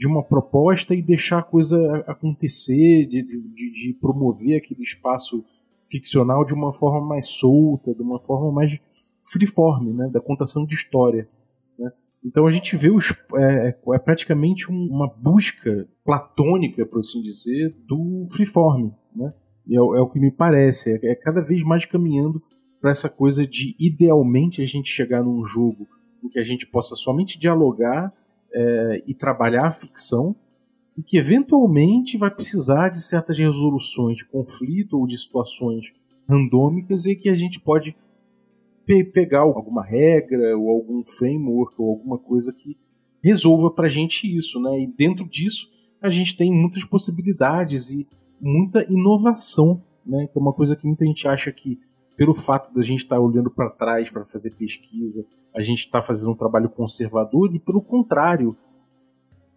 de 0.00 0.08
uma 0.08 0.22
proposta 0.22 0.94
e 0.94 1.02
deixar 1.02 1.40
a 1.40 1.42
coisa 1.42 1.78
acontecer, 2.06 3.04
de, 3.04 3.22
de, 3.22 3.72
de 3.72 3.98
promover 4.00 4.56
aquele 4.56 4.82
espaço 4.82 5.44
ficcional 5.90 6.42
de 6.42 6.54
uma 6.54 6.72
forma 6.72 7.06
mais 7.06 7.28
solta, 7.28 7.94
de 7.94 8.00
uma 8.00 8.18
forma 8.18 8.50
mais 8.50 8.80
freeform, 9.30 9.92
né? 9.92 10.08
Da 10.08 10.18
contação 10.18 10.64
de 10.64 10.74
história. 10.74 11.28
Então 12.24 12.46
a 12.46 12.50
gente 12.50 12.76
vê 12.76 12.90
os, 12.90 13.10
é, 13.34 13.68
é, 13.68 13.78
é 13.94 13.98
praticamente 13.98 14.70
um, 14.70 14.88
uma 14.90 15.06
busca 15.08 15.86
platônica, 16.04 16.84
por 16.84 17.00
assim 17.00 17.22
dizer, 17.22 17.74
do 17.86 18.26
freeform, 18.30 18.90
né? 19.14 19.32
É, 19.68 19.74
é, 19.74 19.80
o 19.80 20.08
que 20.08 20.18
me 20.18 20.30
parece, 20.30 20.92
é, 20.92 21.12
é 21.12 21.14
cada 21.14 21.40
vez 21.40 21.62
mais 21.62 21.84
caminhando 21.84 22.42
para 22.80 22.90
essa 22.90 23.08
coisa 23.08 23.46
de 23.46 23.74
idealmente 23.78 24.62
a 24.62 24.66
gente 24.66 24.90
chegar 24.90 25.22
num 25.22 25.44
jogo 25.44 25.86
em 26.22 26.28
que 26.28 26.38
a 26.38 26.44
gente 26.44 26.66
possa 26.66 26.94
somente 26.94 27.38
dialogar 27.38 28.12
é, 28.52 29.02
e 29.06 29.14
trabalhar 29.14 29.68
a 29.68 29.72
ficção 29.72 30.34
e 30.96 31.02
que 31.02 31.16
eventualmente 31.16 32.18
vai 32.18 32.30
precisar 32.30 32.88
de 32.90 33.00
certas 33.02 33.38
resoluções 33.38 34.18
de 34.18 34.24
conflito 34.24 34.98
ou 34.98 35.06
de 35.06 35.16
situações 35.16 35.86
randômicas 36.28 37.06
e 37.06 37.16
que 37.16 37.28
a 37.28 37.34
gente 37.34 37.60
pode 37.60 37.96
pe 38.84 39.04
pegar 39.04 39.40
alguma 39.40 39.84
regra 39.84 40.56
ou 40.56 40.68
algum 40.68 41.04
framework 41.04 41.74
ou 41.78 41.90
alguma 41.90 42.18
coisa 42.18 42.52
que 42.52 42.76
resolva 43.22 43.70
para 43.70 43.86
a 43.86 43.90
gente 43.90 44.26
isso, 44.26 44.60
né? 44.60 44.80
E 44.80 44.86
dentro 44.86 45.28
disso 45.28 45.68
a 46.00 46.10
gente 46.10 46.36
tem 46.36 46.50
muitas 46.50 46.84
possibilidades 46.84 47.90
e 47.90 48.06
muita 48.40 48.84
inovação, 48.90 49.82
né? 50.04 50.26
Que 50.26 50.38
é 50.38 50.40
uma 50.40 50.52
coisa 50.52 50.74
que 50.74 50.86
muita 50.86 51.04
gente 51.04 51.28
acha 51.28 51.52
que 51.52 51.78
pelo 52.20 52.34
fato 52.34 52.70
da 52.74 52.82
gente 52.82 53.04
estar 53.04 53.16
tá 53.16 53.22
olhando 53.22 53.50
para 53.50 53.70
trás 53.70 54.10
para 54.10 54.26
fazer 54.26 54.50
pesquisa, 54.50 55.24
a 55.56 55.62
gente 55.62 55.78
está 55.78 56.02
fazendo 56.02 56.32
um 56.32 56.36
trabalho 56.36 56.68
conservador 56.68 57.50
e 57.54 57.58
pelo 57.58 57.80
contrário, 57.80 58.54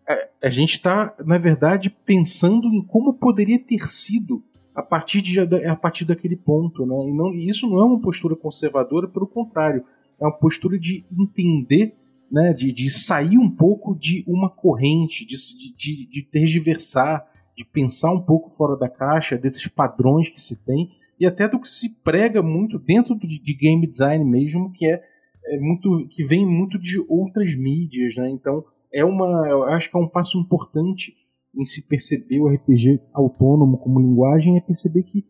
a, 0.07 0.47
a 0.47 0.49
gente 0.49 0.75
está 0.75 1.13
na 1.25 1.37
verdade 1.37 1.89
pensando 1.89 2.69
em 2.69 2.81
como 2.81 3.15
poderia 3.15 3.59
ter 3.59 3.89
sido 3.89 4.41
a 4.73 4.81
partir, 4.81 5.21
de, 5.21 5.41
a 5.41 5.75
partir 5.75 6.05
daquele 6.05 6.37
ponto. 6.37 6.85
Né? 6.85 6.95
E, 7.09 7.13
não, 7.13 7.33
isso 7.33 7.69
não 7.69 7.81
é 7.81 7.83
uma 7.83 7.99
postura 7.99 8.33
conservadora, 8.33 9.09
pelo 9.09 9.27
contrário, 9.27 9.83
é 10.17 10.23
uma 10.23 10.31
postura 10.31 10.79
de 10.79 11.03
entender, 11.11 11.97
né? 12.31 12.53
de, 12.53 12.71
de 12.71 12.89
sair 12.89 13.37
um 13.37 13.49
pouco 13.49 13.93
de 13.93 14.23
uma 14.25 14.49
corrente, 14.49 15.25
de, 15.25 15.35
de, 15.75 16.09
de 16.09 16.21
tergiversar, 16.31 17.29
de 17.57 17.65
pensar 17.65 18.13
um 18.13 18.21
pouco 18.21 18.49
fora 18.51 18.77
da 18.77 18.87
caixa, 18.87 19.37
desses 19.37 19.67
padrões 19.67 20.29
que 20.29 20.41
se 20.41 20.63
tem, 20.63 20.89
e 21.19 21.25
até 21.25 21.47
do 21.47 21.59
que 21.59 21.69
se 21.69 22.01
prega 22.01 22.41
muito 22.41 22.79
dentro 22.79 23.17
de, 23.17 23.39
de 23.39 23.53
game 23.53 23.87
design 23.87 24.23
mesmo, 24.23 24.71
que 24.71 24.85
é, 24.85 25.01
é, 25.45 25.59
muito 25.59 26.07
que 26.09 26.23
vem 26.23 26.45
muito 26.45 26.77
de 26.79 26.99
outras 27.07 27.55
mídias, 27.55 28.15
né? 28.15 28.29
Então 28.29 28.63
é 28.91 29.03
uma, 29.03 29.47
eu 29.47 29.63
acho 29.63 29.89
que 29.89 29.97
é 29.97 29.99
um 29.99 30.07
passo 30.07 30.39
importante 30.39 31.13
em 31.55 31.65
se 31.65 31.87
perceber 31.87 32.39
o 32.39 32.47
RPG 32.47 32.99
autônomo 33.13 33.77
como 33.77 33.99
linguagem, 33.99 34.57
é 34.57 34.61
perceber 34.61 35.03
que 35.03 35.25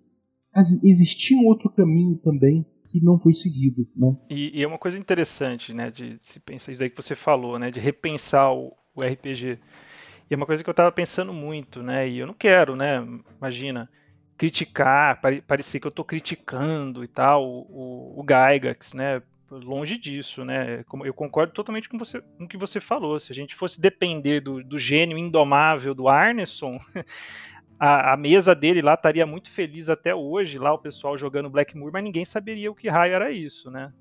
existia 0.83 1.37
um 1.37 1.45
outro 1.45 1.69
caminho 1.69 2.15
também 2.17 2.65
que 2.87 3.03
não 3.03 3.17
foi 3.17 3.33
seguido, 3.33 3.87
né? 3.95 4.15
E, 4.29 4.59
e, 4.59 4.63
é 4.63 4.67
uma 4.67 4.77
coisa 4.77 4.99
interessante, 4.99 5.73
né, 5.73 5.89
de 5.89 6.15
se 6.19 6.39
pensar 6.39 6.71
isso 6.71 6.79
daí 6.79 6.91
que 6.91 7.01
você 7.01 7.15
falou, 7.15 7.57
né, 7.57 7.71
de 7.71 7.79
repensar 7.79 8.53
o, 8.53 8.71
o 8.95 9.01
RPG. 9.01 9.57
E 10.29 10.33
é 10.33 10.37
uma 10.37 10.45
coisa 10.45 10.63
que 10.63 10.69
eu 10.69 10.73
estava 10.73 10.91
pensando 10.91 11.33
muito, 11.33 11.81
né, 11.81 12.07
e 12.07 12.19
eu 12.19 12.27
não 12.27 12.35
quero, 12.35 12.75
né, 12.75 13.03
imagina, 13.37 13.89
criticar, 14.37 15.21
parecer 15.47 15.79
que 15.79 15.87
eu 15.87 15.89
estou 15.89 16.03
criticando 16.03 17.03
e 17.03 17.07
tal 17.07 17.45
o, 17.45 17.61
o, 17.69 18.19
o 18.19 18.23
Gygax, 18.23 18.93
né, 18.93 19.21
longe 19.49 19.97
disso, 19.97 20.43
né? 20.43 20.83
Eu 21.03 21.13
concordo 21.13 21.53
totalmente 21.53 21.87
com, 21.87 21.97
você, 21.97 22.21
com 22.21 22.45
o 22.45 22.47
que 22.47 22.57
você 22.57 22.79
falou. 22.79 23.19
Se 23.19 23.31
a 23.31 23.35
gente 23.35 23.55
fosse 23.55 23.79
depender 23.79 24.41
do, 24.41 24.63
do 24.63 24.77
gênio 24.77 25.17
indomável 25.17 25.93
do 25.93 26.07
Arneson, 26.07 26.79
a, 27.79 28.13
a, 28.13 28.17
mesa 28.17 28.55
dele 28.55 28.81
lá 28.81 28.95
estaria 28.95 29.25
muito 29.25 29.51
feliz 29.51 29.89
até 29.89 30.13
hoje, 30.13 30.57
lá 30.57 30.73
o 30.73 30.79
pessoal 30.79 31.17
jogando 31.17 31.49
Blackmoor, 31.49 31.91
mas 31.91 32.03
ninguém 32.03 32.25
saberia 32.25 32.71
o 32.71 32.75
que 32.75 32.89
raio 32.89 33.13
era 33.13 33.31
isso, 33.31 33.69
né? 33.69 33.91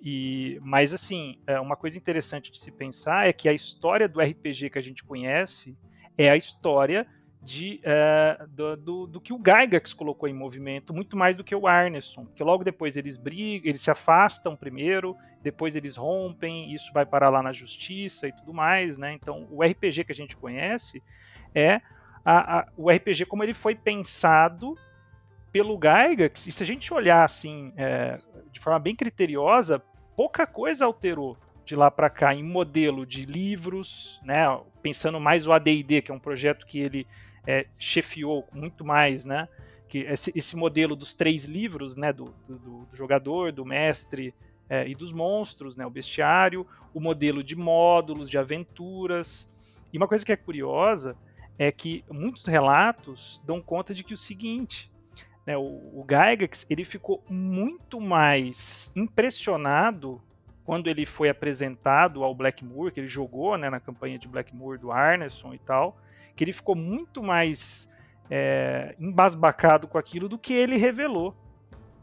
E, 0.00 0.60
mas 0.62 0.94
assim, 0.94 1.38
é, 1.46 1.58
uma 1.58 1.76
coisa 1.76 1.98
interessante 1.98 2.50
de 2.50 2.58
se 2.58 2.70
pensar 2.70 3.28
é 3.28 3.32
que 3.32 3.48
a 3.48 3.52
história 3.52 4.08
do 4.08 4.20
RPG 4.20 4.70
que 4.70 4.78
a 4.78 4.82
gente 4.82 5.02
conhece 5.02 5.76
é 6.16 6.30
a 6.30 6.36
história 6.36 7.06
de, 7.46 7.80
uh, 7.84 8.46
do, 8.48 8.76
do, 8.76 9.06
do, 9.06 9.20
que 9.20 9.32
o 9.32 9.38
Gygax 9.38 9.92
colocou 9.92 10.28
em 10.28 10.34
movimento, 10.34 10.92
muito 10.92 11.16
mais 11.16 11.36
do 11.36 11.44
que 11.44 11.54
o 11.54 11.68
Arneson, 11.68 12.24
porque 12.24 12.42
logo 12.42 12.64
depois 12.64 12.96
eles 12.96 13.16
brigam, 13.16 13.68
eles 13.68 13.80
se 13.80 13.88
afastam 13.88 14.56
primeiro, 14.56 15.16
depois 15.44 15.76
eles 15.76 15.96
rompem, 15.96 16.74
isso 16.74 16.92
vai 16.92 17.06
parar 17.06 17.30
lá 17.30 17.40
na 17.40 17.52
justiça 17.52 18.26
e 18.26 18.32
tudo 18.32 18.52
mais, 18.52 18.96
né? 18.98 19.12
Então 19.12 19.46
o 19.48 19.62
RPG 19.62 20.02
que 20.02 20.10
a 20.10 20.14
gente 20.14 20.36
conhece 20.36 21.00
é 21.54 21.80
a, 22.24 22.58
a, 22.58 22.66
o 22.76 22.90
RPG 22.90 23.26
como 23.26 23.44
ele 23.44 23.54
foi 23.54 23.76
pensado 23.76 24.76
pelo 25.52 25.78
Gygax, 25.78 26.48
e 26.48 26.50
se 26.50 26.64
a 26.64 26.66
gente 26.66 26.92
olhar 26.92 27.22
assim 27.22 27.72
é, 27.76 28.18
de 28.50 28.58
forma 28.58 28.80
bem 28.80 28.96
criteriosa, 28.96 29.80
pouca 30.16 30.48
coisa 30.48 30.84
alterou 30.84 31.38
de 31.64 31.76
lá 31.76 31.92
para 31.92 32.10
cá 32.10 32.34
em 32.34 32.42
modelo 32.42 33.06
de 33.06 33.24
livros, 33.24 34.20
né? 34.24 34.46
Pensando 34.82 35.20
mais 35.20 35.46
o 35.46 35.52
AD&D, 35.52 36.02
que 36.02 36.10
é 36.10 36.14
um 36.14 36.18
projeto 36.18 36.66
que 36.66 36.80
ele 36.80 37.06
é, 37.46 37.66
chefiou 37.78 38.46
muito 38.52 38.84
mais, 38.84 39.24
né? 39.24 39.48
Que 39.88 39.98
esse, 40.00 40.32
esse, 40.34 40.56
modelo 40.56 40.96
dos 40.96 41.14
três 41.14 41.44
livros, 41.44 41.96
né? 41.96 42.12
Do, 42.12 42.34
do, 42.48 42.86
do 42.86 42.96
jogador, 42.96 43.52
do 43.52 43.64
mestre 43.64 44.34
é, 44.68 44.88
e 44.88 44.94
dos 44.94 45.12
monstros, 45.12 45.76
né? 45.76 45.86
O 45.86 45.90
bestiário, 45.90 46.66
o 46.92 47.00
modelo 47.00 47.42
de 47.42 47.54
módulos, 47.54 48.28
de 48.28 48.36
aventuras. 48.36 49.48
E 49.92 49.96
uma 49.96 50.08
coisa 50.08 50.24
que 50.24 50.32
é 50.32 50.36
curiosa 50.36 51.16
é 51.58 51.70
que 51.70 52.04
muitos 52.10 52.46
relatos 52.46 53.42
dão 53.44 53.62
conta 53.62 53.94
de 53.94 54.04
que 54.04 54.12
o 54.12 54.16
seguinte, 54.16 54.90
né, 55.46 55.56
o, 55.56 55.62
o 55.62 56.06
Gygax 56.06 56.66
ele 56.68 56.84
ficou 56.84 57.22
muito 57.28 58.00
mais 58.00 58.92
impressionado 58.94 60.20
quando 60.64 60.88
ele 60.88 61.06
foi 61.06 61.28
apresentado 61.28 62.24
ao 62.24 62.34
Blackmoor, 62.34 62.90
que 62.90 62.98
ele 62.98 63.06
jogou 63.06 63.56
né, 63.56 63.70
na 63.70 63.78
campanha 63.78 64.18
de 64.18 64.26
Blackmoor 64.26 64.78
do 64.78 64.90
Arneson 64.90 65.54
e 65.54 65.58
tal, 65.58 65.96
que 66.36 66.44
ele 66.44 66.52
ficou 66.52 66.76
muito 66.76 67.22
mais 67.22 67.88
é, 68.30 68.94
embasbacado 69.00 69.88
com 69.88 69.98
aquilo 69.98 70.28
do 70.28 70.38
que 70.38 70.52
ele 70.52 70.76
revelou. 70.76 71.34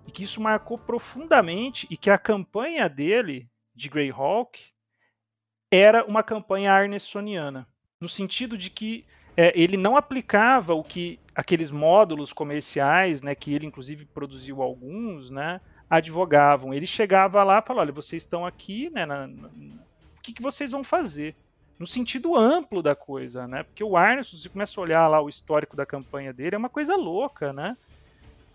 E 0.06 0.12
que 0.12 0.24
isso 0.24 0.42
marcou 0.42 0.78
profundamente 0.78 1.88
e 1.90 1.96
que 1.96 2.10
a 2.10 2.18
campanha 2.18 2.90
dele, 2.90 3.48
de 3.74 3.88
Greyhawk, 3.88 4.60
era 5.72 6.04
uma 6.06 6.22
campanha 6.22 6.74
arnesoniana. 6.74 7.68
No 8.02 8.10
sentido 8.10 8.58
de 8.58 8.70
que 8.70 9.06
é, 9.38 9.52
ele 9.60 9.78
não 9.78 9.96
aplicava 9.96 10.74
o 10.74 10.84
que 10.84 11.20
aqueles 11.34 11.72
módulos 11.72 12.34
comerciais, 12.34 13.22
né, 13.22 13.34
que 13.34 13.54
ele 13.54 13.66
inclusive 13.66 14.06
produziu 14.06 14.62
alguns, 14.62 15.32
né, 15.32 15.62
advogavam. 15.90 16.74
Ele 16.74 16.86
chegava 16.86 17.44
lá 17.44 17.60
e 17.60 17.66
falava, 17.66 17.88
olha, 17.88 17.94
vocês 17.94 18.24
estão 18.24 18.46
aqui, 18.46 18.90
né, 18.90 19.06
na, 19.06 19.28
na, 19.28 19.48
o 19.48 20.22
que, 20.22 20.34
que 20.34 20.42
vocês 20.42 20.72
vão 20.72 20.84
fazer? 20.84 21.36
No 21.80 21.88
sentido 21.88 22.36
amplo 22.36 22.82
da 22.82 22.96
coisa, 22.96 23.48
né? 23.48 23.64
Porque 23.64 23.84
o 23.84 23.98
Arneson, 23.98 24.38
você 24.38 24.50
começa 24.50 24.80
a 24.80 24.84
olhar 24.84 25.08
lá 25.08 25.22
o 25.22 25.30
histórico 25.30 25.76
da 25.76 25.86
campanha 25.86 26.32
dele, 26.32 26.56
é 26.56 26.58
uma 26.58 26.70
coisa 26.70 26.96
louca, 26.96 27.52
né? 27.52 27.76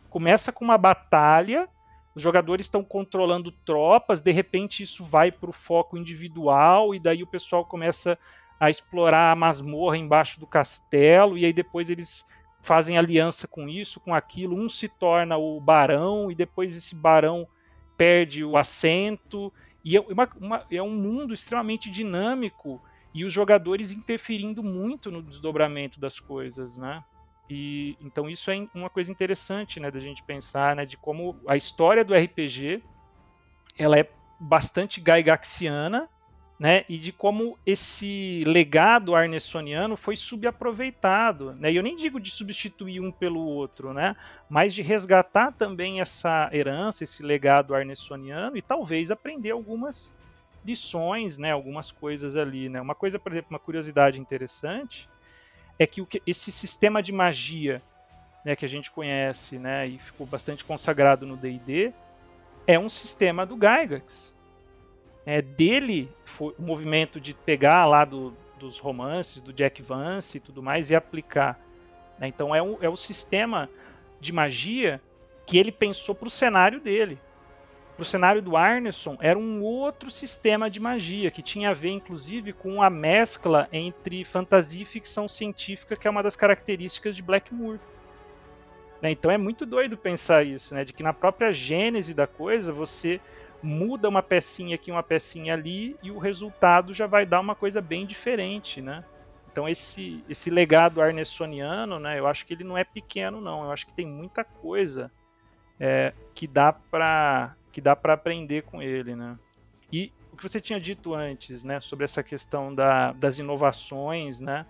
Começa 0.08 0.52
com 0.52 0.64
uma 0.64 0.78
batalha, 0.78 1.68
os 2.14 2.22
jogadores 2.22 2.66
estão 2.66 2.82
controlando 2.82 3.52
tropas, 3.52 4.20
de 4.20 4.32
repente 4.32 4.82
isso 4.82 5.04
vai 5.04 5.30
para 5.30 5.50
o 5.50 5.52
foco 5.52 5.96
individual 5.96 6.94
e 6.94 6.98
daí 6.98 7.22
o 7.22 7.26
pessoal 7.26 7.64
começa 7.64 8.18
a 8.58 8.70
explorar 8.70 9.30
a 9.30 9.36
masmorra 9.36 9.96
embaixo 9.96 10.40
do 10.40 10.46
castelo 10.46 11.36
e 11.38 11.44
aí 11.44 11.52
depois 11.52 11.90
eles 11.90 12.26
fazem 12.60 12.98
aliança 12.98 13.46
com 13.46 13.68
isso, 13.68 14.00
com 14.00 14.14
aquilo, 14.14 14.56
um 14.56 14.68
se 14.68 14.88
torna 14.88 15.36
o 15.36 15.60
barão 15.60 16.30
e 16.30 16.34
depois 16.34 16.76
esse 16.76 16.94
barão 16.94 17.46
perde 17.96 18.44
o 18.44 18.56
assento 18.56 19.52
e 19.84 19.96
é, 19.96 20.00
uma, 20.00 20.28
uma, 20.40 20.66
é 20.70 20.82
um 20.82 20.90
mundo 20.90 21.32
extremamente 21.32 21.90
dinâmico 21.90 22.80
e 23.14 23.24
os 23.24 23.32
jogadores 23.32 23.90
interferindo 23.90 24.62
muito 24.62 25.10
no 25.10 25.22
desdobramento 25.22 25.98
das 25.98 26.20
coisas, 26.20 26.76
né? 26.76 27.02
E 27.50 27.96
então 28.00 28.28
isso 28.28 28.50
é 28.50 28.66
uma 28.74 28.90
coisa 28.90 29.10
interessante, 29.10 29.80
né, 29.80 29.90
da 29.90 30.00
gente 30.00 30.22
pensar, 30.22 30.76
né, 30.76 30.84
de 30.84 30.96
como 30.96 31.40
a 31.46 31.56
história 31.56 32.04
do 32.04 32.14
RPG 32.14 32.82
ela 33.78 33.98
é 33.98 34.10
bastante 34.38 35.00
gaigaxiana, 35.00 36.08
né, 36.58 36.84
e 36.88 36.98
de 36.98 37.12
como 37.12 37.56
esse 37.64 38.42
legado 38.44 39.14
arnessoniano 39.14 39.96
foi 39.96 40.16
subaproveitado, 40.16 41.52
né? 41.52 41.70
E 41.70 41.76
eu 41.76 41.82
nem 41.84 41.94
digo 41.94 42.18
de 42.18 42.32
substituir 42.32 43.00
um 43.00 43.12
pelo 43.12 43.40
outro, 43.40 43.94
né, 43.94 44.16
mas 44.50 44.74
de 44.74 44.82
resgatar 44.82 45.52
também 45.52 46.00
essa 46.00 46.50
herança, 46.52 47.04
esse 47.04 47.22
legado 47.22 47.74
arnessoniano 47.74 48.56
e 48.56 48.62
talvez 48.62 49.10
aprender 49.10 49.52
algumas 49.52 50.14
lições, 50.64 51.38
né, 51.38 51.52
algumas 51.52 51.90
coisas 51.90 52.36
ali, 52.36 52.68
né? 52.68 52.80
Uma 52.80 52.94
coisa, 52.94 53.18
por 53.18 53.32
exemplo, 53.32 53.48
uma 53.50 53.58
curiosidade 53.58 54.20
interessante 54.20 55.08
é 55.78 55.86
que, 55.86 56.00
o 56.00 56.06
que 56.06 56.22
esse 56.26 56.50
sistema 56.50 57.02
de 57.02 57.12
magia, 57.12 57.80
né, 58.44 58.56
que 58.56 58.64
a 58.64 58.68
gente 58.68 58.90
conhece, 58.90 59.58
né, 59.58 59.86
e 59.86 59.98
ficou 59.98 60.26
bastante 60.26 60.64
consagrado 60.64 61.26
no 61.26 61.36
D&D, 61.36 61.92
é 62.66 62.78
um 62.78 62.88
sistema 62.88 63.46
do 63.46 63.54
Gygax. 63.54 64.34
É 65.24 65.40
dele 65.40 66.08
foi 66.24 66.54
o 66.58 66.62
movimento 66.62 67.20
de 67.20 67.34
pegar 67.34 67.86
lá 67.86 68.04
do, 68.04 68.34
dos 68.58 68.78
romances 68.78 69.40
do 69.40 69.52
Jack 69.52 69.82
Vance 69.82 70.36
e 70.36 70.40
tudo 70.40 70.62
mais 70.62 70.90
e 70.90 70.94
aplicar. 70.94 71.58
Né? 72.18 72.28
Então 72.28 72.54
é, 72.54 72.62
um, 72.62 72.76
é 72.80 72.88
o 72.88 72.96
sistema 72.96 73.68
de 74.20 74.32
magia 74.32 75.00
que 75.46 75.58
ele 75.58 75.72
pensou 75.72 76.14
para 76.14 76.28
o 76.28 76.30
cenário 76.30 76.80
dele 76.80 77.18
para 77.98 78.04
o 78.04 78.06
cenário 78.06 78.40
do 78.40 78.56
Arneson 78.56 79.18
era 79.20 79.36
um 79.36 79.60
outro 79.60 80.08
sistema 80.08 80.70
de 80.70 80.78
magia 80.78 81.32
que 81.32 81.42
tinha 81.42 81.70
a 81.70 81.74
ver, 81.74 81.90
inclusive, 81.90 82.52
com 82.52 82.80
a 82.80 82.88
mescla 82.88 83.68
entre 83.72 84.24
fantasia 84.24 84.82
e 84.82 84.84
ficção 84.84 85.26
científica, 85.26 85.96
que 85.96 86.06
é 86.06 86.10
uma 86.10 86.22
das 86.22 86.36
características 86.36 87.16
de 87.16 87.22
Blackmoor. 87.22 87.80
Né? 89.02 89.10
Então 89.10 89.32
é 89.32 89.36
muito 89.36 89.66
doido 89.66 89.96
pensar 89.96 90.46
isso, 90.46 90.76
né? 90.76 90.84
de 90.84 90.92
que 90.92 91.02
na 91.02 91.12
própria 91.12 91.52
gênese 91.52 92.14
da 92.14 92.24
coisa 92.24 92.72
você 92.72 93.20
muda 93.60 94.08
uma 94.08 94.22
pecinha 94.22 94.76
aqui, 94.76 94.92
uma 94.92 95.02
pecinha 95.02 95.54
ali 95.54 95.96
e 96.00 96.12
o 96.12 96.18
resultado 96.18 96.94
já 96.94 97.08
vai 97.08 97.26
dar 97.26 97.40
uma 97.40 97.56
coisa 97.56 97.80
bem 97.80 98.06
diferente, 98.06 98.80
né? 98.80 99.02
Então 99.50 99.68
esse 99.68 100.22
esse 100.28 100.50
legado 100.50 101.02
arnesoniano, 101.02 101.98
né? 101.98 102.16
Eu 102.16 102.28
acho 102.28 102.46
que 102.46 102.54
ele 102.54 102.62
não 102.62 102.78
é 102.78 102.84
pequeno 102.84 103.40
não, 103.40 103.64
eu 103.64 103.72
acho 103.72 103.86
que 103.86 103.92
tem 103.92 104.06
muita 104.06 104.44
coisa 104.44 105.10
é, 105.80 106.12
que 106.32 106.46
dá 106.46 106.72
para 106.72 107.56
que 107.78 107.80
dá 107.80 107.94
para 107.94 108.14
aprender 108.14 108.64
com 108.64 108.82
ele, 108.82 109.14
né? 109.14 109.38
E 109.92 110.12
o 110.32 110.36
que 110.36 110.42
você 110.42 110.60
tinha 110.60 110.80
dito 110.80 111.14
antes, 111.14 111.62
né, 111.62 111.78
sobre 111.78 112.04
essa 112.04 112.24
questão 112.24 112.74
da, 112.74 113.12
das 113.12 113.38
inovações, 113.38 114.40
né, 114.40 114.66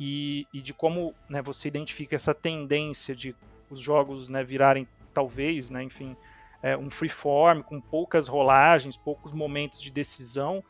e, 0.00 0.46
e 0.50 0.62
de 0.62 0.72
como 0.72 1.14
né, 1.28 1.42
você 1.42 1.68
identifica 1.68 2.16
essa 2.16 2.32
tendência 2.32 3.14
de 3.14 3.36
os 3.68 3.80
jogos 3.80 4.30
né, 4.30 4.42
virarem, 4.42 4.88
talvez, 5.12 5.68
né, 5.68 5.82
enfim, 5.82 6.16
é, 6.62 6.74
um 6.74 6.88
freeform 6.88 7.60
com 7.60 7.82
poucas 7.82 8.28
rolagens, 8.28 8.96
poucos 8.96 9.30
momentos 9.34 9.78
de 9.78 9.90
decisão. 9.90 10.64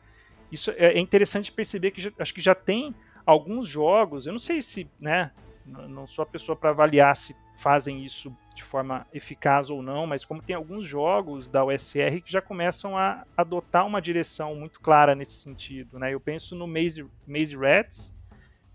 Isso 0.51 0.71
é, 0.71 0.95
é 0.95 0.99
interessante 0.99 1.49
perceber 1.49 1.91
que 1.91 2.01
já, 2.01 2.11
acho 2.19 2.33
que 2.33 2.41
já 2.41 2.53
tem 2.53 2.93
alguns 3.25 3.69
jogos, 3.69 4.25
eu 4.25 4.33
não 4.33 4.39
sei 4.39 4.61
se, 4.61 4.85
né, 4.99 5.31
não 5.65 6.05
sou 6.05 6.23
a 6.23 6.25
pessoa 6.25 6.57
para 6.57 6.71
avaliar 6.71 7.15
se 7.15 7.33
fazem 7.59 8.03
isso 8.03 8.35
de 8.55 8.63
forma 8.63 9.05
eficaz 9.13 9.69
ou 9.69 9.81
não, 9.81 10.07
mas 10.07 10.23
como 10.25 10.41
tem 10.41 10.55
alguns 10.55 10.87
jogos 10.87 11.49
da 11.49 11.63
USR 11.63 12.21
que 12.23 12.31
já 12.31 12.41
começam 12.41 12.97
a 12.97 13.25
adotar 13.35 13.85
uma 13.85 14.01
direção 14.01 14.55
muito 14.55 14.79
clara 14.79 15.13
nesse 15.13 15.33
sentido. 15.33 15.99
Né? 15.99 16.13
Eu 16.13 16.19
penso 16.19 16.55
no 16.55 16.65
Maze, 16.67 17.05
Maze 17.27 17.55
Rats, 17.55 18.13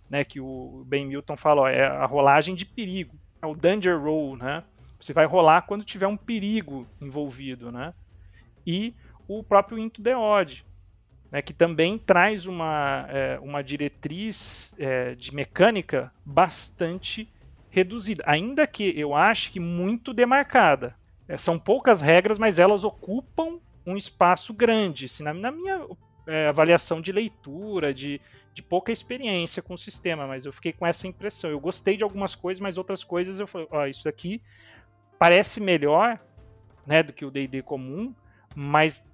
né, 0.08 0.22
que 0.22 0.38
o 0.38 0.84
Ben 0.86 1.06
Milton 1.06 1.36
fala, 1.36 1.70
é 1.70 1.84
a 1.84 2.04
rolagem 2.04 2.54
de 2.54 2.64
perigo, 2.66 3.16
é 3.42 3.46
o 3.46 3.54
danger 3.54 4.00
roll, 4.00 4.36
né? 4.36 4.62
Você 5.00 5.12
vai 5.12 5.26
rolar 5.26 5.62
quando 5.62 5.84
tiver 5.84 6.06
um 6.06 6.16
perigo 6.16 6.86
envolvido, 7.00 7.72
né? 7.72 7.92
E 8.66 8.94
o 9.26 9.42
próprio 9.42 9.78
Into 9.78 10.02
the 10.02 10.16
Odd, 10.16 10.64
né, 11.30 11.42
que 11.42 11.52
também 11.52 11.98
traz 11.98 12.46
uma, 12.46 13.06
é, 13.08 13.38
uma 13.40 13.62
diretriz 13.62 14.74
é, 14.78 15.14
de 15.14 15.34
mecânica 15.34 16.12
bastante 16.24 17.28
reduzida, 17.74 18.22
ainda 18.24 18.68
que 18.68 18.96
eu 18.96 19.16
ache 19.16 19.50
que 19.50 19.58
muito 19.58 20.14
demarcada. 20.14 20.94
É, 21.26 21.36
são 21.36 21.58
poucas 21.58 22.00
regras, 22.00 22.38
mas 22.38 22.60
elas 22.60 22.84
ocupam 22.84 23.58
um 23.84 23.96
espaço 23.96 24.54
grande. 24.54 25.08
Na, 25.20 25.34
na 25.34 25.50
minha 25.50 25.84
é, 26.24 26.46
avaliação 26.46 27.00
de 27.00 27.10
leitura, 27.10 27.92
de, 27.92 28.20
de 28.54 28.62
pouca 28.62 28.92
experiência 28.92 29.60
com 29.60 29.74
o 29.74 29.78
sistema, 29.78 30.24
mas 30.24 30.44
eu 30.44 30.52
fiquei 30.52 30.72
com 30.72 30.86
essa 30.86 31.08
impressão. 31.08 31.50
Eu 31.50 31.58
gostei 31.58 31.96
de 31.96 32.04
algumas 32.04 32.36
coisas, 32.36 32.60
mas 32.60 32.78
outras 32.78 33.02
coisas 33.02 33.40
eu 33.40 33.46
falei, 33.46 33.66
ó, 33.72 33.86
isso 33.86 34.08
aqui 34.08 34.40
parece 35.18 35.60
melhor 35.60 36.20
né, 36.86 37.02
do 37.02 37.12
que 37.12 37.24
o 37.24 37.30
D&D 37.30 37.60
comum, 37.62 38.14
mas 38.54 39.04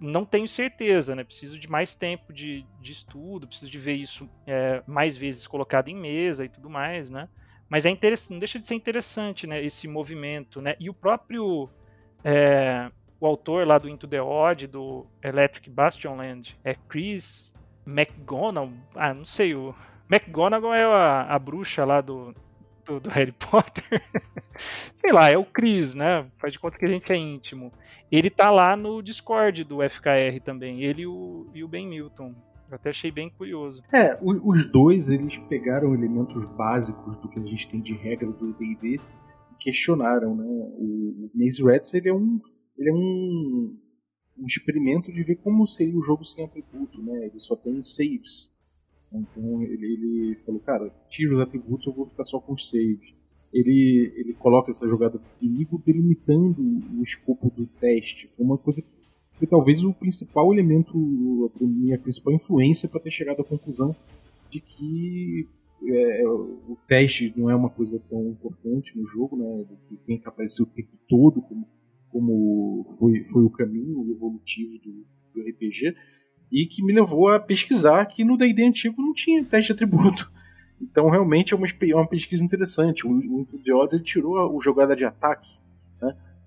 não 0.00 0.24
tenho 0.24 0.48
certeza, 0.48 1.14
né? 1.14 1.22
Preciso 1.22 1.56
de 1.56 1.70
mais 1.70 1.94
tempo 1.94 2.32
de, 2.32 2.66
de 2.80 2.90
estudo, 2.90 3.46
preciso 3.46 3.70
de 3.70 3.78
ver 3.78 3.94
isso 3.94 4.28
é, 4.44 4.82
mais 4.88 5.16
vezes 5.16 5.46
colocado 5.46 5.88
em 5.88 5.94
mesa 5.94 6.44
e 6.44 6.48
tudo 6.48 6.68
mais, 6.68 7.08
né? 7.08 7.28
Mas 7.72 7.86
é 7.86 7.90
interessante, 7.90 8.32
não 8.32 8.38
deixa 8.38 8.58
de 8.58 8.66
ser 8.66 8.74
interessante, 8.74 9.46
né? 9.46 9.64
Esse 9.64 9.88
movimento, 9.88 10.60
né? 10.60 10.76
E 10.78 10.90
o 10.90 10.92
próprio 10.92 11.70
é, 12.22 12.90
o 13.18 13.26
autor 13.26 13.66
lá 13.66 13.78
do 13.78 13.88
Into 13.88 14.06
the 14.06 14.20
Odd, 14.20 14.66
do 14.66 15.06
Electric 15.24 15.70
Bastionland, 15.70 16.54
é 16.62 16.74
Chris 16.74 17.54
McGonagall. 17.86 18.74
Ah, 18.94 19.14
não 19.14 19.24
sei, 19.24 19.54
o 19.54 19.74
McGonagall 20.10 20.74
é 20.74 20.84
a, 20.84 21.22
a 21.22 21.38
bruxa 21.38 21.82
lá 21.86 22.02
do, 22.02 22.34
do, 22.84 23.00
do 23.00 23.08
Harry 23.08 23.32
Potter. 23.32 24.02
Sei 24.92 25.10
lá, 25.10 25.30
é 25.30 25.38
o 25.38 25.44
Chris, 25.46 25.94
né? 25.94 26.26
Faz 26.36 26.52
de 26.52 26.58
conta 26.58 26.76
que 26.76 26.84
a 26.84 26.90
gente 26.90 27.10
é 27.10 27.16
íntimo. 27.16 27.72
Ele 28.10 28.28
tá 28.28 28.50
lá 28.50 28.76
no 28.76 29.02
Discord 29.02 29.64
do 29.64 29.78
FKR 29.78 30.42
também, 30.44 30.82
ele 30.82 31.02
e 31.02 31.06
o, 31.06 31.48
e 31.54 31.64
o 31.64 31.68
Ben 31.68 31.86
Milton. 31.86 32.34
Eu 32.72 32.76
até 32.76 32.88
achei 32.88 33.10
bem 33.10 33.28
curioso. 33.28 33.82
É, 33.92 34.18
os 34.22 34.64
dois 34.72 35.10
eles 35.10 35.36
pegaram 35.46 35.92
elementos 35.92 36.46
básicos 36.56 37.18
do 37.18 37.28
que 37.28 37.38
a 37.38 37.44
gente 37.44 37.70
tem 37.70 37.82
de 37.82 37.92
regra 37.92 38.32
do 38.32 38.54
D&D 38.54 38.94
e 38.94 39.54
questionaram, 39.58 40.34
né? 40.34 40.46
O, 40.46 41.26
o 41.26 41.30
Maze 41.34 41.62
Rats 41.62 41.92
ele 41.92 42.08
é 42.08 42.14
um 42.14 42.40
ele 42.78 42.88
é 42.88 42.94
um, 42.94 43.78
um 44.38 44.46
experimento 44.46 45.12
de 45.12 45.22
ver 45.22 45.36
como 45.36 45.68
seria 45.68 45.98
o 45.98 46.02
jogo 46.02 46.24
sem 46.24 46.46
atributo, 46.46 47.02
né? 47.02 47.26
Ele 47.26 47.40
só 47.40 47.54
tem 47.54 47.82
saves. 47.82 48.50
Então 49.12 49.62
ele, 49.62 49.86
ele 49.92 50.36
falou, 50.46 50.60
cara, 50.62 50.88
tira 51.10 51.34
os 51.34 51.40
atributos, 51.40 51.86
eu 51.86 51.92
vou 51.92 52.06
ficar 52.06 52.24
só 52.24 52.40
com 52.40 52.56
saves. 52.56 53.14
Ele, 53.52 54.14
ele 54.16 54.32
coloca 54.32 54.70
essa 54.70 54.88
jogada 54.88 55.18
de 55.18 55.24
perigo 55.38 55.82
delimitando 55.84 56.56
o 56.98 57.02
escopo 57.02 57.50
do 57.50 57.66
teste. 57.66 58.32
Uma 58.38 58.56
coisa 58.56 58.80
que 58.80 59.01
foi 59.34 59.46
talvez 59.46 59.82
o 59.82 59.92
principal 59.92 60.52
elemento, 60.52 61.52
a 61.60 61.64
minha 61.64 61.98
principal 61.98 62.32
influência 62.32 62.88
para 62.88 63.00
ter 63.00 63.10
chegado 63.10 63.40
à 63.40 63.44
conclusão 63.44 63.94
de 64.50 64.60
que 64.60 65.48
é, 65.84 66.26
o 66.26 66.78
teste 66.86 67.32
não 67.36 67.50
é 67.50 67.56
uma 67.56 67.70
coisa 67.70 68.00
tão 68.08 68.28
importante 68.28 68.96
no 68.96 69.06
jogo, 69.06 69.36
né? 69.36 69.64
Que 69.88 69.96
tem 69.96 70.18
que 70.18 70.28
aparecer 70.28 70.62
o 70.62 70.66
tempo 70.66 70.96
todo, 71.08 71.42
como, 71.42 71.66
como 72.10 72.86
foi, 72.98 73.24
foi 73.24 73.44
o 73.44 73.50
caminho 73.50 74.08
evolutivo 74.10 74.78
do, 74.78 75.04
do 75.34 75.48
RPG 75.48 75.94
e 76.52 76.66
que 76.66 76.84
me 76.84 76.92
levou 76.92 77.28
a 77.28 77.40
pesquisar 77.40 78.04
que 78.06 78.22
no 78.22 78.36
D&D 78.36 78.62
antigo 78.64 79.00
não 79.00 79.14
tinha 79.14 79.42
teste 79.42 79.68
de 79.68 79.72
atributo. 79.72 80.30
Então 80.80 81.08
realmente 81.08 81.54
é 81.54 81.56
uma, 81.56 81.66
é 81.66 81.94
uma 81.94 82.08
pesquisa 82.08 82.44
interessante. 82.44 83.06
O, 83.06 83.10
o 83.10 83.46
the 83.64 83.72
Order 83.72 84.02
tirou 84.02 84.36
a 84.36 84.62
jogada 84.62 84.94
de 84.94 85.04
ataque. 85.04 85.58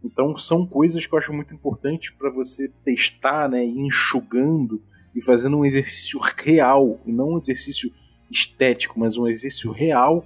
Então 0.06 0.36
são 0.38 0.66
coisas 0.66 1.06
que 1.06 1.14
eu 1.14 1.20
acho 1.20 1.34
muito 1.34 1.53
importante 1.53 2.14
para 2.14 2.30
você 2.30 2.70
testar, 2.84 3.49
né, 3.49 3.64
enxugando 3.66 4.82
e 5.16 5.22
fazendo 5.22 5.58
um 5.58 5.66
exercício 5.66 6.20
real, 6.20 6.99
e 7.06 7.12
não 7.12 7.32
um 7.32 7.39
exercício 7.39 7.91
estético, 8.30 8.99
mas 8.99 9.18
um 9.18 9.28
exercício 9.28 9.72
real 9.72 10.26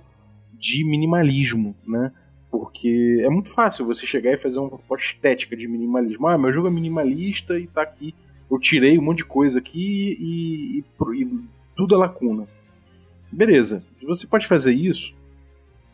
de 0.54 0.84
minimalismo, 0.84 1.76
né? 1.88 2.12
Porque 2.52 3.22
é 3.24 3.30
muito 3.30 3.50
fácil 3.50 3.86
você 3.86 4.06
chegar 4.06 4.34
e 4.34 4.38
fazer 4.38 4.60
uma 4.60 4.70
proposta 4.70 5.06
estética 5.06 5.56
de 5.56 5.68
minimalismo. 5.68 6.28
Ah, 6.28 6.38
meu 6.38 6.52
jogo 6.52 6.68
é 6.68 6.72
minimalista 6.72 7.60
e 7.60 7.68
tá 7.68 7.84
aqui 7.84 8.14
eu 8.50 8.60
tirei 8.60 8.98
um 8.98 9.02
monte 9.02 9.20
de 9.20 9.26
coisa 9.26 9.60
aqui 9.60 10.18
e, 10.20 10.80
e, 10.80 11.22
e 11.22 11.28
tudo 11.76 11.96
é 11.96 11.98
lacuna. 11.98 12.48
Beleza, 13.32 13.84
você 14.02 14.26
pode 14.26 14.48
fazer 14.48 14.74
isso, 14.74 15.14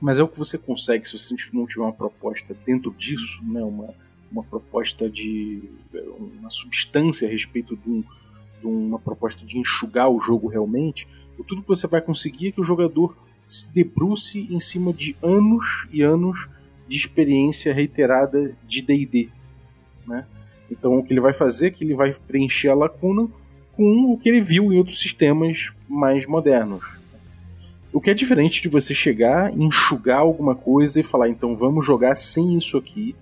mas 0.05 0.19
é 0.19 0.23
o 0.23 0.27
que 0.27 0.37
você 0.37 0.55
consegue 0.55 1.07
se 1.07 1.17
você 1.17 1.35
não 1.51 1.65
tiver 1.65 1.81
uma 1.81 1.91
proposta 1.91 2.55
dentro 2.63 2.93
disso, 2.95 3.43
né, 3.43 3.63
uma, 3.63 3.91
uma 4.31 4.43
proposta 4.43 5.09
de. 5.09 5.63
uma 6.39 6.51
substância 6.51 7.27
a 7.27 7.31
respeito 7.31 7.75
de, 7.75 7.89
um, 7.89 8.03
de 8.61 8.67
uma 8.67 8.99
proposta 8.99 9.43
de 9.43 9.57
enxugar 9.57 10.07
o 10.07 10.19
jogo 10.19 10.47
realmente. 10.47 11.07
Tudo 11.47 11.63
que 11.63 11.67
você 11.67 11.87
vai 11.87 12.01
conseguir 12.01 12.49
é 12.49 12.51
que 12.51 12.61
o 12.61 12.63
jogador 12.63 13.17
se 13.47 13.73
debruce 13.73 14.47
em 14.47 14.59
cima 14.59 14.93
de 14.93 15.15
anos 15.23 15.87
e 15.91 16.03
anos 16.03 16.47
de 16.87 16.97
experiência 16.97 17.73
reiterada 17.73 18.55
de 18.63 18.83
DD. 18.83 19.29
Né? 20.05 20.23
Então 20.69 20.99
o 20.99 21.03
que 21.03 21.13
ele 21.13 21.19
vai 21.19 21.33
fazer 21.33 21.67
é 21.67 21.71
que 21.71 21.83
ele 21.83 21.95
vai 21.95 22.13
preencher 22.27 22.69
a 22.69 22.75
lacuna 22.75 23.27
com 23.73 24.13
o 24.13 24.19
que 24.19 24.29
ele 24.29 24.39
viu 24.39 24.71
em 24.71 24.77
outros 24.77 24.99
sistemas 24.99 25.71
mais 25.89 26.27
modernos. 26.27 26.83
O 27.95 28.01
que 28.01 28.09
é 28.09 28.13
diferente 28.13 28.61
de 28.61 28.67
você 28.67 28.93
chegar, 28.93 29.57
enxugar 29.57 30.19
alguma 30.19 30.53
coisa 30.53 30.99
e 30.99 31.03
falar, 31.03 31.29
então 31.29 31.55
vamos 31.55 31.85
jogar 31.85 32.13
sem 32.15 32.57
isso 32.57 32.77
aqui. 32.77 33.15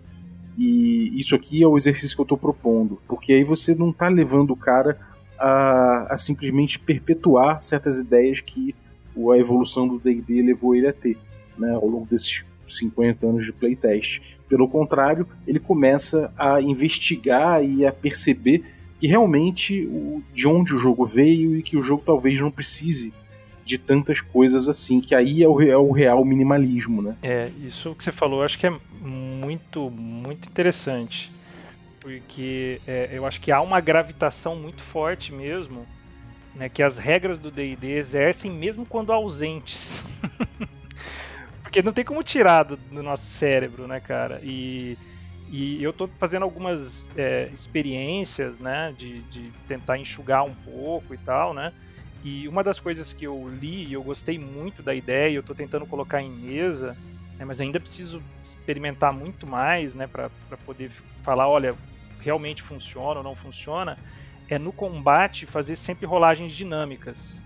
E 0.58 1.14
isso 1.16 1.36
aqui 1.36 1.62
é 1.62 1.68
o 1.68 1.78
exercício 1.78 2.16
que 2.16 2.22
eu 2.22 2.24
estou 2.24 2.40
propondo. 2.40 3.00
Porque 3.08 3.34
aí 3.34 3.44
você 3.44 3.76
não 3.76 3.92
está 3.92 4.08
levando 4.08 4.50
o 4.50 4.56
cara 4.56 4.98
a, 5.38 6.08
a, 6.14 6.18
simplesmente 6.18 6.80
perpetuar 6.80 7.62
certas 7.62 8.00
ideias 8.00 8.40
que 8.40 8.74
a 9.32 9.38
evolução 9.38 9.88
do 9.88 10.00
DD 10.00 10.42
levou 10.42 10.76
ele 10.76 10.88
a 10.88 10.94
ter 10.94 11.20
né, 11.56 11.72
ao 11.76 11.88
longo 11.88 12.08
desses 12.08 12.44
50 12.68 13.28
anos 13.28 13.46
de 13.46 13.54
playtest. 13.54 14.24
Pelo 14.50 14.68
contrário, 14.68 15.28
ele 15.46 15.60
começa 15.60 16.34
a 16.36 16.60
investigar 16.60 17.64
e 17.64 17.86
a 17.86 17.92
perceber 17.92 18.64
que 19.00 19.06
realmente 19.06 19.86
o, 19.86 20.24
de 20.34 20.48
onde 20.48 20.74
o 20.74 20.80
jogo 20.80 21.06
veio 21.06 21.56
e 21.56 21.62
que 21.62 21.78
o 21.78 21.84
jogo 21.84 22.02
talvez 22.04 22.40
não 22.40 22.50
precise 22.50 23.14
de 23.66 23.78
tantas 23.78 24.20
coisas 24.20 24.68
assim, 24.68 25.00
que 25.00 25.16
aí 25.16 25.44
é 25.44 25.48
o, 25.48 25.62
é 25.62 25.78
o 25.78 25.92
real 25.92 26.24
minimalismo, 26.26 27.02
né? 27.02 27.16
É, 27.22 27.50
isso 27.64 27.96
que 27.96 28.04
você 28.04 28.12
falou, 28.12 28.44
acho 28.44 28.58
que 28.58 28.68
é 28.68 28.74
muito, 29.02 29.90
muito 29.90 30.48
interessante. 30.48 31.32
Porque 32.00 32.82
é, 32.86 33.10
eu 33.14 33.26
acho 33.26 33.40
que 33.40 33.52
há 33.52 33.62
uma 33.62 33.80
gravitação 33.80 34.56
muito 34.56 34.82
forte 34.82 35.32
mesmo, 35.32 35.88
né, 36.54 36.68
que 36.68 36.84
as 36.84 36.98
regras 36.98 37.40
do 37.40 37.50
D&D 37.50 37.94
exercem 37.94 38.52
mesmo 38.52 38.86
quando 38.86 39.14
ausentes. 39.14 40.04
Porque 41.64 41.82
não 41.82 41.94
tem 41.94 42.04
como 42.04 42.22
tirar 42.22 42.64
do, 42.64 42.76
do 42.76 43.02
nosso 43.02 43.26
cérebro, 43.26 43.88
né, 43.88 44.00
cara? 44.00 44.40
E, 44.44 44.98
e 45.50 45.82
eu 45.82 45.94
tô 45.94 46.08
fazendo 46.20 46.44
algumas 46.44 47.10
é, 47.16 47.50
experiências, 47.54 48.60
né, 48.60 48.94
de, 48.98 49.22
de 49.22 49.52
tentar 49.68 49.98
enxugar 49.98 50.44
um 50.44 50.54
pouco 50.54 51.14
e 51.14 51.18
tal, 51.18 51.54
né? 51.54 51.72
E 52.24 52.48
uma 52.48 52.64
das 52.64 52.80
coisas 52.80 53.12
que 53.12 53.26
eu 53.26 53.50
li 53.50 53.88
e 53.88 53.94
eu 53.94 54.04
gostei 54.04 54.40
muito 54.40 54.82
da 54.82 54.96
ideia, 54.96 55.36
eu 55.36 55.42
estou 55.42 55.56
tentando 55.56 55.86
colocar 55.86 56.22
em 56.22 56.32
mesa, 56.32 56.96
né, 57.38 57.44
mas 57.46 57.60
ainda 57.60 57.80
preciso 57.80 58.24
experimentar 58.42 59.12
muito 59.12 59.46
mais, 59.46 59.94
né, 59.94 60.08
para 60.08 60.30
poder 60.66 60.90
falar, 61.22 61.50
olha, 61.50 61.76
realmente 62.20 62.62
funciona 62.62 63.20
ou 63.20 63.24
não 63.24 63.36
funciona, 63.36 63.98
é 64.50 64.58
no 64.58 64.72
combate 64.72 65.46
fazer 65.46 65.76
sempre 65.76 66.06
rolagens 66.06 66.54
dinâmicas. 66.54 67.44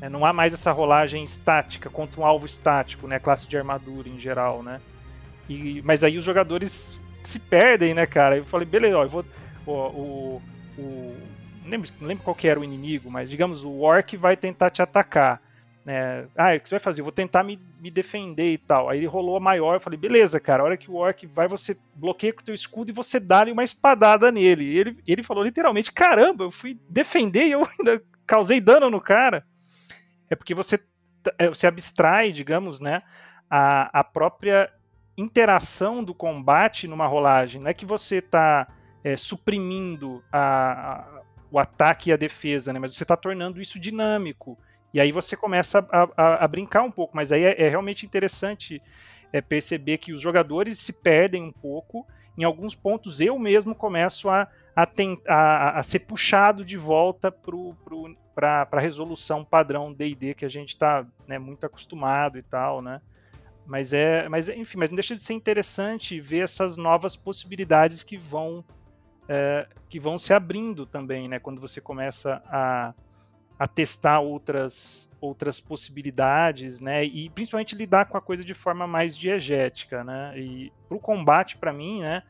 É, 0.00 0.08
não 0.08 0.26
há 0.26 0.32
mais 0.32 0.52
essa 0.52 0.72
rolagem 0.72 1.22
estática 1.22 1.88
contra 1.88 2.20
um 2.20 2.26
alvo 2.26 2.44
estático, 2.44 3.06
né? 3.06 3.20
Classe 3.20 3.48
de 3.48 3.56
armadura 3.56 4.08
em 4.08 4.18
geral, 4.18 4.60
né? 4.60 4.80
E, 5.48 5.80
mas 5.82 6.02
aí 6.02 6.18
os 6.18 6.24
jogadores 6.24 7.00
se 7.22 7.38
perdem, 7.38 7.94
né, 7.94 8.04
cara? 8.04 8.36
Eu 8.36 8.44
falei, 8.44 8.66
beleza, 8.66 8.98
ó, 8.98 9.04
eu 9.04 9.08
vou. 9.08 9.24
Ó, 9.64 9.90
o, 9.90 10.42
o, 10.76 11.16
não, 11.62 11.70
lembro, 11.70 11.90
não 12.00 12.08
lembro 12.08 12.24
qual 12.24 12.36
era 12.42 12.60
o 12.60 12.64
inimigo, 12.64 13.10
mas 13.10 13.30
digamos, 13.30 13.64
o 13.64 13.80
Orc 13.80 14.16
vai 14.16 14.36
tentar 14.36 14.70
te 14.70 14.82
atacar. 14.82 15.40
Né? 15.84 16.26
Ah, 16.36 16.54
o 16.54 16.60
que 16.60 16.68
você 16.68 16.76
vai 16.76 16.80
fazer? 16.80 17.00
Eu 17.00 17.04
vou 17.04 17.12
tentar 17.12 17.42
me, 17.42 17.58
me 17.80 17.90
defender 17.90 18.52
e 18.52 18.58
tal. 18.58 18.88
Aí 18.88 18.98
ele 18.98 19.06
rolou 19.06 19.36
a 19.36 19.40
maior, 19.40 19.74
eu 19.74 19.80
falei, 19.80 19.98
beleza, 19.98 20.38
cara, 20.38 20.62
a 20.62 20.66
hora 20.66 20.76
que 20.76 20.90
o 20.90 20.94
Orc 20.94 21.26
vai, 21.26 21.48
você 21.48 21.76
bloqueia 21.94 22.32
com 22.32 22.40
o 22.40 22.44
teu 22.44 22.54
escudo 22.54 22.90
e 22.90 22.94
você 22.94 23.18
dá-lhe 23.18 23.50
uma 23.50 23.64
espadada 23.64 24.30
nele. 24.30 24.64
E 24.64 24.78
ele, 24.78 24.98
ele 25.06 25.22
falou 25.22 25.42
literalmente, 25.42 25.90
caramba, 25.90 26.44
eu 26.44 26.50
fui 26.50 26.78
defender 26.88 27.46
e 27.46 27.52
eu 27.52 27.66
ainda 27.78 28.02
causei 28.26 28.60
dano 28.60 28.88
no 28.88 29.00
cara 29.00 29.44
é 30.32 30.34
porque 30.34 30.54
você, 30.54 30.80
é, 31.38 31.48
você 31.48 31.66
abstrai, 31.66 32.32
digamos, 32.32 32.80
né, 32.80 33.02
a, 33.50 34.00
a 34.00 34.02
própria 34.02 34.72
interação 35.16 36.02
do 36.02 36.14
combate 36.14 36.88
numa 36.88 37.06
rolagem. 37.06 37.60
Não 37.60 37.68
é 37.68 37.74
que 37.74 37.84
você 37.84 38.16
está 38.16 38.66
é, 39.04 39.14
suprimindo 39.14 40.24
a, 40.32 41.21
o 41.52 41.58
ataque 41.58 42.08
e 42.08 42.12
a 42.14 42.16
defesa, 42.16 42.72
né, 42.72 42.78
mas 42.78 42.94
você 42.94 43.04
está 43.04 43.14
tornando 43.14 43.60
isso 43.60 43.78
dinâmico. 43.78 44.58
E 44.94 44.98
aí 44.98 45.12
você 45.12 45.36
começa 45.36 45.86
a, 45.90 46.08
a, 46.16 46.44
a 46.44 46.48
brincar 46.48 46.82
um 46.82 46.90
pouco, 46.90 47.14
mas 47.14 47.30
aí 47.30 47.44
é, 47.44 47.66
é 47.66 47.68
realmente 47.68 48.06
interessante 48.06 48.82
é, 49.30 49.40
perceber 49.42 49.98
que 49.98 50.14
os 50.14 50.20
jogadores 50.20 50.78
se 50.78 50.94
perdem 50.94 51.42
um 51.42 51.52
pouco. 51.52 52.06
Em 52.38 52.44
alguns 52.44 52.74
pontos 52.74 53.20
eu 53.20 53.38
mesmo 53.38 53.74
começo 53.74 54.30
a, 54.30 54.48
a, 54.74 55.78
a, 55.78 55.82
ser 55.82 56.00
puxado 56.00 56.64
de 56.64 56.78
volta 56.78 57.30
para 57.30 58.66
a 58.72 58.80
resolução 58.80 59.44
padrão 59.44 59.92
D&D 59.92 60.32
que 60.32 60.46
a 60.46 60.50
gente 60.50 60.70
está 60.70 61.06
né, 61.26 61.38
muito 61.38 61.66
acostumado 61.66 62.38
e 62.38 62.42
tal, 62.42 62.80
né? 62.80 63.00
Mas 63.66 63.92
é, 63.92 64.28
mas 64.28 64.48
enfim, 64.48 64.78
mas 64.78 64.90
não 64.90 64.96
deixa 64.96 65.14
de 65.14 65.20
ser 65.20 65.34
interessante 65.34 66.18
ver 66.18 66.44
essas 66.44 66.76
novas 66.78 67.14
possibilidades 67.14 68.02
que 68.02 68.16
vão 68.16 68.64
é, 69.34 69.66
que 69.88 69.98
vão 69.98 70.18
se 70.18 70.34
abrindo 70.34 70.84
também, 70.84 71.26
né? 71.26 71.38
Quando 71.38 71.58
você 71.58 71.80
começa 71.80 72.42
a, 72.44 72.92
a 73.58 73.66
testar 73.66 74.20
outras 74.20 75.10
outras 75.18 75.58
possibilidades, 75.58 76.80
né? 76.80 77.02
E 77.02 77.30
principalmente 77.30 77.74
lidar 77.74 78.06
com 78.10 78.18
a 78.18 78.20
coisa 78.20 78.44
de 78.44 78.52
forma 78.52 78.86
mais 78.86 79.16
diegética, 79.16 80.04
né? 80.04 80.38
E 80.38 80.70
para 80.86 80.96
o 80.98 81.00
combate, 81.00 81.56
para 81.56 81.72
mim, 81.72 82.02
né? 82.02 82.22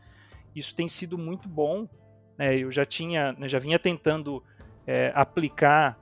Isso 0.54 0.76
tem 0.76 0.86
sido 0.86 1.18
muito 1.18 1.48
bom. 1.48 1.88
Né? 2.38 2.56
Eu 2.56 2.70
já 2.70 2.84
tinha, 2.84 3.32
né, 3.32 3.48
já 3.48 3.58
vinha 3.58 3.80
tentando 3.80 4.40
é, 4.86 5.10
aplicar 5.14 5.98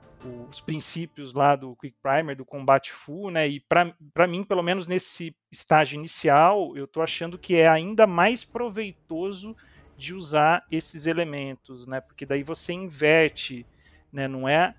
os 0.49 0.61
princípios 0.61 1.33
lá 1.33 1.55
do 1.55 1.75
Quick 1.77 1.97
Primer, 2.03 2.35
do 2.35 2.45
combate 2.45 2.91
full, 2.91 3.31
né? 3.31 3.47
E 3.47 3.59
para 3.59 4.27
mim, 4.27 4.43
pelo 4.43 4.61
menos 4.61 4.87
nesse 4.87 5.35
estágio 5.51 5.97
inicial, 5.97 6.77
eu 6.77 6.85
estou 6.85 7.01
achando 7.01 7.39
que 7.39 7.55
é 7.55 7.67
ainda 7.67 8.05
mais 8.05 8.43
proveitoso 8.43 9.55
de 10.01 10.15
usar 10.15 10.65
esses 10.71 11.05
elementos, 11.05 11.85
né? 11.85 12.01
Porque 12.01 12.25
daí 12.25 12.41
você 12.41 12.73
inverte, 12.73 13.65
né? 14.11 14.27
Não 14.27 14.49
é, 14.49 14.73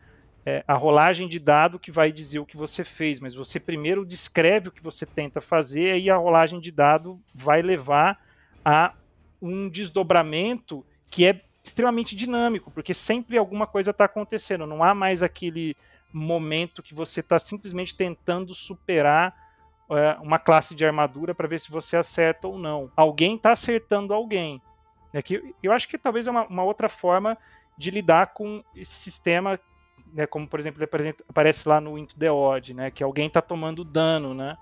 é, 0.44 0.64
a 0.66 0.74
rolagem 0.74 1.28
de 1.28 1.38
dado 1.38 1.78
que 1.78 1.92
vai 1.92 2.10
dizer 2.10 2.40
o 2.40 2.46
que 2.46 2.56
você 2.56 2.82
fez, 2.82 3.20
mas 3.20 3.32
você 3.32 3.60
primeiro 3.60 4.04
descreve 4.04 4.68
o 4.68 4.72
que 4.72 4.82
você 4.82 5.06
tenta 5.06 5.40
fazer 5.40 5.98
e 5.98 6.10
a 6.10 6.16
rolagem 6.16 6.58
de 6.58 6.72
dado 6.72 7.20
vai 7.32 7.62
levar 7.62 8.20
a 8.64 8.92
um 9.40 9.68
desdobramento 9.68 10.84
que 11.08 11.24
é 11.24 11.40
extremamente 11.62 12.16
dinâmico, 12.16 12.72
porque 12.72 12.92
sempre 12.92 13.38
alguma 13.38 13.66
coisa 13.66 13.92
está 13.92 14.06
acontecendo. 14.06 14.66
Não 14.66 14.82
há 14.82 14.92
mais 14.92 15.22
aquele 15.22 15.76
momento 16.12 16.82
que 16.82 16.94
você 16.94 17.20
está 17.20 17.38
simplesmente 17.38 17.96
tentando 17.96 18.52
superar 18.52 19.34
é, 19.88 20.16
uma 20.20 20.40
classe 20.40 20.74
de 20.74 20.84
armadura 20.84 21.34
para 21.34 21.46
ver 21.46 21.60
se 21.60 21.70
você 21.70 21.96
acerta 21.96 22.48
ou 22.48 22.58
não. 22.58 22.90
Alguém 22.96 23.36
está 23.36 23.52
acertando 23.52 24.12
alguém. 24.12 24.60
É 25.12 25.20
que 25.20 25.54
eu 25.62 25.72
acho 25.72 25.88
que 25.88 25.98
talvez 25.98 26.26
é 26.26 26.30
uma, 26.30 26.46
uma, 26.46 26.64
outra 26.64 26.88
forma 26.88 27.36
de 27.76 27.90
lidar 27.90 28.28
com 28.28 28.62
esse 28.74 28.94
sistema, 28.94 29.58
né, 30.12 30.26
como 30.26 30.48
por 30.48 30.58
exemplo 30.58 30.82
aparece 31.28 31.68
lá 31.68 31.80
no 31.80 31.98
Into 31.98 32.18
the 32.18 32.30
Odd, 32.30 32.74
né, 32.74 32.90
que 32.90 33.02
alguém 33.02 33.26
está 33.26 33.42
tomando 33.42 33.84
dano, 33.84 34.34
né, 34.34 34.56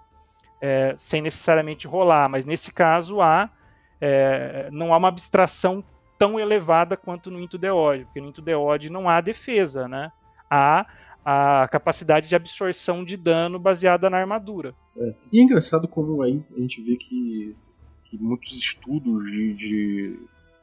é, 0.61 0.94
sem 0.96 1.22
necessariamente 1.22 1.86
rolar. 1.86 2.28
Mas 2.28 2.46
nesse 2.46 2.72
caso 2.72 3.20
há 3.20 3.51
é, 4.01 4.68
não 4.72 4.94
há 4.94 4.96
uma 4.96 5.09
abstração 5.09 5.84
tão 6.18 6.38
elevada 6.38 6.96
quanto 6.96 7.30
no 7.30 7.40
Into 7.40 7.59
the 7.59 7.72
Odd, 7.72 8.05
porque 8.05 8.20
no 8.20 8.28
Into 8.28 8.42
the 8.42 8.57
Odd 8.57 8.90
não 8.90 9.09
há 9.09 9.20
defesa, 9.20 9.88
né? 9.88 10.12
Há 10.51 10.86
a 11.24 11.68
capacidade 11.68 12.28
de 12.28 12.34
absorção 12.34 13.05
de 13.05 13.16
dano 13.16 13.59
baseada 13.59 14.09
na 14.09 14.18
armadura. 14.18 14.74
É. 14.96 15.14
E 15.32 15.38
é 15.38 15.42
engraçado 15.42 15.86
como 15.86 16.22
aí 16.22 16.40
a 16.57 16.61
gente 16.61 16.80
vê 16.80 16.96
que, 16.96 17.55
que 18.05 18.18
muitos 18.18 18.53
estudos 18.53 19.24
de, 19.30 19.55
de, 19.55 20.18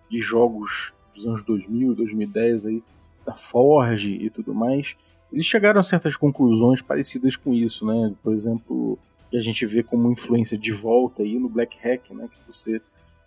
de, 0.09 0.19
jogos 0.19 0.93
dos 1.13 1.25
anos 1.25 1.43
2000, 1.43 1.95
2010 1.95 2.65
aí, 2.65 2.83
da 3.25 3.33
Forge 3.33 4.13
e 4.13 4.29
tudo 4.29 4.53
mais, 4.53 4.95
eles 5.31 5.45
chegaram 5.45 5.79
a 5.79 5.83
certas 5.83 6.15
conclusões 6.15 6.81
parecidas 6.81 7.35
com 7.35 7.53
isso, 7.53 7.85
né? 7.85 8.13
Por 8.23 8.33
exemplo, 8.33 8.97
que 9.29 9.37
a 9.37 9.41
gente 9.41 9.65
vê 9.65 9.83
como 9.83 10.11
influência 10.11 10.57
de 10.57 10.71
volta 10.71 11.23
aí 11.23 11.37
no 11.37 11.49
Black 11.49 11.77
Hack, 11.83 12.11
né? 12.11 12.29
Que 12.31 12.51
você 12.51 12.81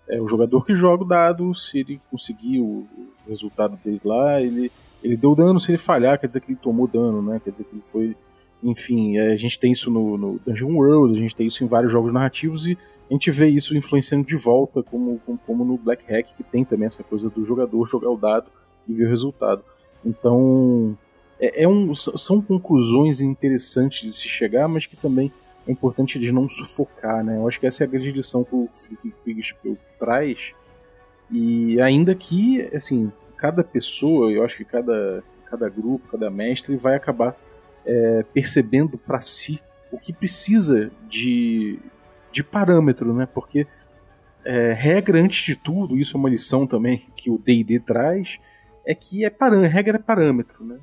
é 0.09 0.20
o 0.20 0.26
jogador 0.26 0.64
que 0.64 0.74
joga 0.74 1.05
o 1.05 1.07
dado, 1.07 1.55
se 1.55 1.81
ele 1.81 2.01
conseguir 2.11 2.61
o 2.61 2.87
resultado 3.28 3.78
dele 3.85 4.01
lá, 4.05 4.41
ele, 4.41 4.72
ele 5.03 5.16
deu 5.16 5.35
dano, 5.35 5.61
se 5.61 5.70
ele 5.70 5.78
falhar, 5.78 6.18
quer 6.18 6.26
dizer 6.26 6.41
que 6.41 6.51
ele 6.51 6.59
tomou 6.61 6.87
dano, 6.87 7.22
né? 7.22 7.41
Quer 7.43 7.51
dizer 7.51 7.64
que 7.64 7.74
ele 7.74 7.83
foi. 7.83 8.16
Enfim, 8.62 9.16
é, 9.16 9.33
a 9.33 9.37
gente 9.37 9.59
tem 9.59 9.72
isso 9.72 9.91
no, 9.91 10.18
no 10.18 10.41
Dungeon 10.45 10.74
World, 10.74 11.16
a 11.16 11.20
gente 11.20 11.35
tem 11.35 11.47
isso 11.47 11.62
em 11.62 11.66
vários 11.66 11.93
jogos 11.93 12.12
narrativos 12.12 12.66
e 12.66 12.76
a 13.11 13.12
gente 13.12 13.30
vê 13.32 13.48
isso 13.48 13.76
influenciando 13.76 14.24
de 14.24 14.36
volta, 14.36 14.84
como, 14.84 15.20
como, 15.26 15.38
como 15.38 15.64
no 15.64 15.76
Black 15.76 16.04
Hack, 16.08 16.28
que 16.36 16.44
tem 16.44 16.64
também 16.64 16.86
essa 16.86 17.02
coisa 17.02 17.28
do 17.28 17.44
jogador 17.44 17.84
jogar 17.88 18.08
o 18.08 18.16
dado 18.16 18.46
e 18.86 18.94
ver 18.94 19.06
o 19.06 19.08
resultado. 19.08 19.64
Então, 20.04 20.96
é, 21.40 21.64
é 21.64 21.68
um, 21.68 21.92
são 21.92 22.40
conclusões 22.40 23.20
interessantes 23.20 24.00
de 24.00 24.12
se 24.12 24.28
chegar, 24.28 24.68
mas 24.68 24.86
que 24.86 24.96
também 24.96 25.32
é 25.66 25.72
importante 25.72 26.20
de 26.20 26.30
não 26.30 26.48
sufocar, 26.48 27.24
né? 27.24 27.36
Eu 27.36 27.48
acho 27.48 27.58
que 27.58 27.66
essa 27.66 27.82
é 27.82 27.86
a 27.86 27.90
grande 27.90 28.12
lição 28.12 28.44
que 28.44 28.54
o 28.54 28.68
Kriegspiel 29.24 29.76
traz. 29.98 30.52
E 31.28 31.80
ainda 31.80 32.14
que, 32.14 32.62
assim, 32.72 33.11
cada 33.36 33.64
pessoa, 33.64 34.30
eu 34.30 34.44
acho 34.44 34.56
que 34.56 34.64
cada, 34.64 35.24
cada 35.46 35.68
grupo, 35.68 36.08
cada 36.08 36.30
mestre 36.30 36.76
vai 36.76 36.94
acabar 36.94 37.36
é, 37.84 38.24
percebendo 38.32 38.96
para 38.96 39.20
si 39.20 39.61
o 39.90 39.98
que 39.98 40.12
precisa 40.12 40.92
de, 41.08 41.78
de 42.33 42.43
parâmetro, 42.43 43.12
né? 43.14 43.26
Porque 43.26 43.66
é, 44.45 44.72
regra 44.72 45.20
antes 45.20 45.45
de 45.45 45.57
tudo, 45.57 45.99
isso 45.99 46.16
é 46.16 46.20
uma 46.20 46.31
lição 46.31 46.66
também 46.66 47.07
que 47.16 47.31
o 47.31 47.39
D&D 47.39 47.81
traz, 47.81 48.39
é 48.87 48.95
que 48.95 49.24
é 49.24 49.33
regra 49.66 49.97
é 49.97 50.03
parâmetro, 50.03 50.64
né? 50.64 50.78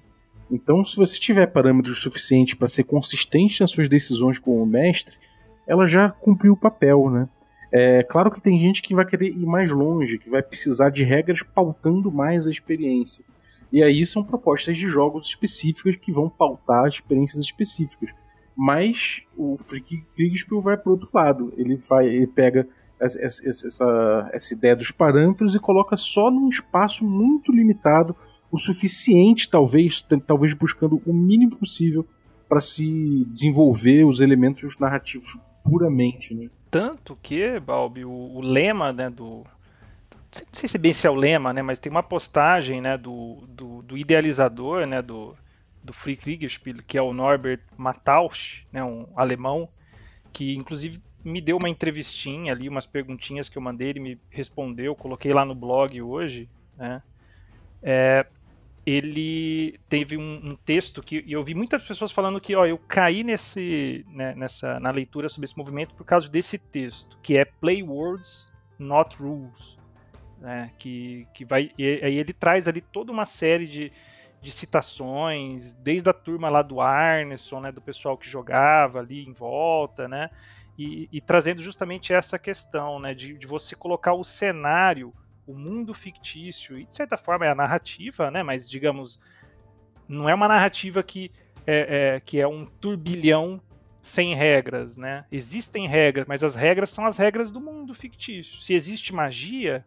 Então, 0.49 0.83
se 0.85 0.95
você 0.95 1.19
tiver 1.19 1.47
parâmetros 1.47 2.01
suficientes 2.01 2.53
para 2.53 2.67
ser 2.67 2.83
consistente 2.83 3.59
nas 3.59 3.71
suas 3.71 3.89
decisões 3.89 4.39
como 4.39 4.65
mestre, 4.65 5.17
ela 5.65 5.85
já 5.85 6.09
cumpriu 6.09 6.53
o 6.53 6.57
papel, 6.57 7.09
né? 7.09 7.27
É 7.69 8.01
claro 8.03 8.31
que 8.31 8.41
tem 8.41 8.57
gente 8.57 8.81
que 8.81 8.95
vai 8.95 9.05
querer 9.05 9.27
ir 9.27 9.45
mais 9.45 9.71
longe, 9.71 10.17
que 10.17 10.29
vai 10.29 10.41
precisar 10.41 10.89
de 10.89 11.03
regras 11.03 11.43
pautando 11.43 12.09
mais 12.09 12.47
a 12.47 12.51
experiência. 12.51 13.25
E 13.71 13.83
aí 13.83 14.05
são 14.05 14.23
propostas 14.23 14.77
de 14.77 14.87
jogos 14.87 15.27
específicas 15.27 15.97
que 15.97 16.11
vão 16.11 16.29
pautar 16.29 16.87
experiências 16.87 17.43
específicas. 17.43 18.11
Mas 18.57 19.21
o 19.37 19.55
Freak 19.55 20.03
Kriegspiel 20.15 20.59
vai 20.59 20.75
para 20.75 20.91
outro 20.91 21.07
lado. 21.13 21.53
Ele, 21.55 21.77
vai, 21.77 22.07
ele 22.07 22.25
pega 22.25 22.67
essa, 22.99 23.47
essa, 23.47 24.29
essa 24.33 24.53
ideia 24.53 24.75
dos 24.75 24.89
parâmetros 24.89 25.53
e 25.53 25.59
coloca 25.59 25.95
só 25.95 26.31
num 26.31 26.49
espaço 26.49 27.05
muito 27.05 27.51
limitado 27.51 28.15
o 28.51 28.57
suficiente, 28.57 29.49
talvez, 29.49 30.01
talvez 30.25 30.53
buscando 30.53 31.01
o 31.05 31.13
mínimo 31.13 31.57
possível 31.57 32.05
para 32.47 32.61
se 32.61 33.25
desenvolver 33.25 34.05
os 34.05 34.21
elementos 34.21 34.77
narrativos 34.79 35.37
puramente. 35.63 36.33
Né? 36.33 36.49
Tanto 36.71 37.17
que, 37.21 37.59
Balbi, 37.59 38.05
o, 38.05 38.09
o 38.09 38.41
lema 38.41 38.91
né, 38.93 39.09
do. 39.09 39.43
Não 39.43 40.53
sei 40.53 40.67
se 40.67 40.77
bem 40.77 40.93
se 40.93 41.05
é 41.05 41.09
o 41.09 41.15
lema, 41.15 41.53
né, 41.53 41.61
mas 41.61 41.79
tem 41.79 41.91
uma 41.91 42.03
postagem 42.03 42.81
né, 42.81 42.97
do, 42.97 43.43
do, 43.47 43.81
do 43.81 43.97
idealizador 43.97 44.85
né, 44.85 45.01
do, 45.01 45.35
do 45.87 45.93
Free 45.93 46.17
Kriegerspiel, 46.17 46.83
que 46.85 46.97
é 46.97 47.01
o 47.01 47.13
Norbert 47.13 47.61
Mattausch, 47.77 48.65
né, 48.71 48.83
um 48.83 49.07
alemão, 49.15 49.69
que 50.33 50.53
inclusive 50.53 51.01
me 51.23 51.41
deu 51.41 51.57
uma 51.57 51.69
entrevistinha 51.69 52.53
ali, 52.53 52.69
umas 52.69 52.85
perguntinhas 52.85 53.49
que 53.49 53.57
eu 53.57 53.61
mandei, 53.61 53.89
ele 53.89 53.99
me 53.99 54.21
respondeu, 54.29 54.95
coloquei 54.95 55.33
lá 55.33 55.43
no 55.43 55.55
blog 55.55 55.99
hoje, 56.01 56.49
né? 56.77 57.01
É, 57.81 58.25
ele 58.85 59.79
teve 59.89 60.17
um, 60.17 60.51
um, 60.51 60.55
texto 60.55 61.01
que 61.03 61.23
eu 61.27 61.43
vi 61.43 61.53
muitas 61.53 61.85
pessoas 61.85 62.11
falando 62.11 62.39
que 62.39 62.55
ó, 62.55 62.65
eu 62.65 62.77
caí 62.77 63.23
nesse, 63.23 64.05
né, 64.09 64.33
nessa, 64.35 64.79
na 64.79 64.91
leitura 64.91 65.29
sobre 65.29 65.45
esse 65.45 65.57
movimento 65.57 65.93
por 65.93 66.05
causa 66.05 66.29
desse 66.29 66.57
texto, 66.57 67.17
que 67.21 67.37
é 67.37 67.45
Play 67.45 67.83
Words, 67.83 68.51
Not 68.79 69.17
Rules. 69.17 69.77
Né, 70.39 70.71
que, 70.77 71.27
que 71.33 71.43
vai, 71.43 71.71
e, 71.79 71.99
aí 72.03 72.17
ele 72.19 72.31
traz 72.31 72.67
ali 72.67 72.79
toda 72.79 73.11
uma 73.11 73.25
série 73.25 73.65
de, 73.65 73.91
de 74.41 74.51
citações, 74.51 75.73
desde 75.73 76.09
a 76.09 76.13
turma 76.13 76.49
lá 76.49 76.61
do 76.61 76.79
Arneson, 76.79 77.59
né, 77.59 77.71
do 77.71 77.81
pessoal 77.81 78.17
que 78.17 78.29
jogava 78.29 78.99
ali 78.99 79.25
em 79.25 79.33
volta, 79.33 80.07
né, 80.07 80.29
e, 80.77 81.09
e 81.11 81.19
trazendo 81.19 81.61
justamente 81.61 82.13
essa 82.13 82.37
questão 82.37 82.99
né, 82.99 83.13
de, 83.13 83.33
de 83.37 83.47
você 83.47 83.75
colocar 83.75 84.13
o 84.13 84.23
cenário 84.23 85.13
o 85.47 85.53
mundo 85.53 85.93
fictício, 85.93 86.77
e 86.77 86.83
de 86.83 86.93
certa 86.93 87.15
forma 87.15 87.45
é 87.45 87.49
a 87.49 87.55
narrativa, 87.55 88.29
né? 88.29 88.43
Mas 88.43 88.69
digamos, 88.69 89.17
não 90.07 90.27
é 90.27 90.35
uma 90.35 90.47
narrativa 90.47 91.01
que 91.01 91.31
é, 91.65 92.15
é, 92.15 92.19
que 92.19 92.39
é 92.39 92.47
um 92.47 92.65
turbilhão 92.65 93.61
sem 94.01 94.35
regras, 94.35 94.97
né? 94.97 95.25
Existem 95.31 95.87
regras, 95.87 96.27
mas 96.27 96.43
as 96.43 96.53
regras 96.53 96.89
são 96.89 97.05
as 97.05 97.17
regras 97.17 97.51
do 97.51 97.61
mundo 97.61 97.93
fictício. 97.93 98.59
Se 98.59 98.73
existe 98.73 99.13
magia, 99.13 99.85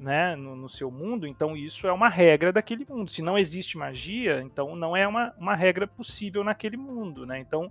né, 0.00 0.34
no, 0.34 0.56
no, 0.56 0.68
seu 0.68 0.90
mundo, 0.90 1.26
então 1.26 1.54
isso 1.54 1.86
é 1.86 1.92
uma 1.92 2.08
regra 2.08 2.50
daquele 2.50 2.86
mundo. 2.88 3.10
Se 3.10 3.20
não 3.20 3.38
existe 3.38 3.76
magia, 3.76 4.40
então 4.40 4.74
não 4.74 4.96
é 4.96 5.06
uma, 5.06 5.34
uma 5.38 5.54
regra 5.54 5.86
possível 5.86 6.42
naquele 6.42 6.78
mundo, 6.78 7.26
né? 7.26 7.38
Então, 7.38 7.70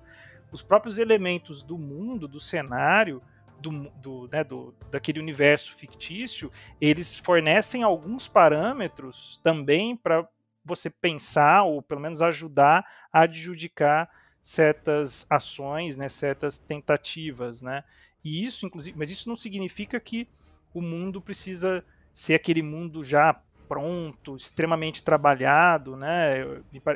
os 0.51 0.61
próprios 0.61 0.99
elementos 0.99 1.63
do 1.63 1.75
mundo, 1.75 2.27
do 2.27 2.39
cenário, 2.39 3.19
do, 3.59 3.89
do, 3.95 4.29
né, 4.31 4.43
do, 4.43 4.75
daquele 4.91 5.19
universo 5.19 5.75
fictício, 5.75 6.51
eles 6.79 7.17
fornecem 7.17 7.81
alguns 7.81 8.27
parâmetros 8.27 9.41
também 9.43 9.97
para 9.97 10.27
você 10.63 10.87
pensar 10.87 11.63
ou 11.63 11.81
pelo 11.81 11.99
menos 11.99 12.21
ajudar 12.21 12.85
a 13.11 13.21
adjudicar 13.21 14.07
certas 14.43 15.25
ações, 15.27 15.97
né, 15.97 16.07
certas 16.07 16.59
tentativas, 16.59 17.61
né? 17.63 17.83
E 18.23 18.45
isso, 18.45 18.67
inclusive, 18.67 18.97
mas 18.97 19.09
isso 19.09 19.27
não 19.27 19.35
significa 19.35 19.99
que 19.99 20.27
o 20.71 20.81
mundo 20.81 21.19
precisa 21.19 21.83
ser 22.13 22.35
aquele 22.35 22.61
mundo 22.61 23.03
já 23.03 23.39
pronto, 23.67 24.35
extremamente 24.35 25.03
trabalhado, 25.03 25.95
né? 25.95 26.43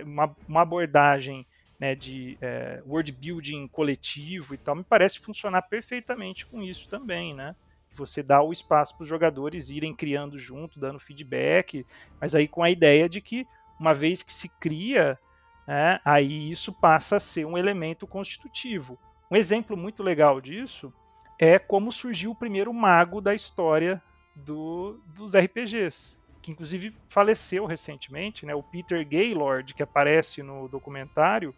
Uma, 0.03 0.35
uma 0.47 0.61
abordagem 0.61 1.45
né, 1.79 1.93
de 1.95 2.37
é, 2.41 2.81
word 2.85 3.11
building 3.11 3.67
coletivo 3.67 4.53
e 4.53 4.57
tal 4.57 4.75
me 4.75 4.83
parece 4.83 5.19
funcionar 5.19 5.63
perfeitamente 5.63 6.45
com 6.45 6.63
isso 6.63 6.89
também, 6.89 7.33
né? 7.33 7.55
Você 7.91 8.23
dá 8.23 8.41
o 8.41 8.51
espaço 8.51 8.95
para 8.95 9.03
os 9.03 9.07
jogadores 9.07 9.69
irem 9.69 9.93
criando 9.93 10.37
junto, 10.37 10.79
dando 10.79 10.99
feedback, 10.99 11.85
mas 12.19 12.33
aí 12.33 12.47
com 12.47 12.63
a 12.63 12.71
ideia 12.71 13.07
de 13.07 13.21
que 13.21 13.45
uma 13.79 13.93
vez 13.93 14.23
que 14.23 14.33
se 14.33 14.49
cria, 14.59 15.19
né, 15.67 15.99
aí 16.03 16.49
isso 16.49 16.73
passa 16.73 17.17
a 17.17 17.19
ser 17.19 17.45
um 17.45 17.57
elemento 17.57 18.07
constitutivo. 18.07 18.97
Um 19.29 19.35
exemplo 19.35 19.77
muito 19.77 20.01
legal 20.01 20.41
disso 20.41 20.91
é 21.39 21.59
como 21.59 21.91
surgiu 21.91 22.31
o 22.31 22.35
primeiro 22.35 22.73
mago 22.73 23.19
da 23.21 23.35
história 23.35 24.01
do, 24.35 24.99
dos 25.15 25.35
RPGs, 25.35 26.17
que 26.41 26.51
inclusive 26.51 26.95
faleceu 27.07 27.65
recentemente, 27.65 28.45
né? 28.45 28.53
O 28.53 28.63
Peter 28.63 29.07
Gaylord, 29.07 29.73
que 29.73 29.83
aparece 29.83 30.43
no 30.43 30.67
documentário, 30.67 31.55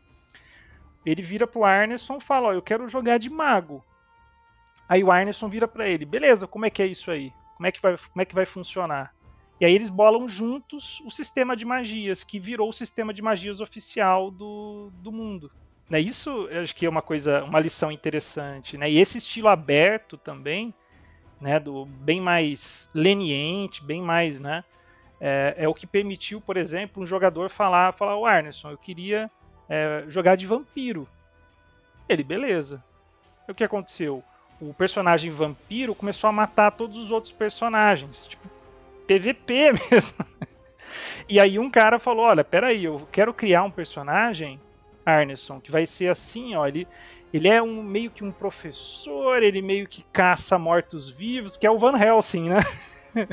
ele 1.06 1.22
vira 1.22 1.48
pro 1.48 1.64
Arneson 1.64 2.18
e 2.18 2.24
fala: 2.24 2.50
"Ó, 2.50 2.54
eu 2.54 2.62
quero 2.62 2.88
jogar 2.88 3.18
de 3.18 3.30
mago". 3.30 3.84
Aí 4.88 5.04
o 5.04 5.12
Arneson 5.12 5.50
vira 5.50 5.68
para 5.68 5.88
ele: 5.88 6.06
"Beleza, 6.06 6.48
como 6.48 6.66
é 6.66 6.70
que 6.70 6.84
é 6.84 6.88
isso 6.88 7.10
aí? 7.10 7.32
Como 7.56 7.68
é 7.68 7.72
que 7.72 7.82
vai, 7.82 7.98
como 7.98 8.22
é 8.22 8.26
que 8.26 8.36
vai 8.36 8.46
funcionar?" 8.46 9.14
E 9.60 9.66
aí 9.66 9.74
eles 9.74 9.90
bolam 9.90 10.28
juntos 10.28 11.02
o 11.06 11.10
sistema 11.10 11.56
de 11.56 11.64
magias, 11.64 12.24
que 12.24 12.40
virou 12.40 12.70
o 12.70 12.74
sistema 12.74 13.14
de 13.14 13.22
magias 13.22 13.62
oficial 13.62 14.30
do, 14.30 14.92
do 14.96 15.12
mundo. 15.12 15.50
Né, 15.90 16.00
isso 16.00 16.50
acho 16.52 16.76
que 16.76 16.86
é 16.86 16.90
uma 16.90 17.02
coisa, 17.02 17.44
uma 17.44 17.60
lição 17.60 17.92
interessante. 17.92 18.78
Né? 18.78 18.92
E 18.92 19.00
esse 19.00 19.18
estilo 19.18 19.48
aberto 19.48 20.18
também, 20.18 20.74
né, 21.40 21.60
do 21.60 21.86
bem 21.86 22.22
mais 22.22 22.90
leniente, 22.94 23.84
bem 23.84 24.02
mais, 24.02 24.40
né, 24.40 24.64
é, 25.20 25.56
é, 25.58 25.68
o 25.68 25.74
que 25.74 25.88
permitiu, 25.88 26.42
por 26.42 26.58
exemplo, 26.58 27.02
um 27.02 27.06
jogador 27.06 27.50
falar, 27.50 27.94
falar, 27.94 28.18
o 28.18 28.26
Arneson, 28.26 28.72
eu 28.72 28.78
queria 28.78 29.30
é, 29.70 30.04
jogar 30.08 30.36
de 30.36 30.46
vampiro. 30.46 31.08
Ele, 32.08 32.24
beleza. 32.24 32.84
E 33.48 33.52
o 33.52 33.56
que 33.56 33.64
aconteceu? 33.64 34.24
O 34.60 34.74
personagem 34.74 35.32
vampiro 35.32 35.96
começou 35.96 36.28
a 36.30 36.34
matar 36.34 36.72
todos 36.72 36.98
os 36.98 37.12
outros 37.12 37.32
personagens, 37.32 38.28
tipo 38.28 38.48
PVP 39.08 39.72
mesmo. 39.92 40.26
e 41.28 41.40
aí 41.40 41.60
um 41.60 41.70
cara 41.70 42.00
falou, 42.00 42.26
olha, 42.26 42.44
peraí, 42.44 42.86
eu 42.86 43.08
quero 43.12 43.34
criar 43.34 43.64
um 43.64 43.72
personagem, 43.72 44.60
Arneson, 45.06 45.60
que 45.60 45.72
vai 45.72 45.86
ser 45.86 46.10
assim, 46.10 46.56
ó, 46.56 46.68
ele 46.68 46.88
ele 47.36 47.50
é 47.50 47.62
um 47.62 47.84
meio 47.84 48.10
que 48.10 48.24
um 48.24 48.32
professor, 48.32 49.44
ele 49.44 49.62
meio 49.62 49.88
que 49.88 50.04
caça 50.14 50.58
mortos-vivos, 50.58 51.58
que 51.58 51.68
é 51.68 51.70
o 51.70 51.78
Van 51.78 51.98
Helsing, 51.98 52.48
né? 52.48 52.60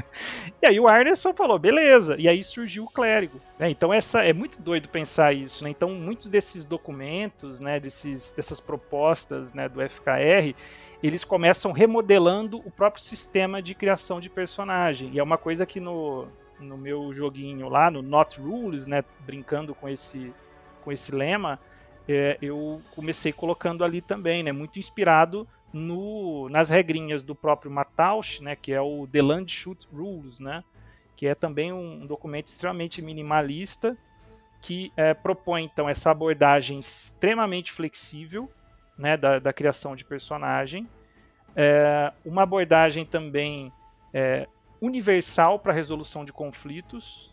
e 0.60 0.66
aí 0.66 0.80
o 0.80 0.88
Arneson 0.88 1.32
falou, 1.32 1.56
beleza. 1.56 2.16
E 2.18 2.28
aí 2.28 2.42
surgiu 2.42 2.82
o 2.82 2.90
clérigo. 2.90 3.40
Né? 3.56 3.70
Então 3.70 3.94
essa 3.94 4.24
é 4.24 4.32
muito 4.32 4.60
doido 4.60 4.88
pensar 4.88 5.32
isso. 5.32 5.62
Né? 5.62 5.70
Então 5.70 5.90
muitos 5.90 6.28
desses 6.28 6.64
documentos, 6.64 7.60
né, 7.60 7.78
desses, 7.78 8.32
dessas 8.32 8.60
propostas 8.60 9.52
né, 9.52 9.68
do 9.68 9.80
FKR, 9.88 10.52
eles 11.00 11.22
começam 11.22 11.70
remodelando 11.70 12.58
o 12.58 12.72
próprio 12.72 13.04
sistema 13.04 13.62
de 13.62 13.72
criação 13.72 14.20
de 14.20 14.28
personagem. 14.28 15.10
E 15.12 15.20
é 15.20 15.22
uma 15.22 15.38
coisa 15.38 15.64
que 15.64 15.78
no, 15.78 16.26
no 16.58 16.76
meu 16.76 17.12
joguinho 17.12 17.68
lá, 17.68 17.88
no 17.88 18.02
Not 18.02 18.40
Rules, 18.40 18.84
né, 18.84 19.04
brincando 19.20 19.76
com 19.76 19.88
esse, 19.88 20.34
com 20.82 20.90
esse 20.90 21.14
lema, 21.14 21.60
é, 22.14 22.38
eu 22.40 22.82
comecei 22.94 23.32
colocando 23.32 23.84
ali 23.84 24.00
também, 24.00 24.42
né, 24.42 24.52
muito 24.52 24.78
inspirado 24.78 25.46
no, 25.72 26.48
nas 26.48 26.68
regrinhas 26.68 27.22
do 27.22 27.34
próprio 27.34 27.70
Matausch, 27.70 28.40
né, 28.40 28.56
que 28.56 28.72
é 28.72 28.80
o 28.80 29.06
The 29.06 29.22
Land 29.22 29.52
Shoot 29.52 29.86
Rules, 29.92 30.38
né, 30.38 30.62
que 31.16 31.26
é 31.26 31.34
também 31.34 31.72
um, 31.72 32.02
um 32.02 32.06
documento 32.06 32.48
extremamente 32.48 33.00
minimalista 33.00 33.96
que 34.60 34.92
é, 34.96 35.12
propõe 35.12 35.64
então 35.64 35.88
essa 35.88 36.10
abordagem 36.10 36.78
extremamente 36.78 37.72
flexível 37.72 38.48
né, 38.96 39.16
da, 39.16 39.40
da 39.40 39.52
criação 39.52 39.96
de 39.96 40.04
personagem, 40.04 40.88
é, 41.56 42.12
uma 42.24 42.44
abordagem 42.44 43.04
também 43.04 43.72
é, 44.14 44.46
universal 44.80 45.58
para 45.58 45.72
resolução 45.72 46.24
de 46.24 46.32
conflitos, 46.32 47.31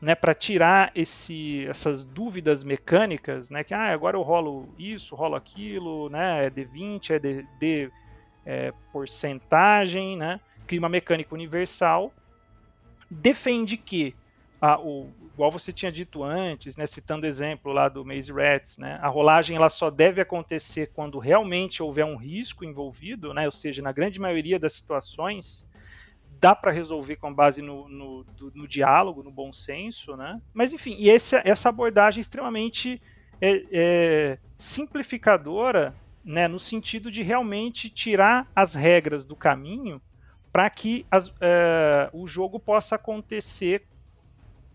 né, 0.00 0.14
para 0.14 0.34
tirar 0.34 0.92
esse, 0.94 1.66
essas 1.66 2.04
dúvidas 2.04 2.62
mecânicas, 2.62 3.50
né, 3.50 3.64
que 3.64 3.74
ah, 3.74 3.92
agora 3.92 4.16
eu 4.16 4.22
rolo 4.22 4.68
isso, 4.78 5.14
rolo 5.14 5.34
aquilo, 5.34 6.08
né, 6.08 6.46
é 6.46 6.50
D20, 6.50 7.10
é 7.10 7.18
de, 7.18 7.46
de 7.58 7.90
é, 8.46 8.72
porcentagem, 8.92 10.16
né, 10.16 10.40
mecânica 10.88 11.34
universal, 11.34 12.12
defende 13.10 13.76
que 13.76 14.14
o, 14.60 15.08
igual 15.34 15.50
você 15.50 15.72
tinha 15.72 15.90
dito 15.90 16.22
antes, 16.22 16.76
né, 16.76 16.86
citando 16.86 17.24
o 17.24 17.28
exemplo 17.28 17.72
lá 17.72 17.88
do 17.88 18.04
Maze 18.04 18.32
Rats, 18.32 18.78
né, 18.78 18.98
a 19.02 19.08
rolagem 19.08 19.56
ela 19.56 19.68
só 19.68 19.90
deve 19.90 20.20
acontecer 20.20 20.90
quando 20.94 21.18
realmente 21.18 21.82
houver 21.82 22.04
um 22.04 22.16
risco 22.16 22.64
envolvido, 22.64 23.34
né, 23.34 23.46
ou 23.46 23.52
seja, 23.52 23.82
na 23.82 23.92
grande 23.92 24.20
maioria 24.20 24.58
das 24.58 24.74
situações, 24.74 25.66
dá 26.40 26.54
para 26.54 26.70
resolver 26.70 27.16
com 27.16 27.32
base 27.32 27.60
no, 27.60 27.88
no, 27.88 28.24
do, 28.24 28.52
no, 28.54 28.68
diálogo, 28.68 29.22
no 29.22 29.30
bom 29.30 29.52
senso, 29.52 30.16
né? 30.16 30.40
Mas 30.54 30.72
enfim, 30.72 30.96
e 30.98 31.10
esse, 31.10 31.36
essa 31.44 31.68
abordagem 31.68 32.20
extremamente 32.20 33.00
é, 33.40 33.64
é, 33.70 34.38
simplificadora, 34.56 35.94
né, 36.24 36.46
no 36.46 36.58
sentido 36.58 37.10
de 37.10 37.22
realmente 37.22 37.88
tirar 37.88 38.46
as 38.54 38.74
regras 38.74 39.24
do 39.24 39.34
caminho 39.34 40.00
para 40.52 40.68
que 40.68 41.06
as, 41.10 41.32
é, 41.40 42.10
o 42.12 42.26
jogo 42.26 42.58
possa 42.58 42.96
acontecer 42.96 43.86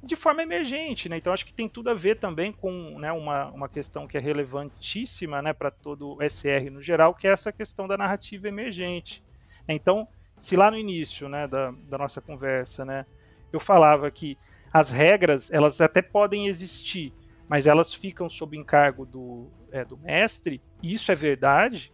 de 0.01 0.17
forma 0.17 0.43
emergente, 0.43 1.07
né? 1.07 1.15
Então 1.17 1.31
acho 1.31 1.45
que 1.45 1.53
tem 1.53 1.69
tudo 1.69 1.89
a 1.89 1.93
ver 1.93 2.19
também 2.19 2.51
com 2.51 2.99
né, 2.99 3.11
uma, 3.13 3.45
uma 3.51 3.69
questão 3.69 4.05
que 4.05 4.17
é 4.17 4.19
relevantíssima, 4.19 5.41
né, 5.41 5.53
para 5.53 5.71
todo 5.71 6.17
o 6.17 6.29
SR 6.29 6.69
no 6.69 6.81
geral, 6.81 7.15
que 7.15 7.25
é 7.25 7.31
essa 7.31 7.53
questão 7.53 7.87
da 7.87 7.97
narrativa 7.97 8.49
emergente. 8.49 9.23
Então 9.67 10.05
se 10.37 10.55
lá 10.55 10.69
no 10.69 10.77
início 10.77 11.29
né, 11.29 11.47
da, 11.47 11.71
da 11.71 11.97
nossa 11.97 12.21
conversa 12.21 12.83
né, 12.83 13.05
eu 13.51 13.59
falava 13.59 14.09
que 14.09 14.37
as 14.71 14.89
regras 14.89 15.51
elas 15.51 15.79
até 15.79 16.01
podem 16.01 16.47
existir, 16.47 17.13
mas 17.47 17.67
elas 17.67 17.93
ficam 17.93 18.27
sob 18.27 18.57
encargo 18.57 19.05
do, 19.05 19.47
é, 19.71 19.85
do 19.85 19.97
mestre, 19.97 20.61
e 20.81 20.93
isso 20.93 21.11
é 21.11 21.15
verdade, 21.15 21.93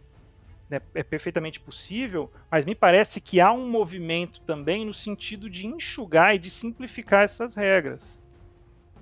né, 0.70 0.80
é 0.94 1.02
perfeitamente 1.02 1.60
possível, 1.60 2.32
mas 2.50 2.64
me 2.64 2.74
parece 2.74 3.20
que 3.20 3.40
há 3.40 3.52
um 3.52 3.68
movimento 3.68 4.40
também 4.42 4.86
no 4.86 4.94
sentido 4.94 5.50
de 5.50 5.66
enxugar 5.66 6.34
e 6.34 6.38
de 6.38 6.48
simplificar 6.48 7.24
essas 7.24 7.54
regras. 7.54 8.20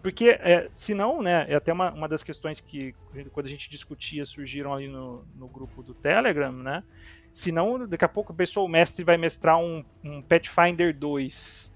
Porque, 0.02 0.30
é, 0.30 0.70
senão, 0.74 1.20
né, 1.20 1.44
é 1.48 1.54
até 1.56 1.72
uma, 1.72 1.92
uma 1.92 2.08
das 2.08 2.22
questões 2.22 2.60
que, 2.60 2.94
quando 3.32 3.46
a 3.46 3.50
gente 3.50 3.68
discutia, 3.68 4.24
surgiram 4.24 4.72
ali 4.72 4.88
no, 4.88 5.24
no 5.34 5.48
grupo 5.48 5.82
do 5.82 5.92
Telegram, 5.92 6.52
né, 6.52 6.82
Senão, 7.32 7.86
daqui 7.86 8.04
a 8.04 8.08
pouco 8.08 8.32
a 8.32 8.36
pessoa, 8.36 8.66
o 8.66 8.68
mestre 8.68 9.04
vai 9.04 9.16
mestrar 9.16 9.58
um, 9.58 9.84
um 10.04 10.22
Pathfinder 10.22 10.96
2. 10.96 11.68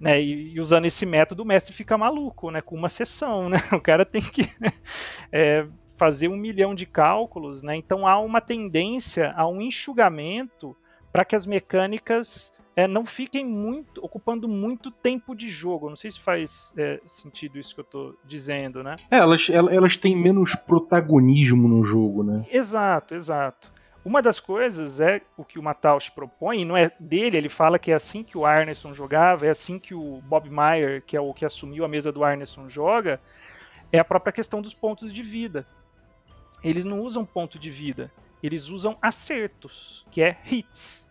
Né, 0.00 0.22
e, 0.22 0.54
e, 0.54 0.60
usando 0.60 0.84
esse 0.84 1.04
método, 1.04 1.42
o 1.42 1.46
mestre 1.46 1.72
fica 1.72 1.98
maluco, 1.98 2.52
né, 2.52 2.60
com 2.60 2.76
uma 2.76 2.88
sessão, 2.88 3.48
né? 3.48 3.58
O 3.72 3.80
cara 3.80 4.04
tem 4.04 4.22
que 4.22 4.42
é, 5.32 5.66
fazer 5.96 6.28
um 6.28 6.36
milhão 6.36 6.74
de 6.74 6.86
cálculos, 6.86 7.62
né? 7.62 7.74
Então 7.74 8.06
há 8.06 8.18
uma 8.20 8.40
tendência 8.40 9.32
a 9.36 9.48
um 9.48 9.60
enxugamento 9.60 10.76
para 11.12 11.24
que 11.24 11.34
as 11.34 11.44
mecânicas 11.44 12.54
é, 12.78 12.86
não 12.86 13.04
fiquem 13.04 13.44
muito 13.44 14.00
ocupando 14.04 14.48
muito 14.48 14.88
tempo 14.88 15.34
de 15.34 15.48
jogo. 15.48 15.88
Não 15.88 15.96
sei 15.96 16.12
se 16.12 16.20
faz 16.20 16.72
é, 16.76 17.00
sentido 17.06 17.58
isso 17.58 17.74
que 17.74 17.80
eu 17.80 17.84
estou 17.84 18.14
dizendo, 18.24 18.84
né? 18.84 18.94
É, 19.10 19.16
elas, 19.16 19.50
elas 19.50 19.96
têm 19.96 20.16
menos 20.16 20.54
protagonismo 20.54 21.66
no 21.66 21.82
jogo, 21.82 22.22
né? 22.22 22.46
Exato, 22.52 23.16
exato. 23.16 23.72
Uma 24.04 24.22
das 24.22 24.40
coisas 24.40 25.00
é 25.00 25.20
o 25.36 25.44
que 25.44 25.58
o 25.58 25.62
Matausch 25.62 26.10
propõe, 26.10 26.60
e 26.60 26.64
não 26.64 26.76
é 26.76 26.90
dele, 26.98 27.36
ele 27.36 27.48
fala 27.48 27.78
que 27.78 27.90
é 27.90 27.94
assim 27.94 28.22
que 28.22 28.38
o 28.38 28.46
Arneson 28.46 28.94
jogava, 28.94 29.46
é 29.46 29.50
assim 29.50 29.78
que 29.78 29.94
o 29.94 30.22
Bob 30.22 30.48
Meyer, 30.48 31.02
que 31.02 31.16
é 31.16 31.20
o 31.20 31.34
que 31.34 31.44
assumiu 31.44 31.84
a 31.84 31.88
mesa 31.88 32.12
do 32.12 32.24
Arneson, 32.24 32.68
joga, 32.68 33.20
é 33.92 33.98
a 33.98 34.04
própria 34.04 34.32
questão 34.32 34.62
dos 34.62 34.72
pontos 34.72 35.12
de 35.12 35.22
vida. 35.22 35.66
Eles 36.62 36.84
não 36.84 37.00
usam 37.00 37.24
ponto 37.24 37.58
de 37.58 37.70
vida, 37.70 38.10
eles 38.42 38.68
usam 38.68 38.96
acertos, 39.02 40.06
que 40.10 40.22
é 40.22 40.38
hits. 40.50 41.06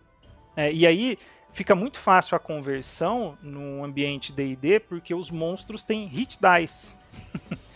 É, 0.56 0.72
e 0.72 0.88
aí 0.88 1.20
fica 1.54 1.76
muito 1.76 2.00
fácil 2.00 2.36
a 2.36 2.40
conversão 2.40 3.38
no 3.42 3.84
ambiente 3.84 4.32
D&D, 4.32 4.80
porque 4.80 5.14
os 5.14 5.30
monstros 5.30 5.84
têm 5.84 6.08
hit 6.08 6.40
dice. 6.40 6.96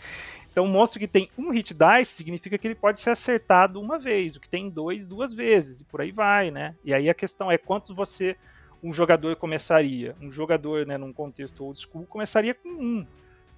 Então, 0.52 0.66
um 0.66 0.68
monstro 0.68 1.00
que 1.00 1.08
tem 1.08 1.30
um 1.36 1.50
hit 1.50 1.72
dice 1.72 2.12
significa 2.12 2.58
que 2.58 2.68
ele 2.68 2.74
pode 2.74 3.00
ser 3.00 3.10
acertado 3.10 3.80
uma 3.80 3.98
vez, 3.98 4.36
o 4.36 4.40
que 4.40 4.48
tem 4.48 4.68
dois, 4.68 5.06
duas 5.06 5.32
vezes, 5.32 5.80
e 5.80 5.84
por 5.84 6.02
aí 6.02 6.12
vai, 6.12 6.50
né? 6.50 6.74
E 6.84 6.92
aí 6.92 7.08
a 7.08 7.14
questão 7.14 7.50
é 7.50 7.56
quantos 7.56 7.90
você, 7.96 8.36
um 8.82 8.92
jogador 8.92 9.34
começaria. 9.36 10.14
Um 10.20 10.30
jogador, 10.30 10.86
né, 10.86 10.98
num 10.98 11.12
contexto 11.12 11.64
old 11.64 11.78
school, 11.78 12.04
começaria 12.04 12.52
com 12.52 12.68
um. 12.68 13.06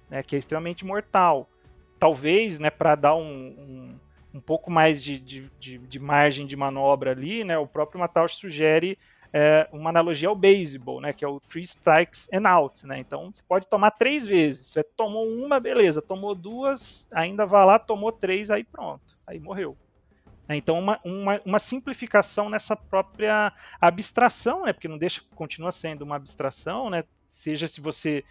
né, 0.09 0.23
que 0.23 0.37
é 0.37 0.39
extremamente 0.39 0.85
mortal. 0.85 1.49
Talvez, 1.99 2.59
né, 2.59 2.69
para 2.69 2.95
dar 2.95 3.15
um, 3.15 3.21
um, 3.23 3.99
um, 4.35 4.39
pouco 4.39 4.71
mais 4.71 5.03
de, 5.03 5.19
de, 5.19 5.51
de, 5.59 5.77
de, 5.77 5.99
margem 5.99 6.47
de 6.47 6.55
manobra 6.55 7.11
ali, 7.11 7.43
né, 7.43 7.57
o 7.57 7.67
próprio 7.67 7.99
Mataush 7.99 8.35
sugere 8.35 8.97
é, 9.37 9.67
uma 9.73 9.89
analogia 9.89 10.29
ao 10.29 10.35
beisebol, 10.35 11.01
né, 11.01 11.11
que 11.11 11.25
é 11.25 11.27
o 11.27 11.41
three 11.41 11.63
strikes 11.63 12.29
and 12.31 12.47
out, 12.47 12.87
né? 12.87 12.99
Então 12.99 13.33
você 13.33 13.43
pode 13.45 13.67
tomar 13.67 13.91
três 13.91 14.25
vezes. 14.25 14.67
Você 14.67 14.81
tomou 14.81 15.27
uma, 15.27 15.59
beleza. 15.59 16.01
Tomou 16.01 16.33
duas, 16.33 17.05
ainda 17.11 17.45
vai 17.45 17.65
lá, 17.65 17.77
tomou 17.77 18.13
três, 18.13 18.49
aí 18.49 18.63
pronto, 18.63 19.17
aí 19.27 19.37
morreu. 19.37 19.75
Né? 20.47 20.55
Então 20.55 20.79
uma, 20.79 21.01
uma, 21.03 21.41
uma, 21.43 21.59
simplificação 21.59 22.49
nessa 22.49 22.77
própria 22.77 23.51
abstração, 23.81 24.63
né? 24.63 24.71
Porque 24.71 24.87
não 24.87 24.97
deixa, 24.97 25.21
continua 25.35 25.73
sendo 25.73 26.03
uma 26.03 26.15
abstração, 26.15 26.89
né? 26.89 27.03
Seja 27.25 27.67
se 27.67 27.81
você 27.81 28.23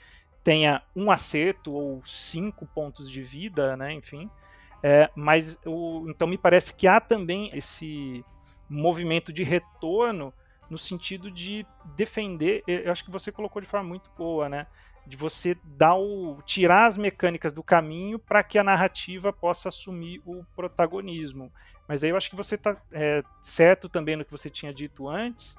tenha 0.42 0.80
um 0.96 1.10
acerto 1.10 1.74
ou 1.74 2.02
cinco 2.02 2.64
pontos 2.64 3.10
de 3.10 3.22
vida, 3.22 3.76
né? 3.76 3.92
Enfim. 3.92 4.30
É, 4.82 5.10
mas 5.14 5.60
o, 5.66 6.06
então 6.08 6.26
me 6.26 6.38
parece 6.38 6.72
que 6.72 6.88
há 6.88 6.98
também 6.98 7.50
esse 7.52 8.24
movimento 8.70 9.34
de 9.34 9.44
retorno 9.44 10.32
no 10.70 10.78
sentido 10.78 11.30
de 11.30 11.66
defender, 11.96 12.62
eu 12.66 12.90
acho 12.90 13.04
que 13.04 13.10
você 13.10 13.30
colocou 13.30 13.60
de 13.60 13.68
forma 13.68 13.88
muito 13.88 14.10
boa, 14.16 14.48
né? 14.48 14.66
De 15.06 15.16
você 15.16 15.56
dar 15.64 15.96
o, 15.96 16.38
tirar 16.46 16.86
as 16.86 16.96
mecânicas 16.96 17.52
do 17.52 17.62
caminho 17.62 18.18
para 18.18 18.42
que 18.42 18.58
a 18.58 18.64
narrativa 18.64 19.32
possa 19.32 19.68
assumir 19.68 20.22
o 20.24 20.44
protagonismo. 20.56 21.52
Mas 21.86 22.02
aí 22.02 22.10
eu 22.10 22.16
acho 22.16 22.30
que 22.30 22.36
você 22.36 22.54
está 22.54 22.76
é, 22.90 23.22
certo 23.42 23.88
também 23.88 24.16
no 24.16 24.24
que 24.24 24.32
você 24.32 24.48
tinha 24.48 24.72
dito 24.72 25.08
antes, 25.08 25.56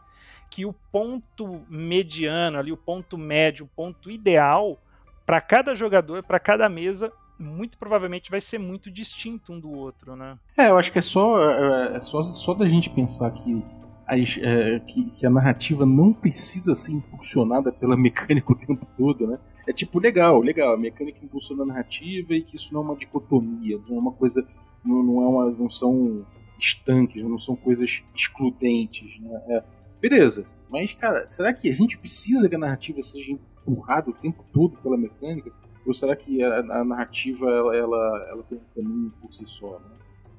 que 0.49 0.66
o 0.66 0.74
ponto 0.91 1.64
mediano 1.70 2.58
ali, 2.58 2.72
o 2.72 2.78
ponto 2.78 3.18
médio, 3.18 3.66
o 3.66 3.70
ponto 3.70 4.10
ideal 4.10 4.80
para 5.26 5.41
cada 5.41 5.76
jogador, 5.76 6.24
para 6.24 6.39
cada 6.39 6.68
mesa, 6.68 7.12
muito 7.38 7.78
provavelmente 7.78 8.32
vai 8.32 8.41
ser 8.41 8.58
muito 8.58 8.89
distinto 8.89 9.51
um 9.51 9.60
do 9.60 9.72
outro, 9.72 10.16
né? 10.16 10.38
É, 10.58 10.70
eu 10.70 10.78
acho 10.78 10.91
que 10.91 10.99
é 10.99 11.01
só, 11.01 11.41
é, 11.41 11.97
é 11.97 12.01
só, 12.01 12.24
só 12.24 12.53
da 12.53 12.68
gente 12.68 12.89
pensar 12.89 13.30
que 13.32 13.64
é, 14.08 14.80
que, 14.80 15.10
que, 15.12 15.26
a 15.26 15.30
narrativa 15.30 15.86
não 15.86 16.14
precisa 16.14 16.76
ser 16.76 16.91
impulsionada 16.91 17.72
pela 17.72 17.95
mecânica 17.97 18.51
o 18.51 18.56
tempo 18.56 18.86
todo, 18.95 19.28
né? 19.28 19.39
É 19.68 19.74
tipo, 19.74 19.99
legal, 19.99 20.39
legal, 20.41 20.74
a 20.74 20.78
mecânica 20.78 21.24
impulsiona 21.24 21.64
a 21.64 21.66
narrativa 21.66 22.34
e 22.34 22.43
que 22.43 22.56
isso 22.56 22.74
não 22.74 22.82
é 22.82 22.84
uma 22.86 22.95
dicotomia, 22.95 23.80
não 23.88 23.97
é 23.97 23.99
uma 23.99 24.12
coisa, 24.12 24.47
não, 24.84 25.01
não 25.01 25.22
é 25.24 25.28
uma, 25.28 25.51
não 25.51 25.70
são 25.70 26.26
estanques, 26.60 27.24
não 27.24 27.39
são 27.39 27.56
coisas 27.56 28.03
excludentes, 28.16 29.20
né? 29.20 29.41
É, 29.47 29.64
beleza, 29.99 30.45
mas, 30.70 30.93
cara, 30.93 31.28
será 31.28 31.53
que 31.53 31.70
a 31.70 31.74
gente 31.74 31.97
precisa 31.97 32.47
que 32.47 32.56
a 32.56 32.60
narrativa 32.60 33.01
seja 33.01 33.32
empurrada 33.32 34.10
o 34.10 34.14
tempo 34.14 34.45
todo 34.53 34.78
pela 34.78 34.97
mecânica? 34.97 35.51
Ou 35.86 35.93
será 35.93 36.16
que 36.16 36.43
a, 36.43 36.60
a 36.60 36.84
narrativa, 36.84 37.49
ela, 37.49 37.76
ela, 37.76 38.28
ela 38.30 38.43
tem 38.43 38.58
um 38.58 38.76
caminho 38.76 39.14
por 39.22 39.34
si 39.34 39.45
só, 39.45 39.80
né? 39.80 39.95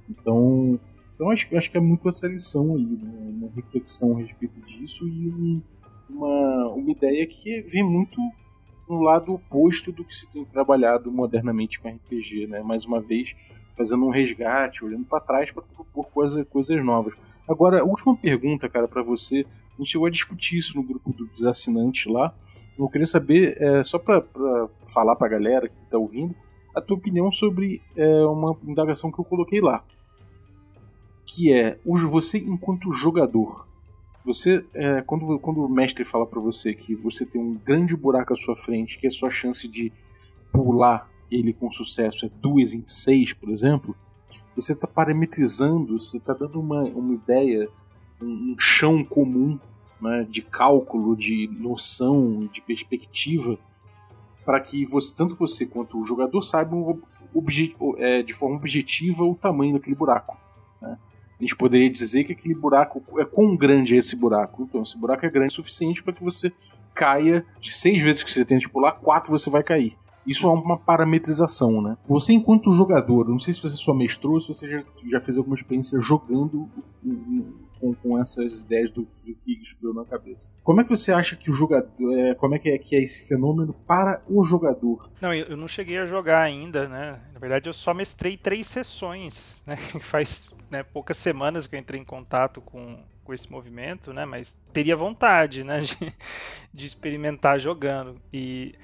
Então, 0.09 0.79
então 1.17 1.31
acho, 1.31 1.57
acho 1.57 1.71
que 1.71 1.79
é 1.79 1.81
muito 1.81 2.07
essa 2.09 2.29
lição 2.29 2.77
aí, 2.77 2.85
né? 2.85 3.27
uma 3.31 3.51
reflexão 3.55 4.17
a 4.17 4.21
respeito 4.21 4.61
disso 4.61 5.09
e 5.09 5.29
um, 5.29 5.63
uma, 6.11 6.69
uma 6.69 6.91
ideia 6.91 7.27
que 7.27 7.63
vem 7.63 7.83
muito 7.83 8.21
no 8.87 9.01
lado 9.01 9.33
oposto 9.33 9.91
do 9.91 10.05
que 10.05 10.15
se 10.15 10.31
tem 10.31 10.45
trabalhado 10.45 11.11
modernamente 11.11 11.81
com 11.81 11.89
RPG, 11.89 12.47
né? 12.47 12.63
Mais 12.63 12.85
uma 12.85 13.01
vez, 13.01 13.35
fazendo 13.77 14.05
um 14.05 14.11
resgate, 14.11 14.85
olhando 14.85 15.05
para 15.07 15.19
trás 15.19 15.51
para 15.51 15.63
propor 15.63 16.07
coisa, 16.11 16.45
coisas 16.45 16.85
novas. 16.85 17.15
Agora, 17.49 17.85
última 17.85 18.17
pergunta, 18.17 18.69
cara, 18.69 18.87
para 18.87 19.03
você. 19.03 19.45
A 19.75 19.79
gente 19.79 19.91
chegou 19.93 20.07
a 20.07 20.11
discutir 20.11 20.57
isso 20.57 20.77
no 20.77 20.83
grupo 20.83 21.13
dos 21.13 21.45
assinantes 21.45 22.11
lá. 22.11 22.33
Eu 22.79 22.89
queria 22.89 23.07
saber, 23.07 23.61
é, 23.61 23.83
só 23.83 23.99
para 23.99 24.23
falar 24.87 25.17
para 25.17 25.27
a 25.27 25.31
galera 25.31 25.69
que 25.69 25.75
está 25.83 25.99
ouvindo, 25.99 26.35
a 26.75 26.81
tua 26.81 26.97
opinião 26.97 27.33
sobre 27.33 27.83
é, 27.97 28.25
uma 28.27 28.57
indagação 28.65 29.11
que 29.11 29.19
eu 29.19 29.25
coloquei 29.25 29.61
lá 29.61 29.83
que 31.37 31.53
é 31.53 31.79
você 31.85 32.39
enquanto 32.39 32.91
jogador. 32.93 33.67
Você, 34.25 34.65
é, 34.73 35.03
quando, 35.03 35.39
quando 35.39 35.63
o 35.63 35.69
mestre 35.69 36.03
fala 36.03 36.27
para 36.27 36.41
você 36.41 36.73
que 36.73 36.95
você 36.95 37.27
tem 37.27 37.39
um 37.39 37.55
grande 37.55 37.95
buraco 37.95 38.33
à 38.33 38.37
sua 38.37 38.57
frente, 38.57 38.99
que 38.99 39.07
a 39.07 39.11
sua 39.11 39.31
chance 39.31 39.69
de 39.69 39.93
pular 40.51 41.11
ele 41.31 41.53
com 41.53 41.71
sucesso 41.71 42.25
é 42.25 42.31
duas 42.41 42.73
em 42.73 42.83
seis, 42.87 43.35
por 43.35 43.51
exemplo, 43.51 43.95
você 44.55 44.73
está 44.73 44.87
parametrizando, 44.87 46.01
você 46.01 46.17
está 46.17 46.33
dando 46.33 46.59
uma, 46.59 46.85
uma 46.85 47.13
ideia, 47.13 47.69
um, 48.21 48.53
um 48.53 48.57
chão 48.59 49.05
comum 49.05 49.59
né, 50.01 50.27
de 50.31 50.41
cálculo, 50.41 51.15
de 51.15 51.49
noção, 51.49 52.49
de 52.51 52.63
perspectiva, 52.63 53.59
para 54.43 54.59
que 54.59 54.87
você, 54.87 55.15
tanto 55.15 55.35
você 55.35 55.67
quanto 55.67 56.01
o 56.01 56.07
jogador 56.07 56.41
saibam 56.41 56.99
é, 57.99 58.23
de 58.23 58.33
forma 58.33 58.57
objetiva 58.57 59.23
o 59.23 59.35
tamanho 59.35 59.75
daquele 59.75 59.95
buraco. 59.95 60.39
Né? 60.81 60.99
A 61.39 61.43
gente 61.43 61.57
poderia 61.57 61.91
dizer 61.91 62.25
que 62.25 62.33
aquele 62.33 62.55
buraco 62.55 63.03
é 63.19 63.25
quão 63.25 63.55
grande 63.57 63.95
é 63.95 63.99
esse 63.99 64.17
buraco. 64.17 64.63
Então, 64.63 64.83
esse 64.83 64.97
buraco 64.97 65.27
é 65.27 65.31
grande 65.31 65.53
o 65.53 65.57
suficiente 65.57 66.03
para 66.03 66.13
que 66.13 66.25
você 66.25 66.53
caia 66.95 67.45
de 67.61 67.73
seis 67.73 68.01
vezes 68.01 68.23
que 68.23 68.31
você 68.31 68.45
tenta 68.45 68.69
pular, 68.69 68.93
quatro 68.93 69.31
você 69.31 69.51
vai 69.51 69.63
cair. 69.63 69.97
Isso 70.27 70.47
é 70.47 70.51
uma 70.51 70.77
parametrização, 70.77 71.81
né? 71.81 71.97
Você, 72.09 72.33
enquanto 72.33 72.73
jogador, 72.73 73.29
não 73.29 73.39
sei 73.39 73.55
se 73.55 73.63
você 73.63 73.77
só 73.77 73.95
mestrou, 73.95 74.35
ou 74.35 74.41
se 74.41 74.49
você 74.49 74.69
já, 74.69 74.85
já 75.11 75.21
fez 75.21 75.37
alguma 75.39 75.57
experiência 75.57 76.01
jogando 76.01 76.69
com, 77.81 77.95
com 77.95 78.21
essas 78.21 78.63
ideias 78.63 78.91
do 78.91 79.05
Free 79.05 79.37
que 79.45 79.53
explodiu 79.63 79.95
na 79.95 80.05
cabeça. 80.05 80.51
Como 80.63 80.81
é 80.81 80.85
que 80.85 80.91
você 80.91 81.13
acha 81.13 81.37
que 81.37 81.51
o 81.51 81.55
jogador. 81.55 82.19
É, 82.19 82.35
como 82.35 82.55
é 82.55 82.59
que, 82.59 82.69
é 82.69 82.79
que 82.79 82.97
é 82.97 83.03
esse 83.03 83.27
fenômeno 83.27 83.73
para 83.87 84.23
o 84.29 84.45
jogador? 84.45 85.11
Não, 85.21 85.33
eu 85.33 85.57
não 85.57 85.69
cheguei 85.69 85.99
a 85.99 86.07
jogar 86.07 86.43
ainda, 86.43 86.89
né? 86.89 87.21
Na 87.33 87.39
verdade, 87.39 87.69
eu 87.69 87.73
só 87.73 87.95
mestrei 87.95 88.37
três 88.37 88.67
sessões, 88.67 89.63
né? 89.67 89.77
Faz 90.01 90.51
né, 90.71 90.83
poucas 90.83 91.17
semanas 91.17 91.67
que 91.67 91.77
eu 91.77 91.81
entrei 91.81 92.01
em 92.01 92.05
contato 92.05 92.61
com, 92.61 92.99
com 93.25 93.33
esse 93.33 93.51
movimento, 93.51 94.13
né? 94.13 94.25
Mas 94.25 94.57
teria 94.73 94.97
vontade, 94.97 95.63
né? 95.65 95.83
De, 95.87 96.15
de 96.73 96.87
experimentar 96.87 97.59
jogando. 97.59 98.21
E 98.33 98.75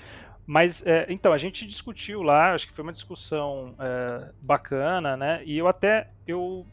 mas, 0.47 0.85
é, 0.87 1.07
então, 1.09 1.33
a 1.33 1.39
gente 1.39 1.67
discutiu 1.67 2.23
lá, 2.23 2.55
acho 2.55 2.67
que 2.67 2.73
foi 2.73 2.83
uma 2.83 2.93
discussão 2.93 3.77
é, 3.79 4.33
bacana, 4.41 5.17
né? 5.17 5.45
E 5.45 5.57
eu 5.57 5.69
até, 5.69 6.11
eu 6.27 6.67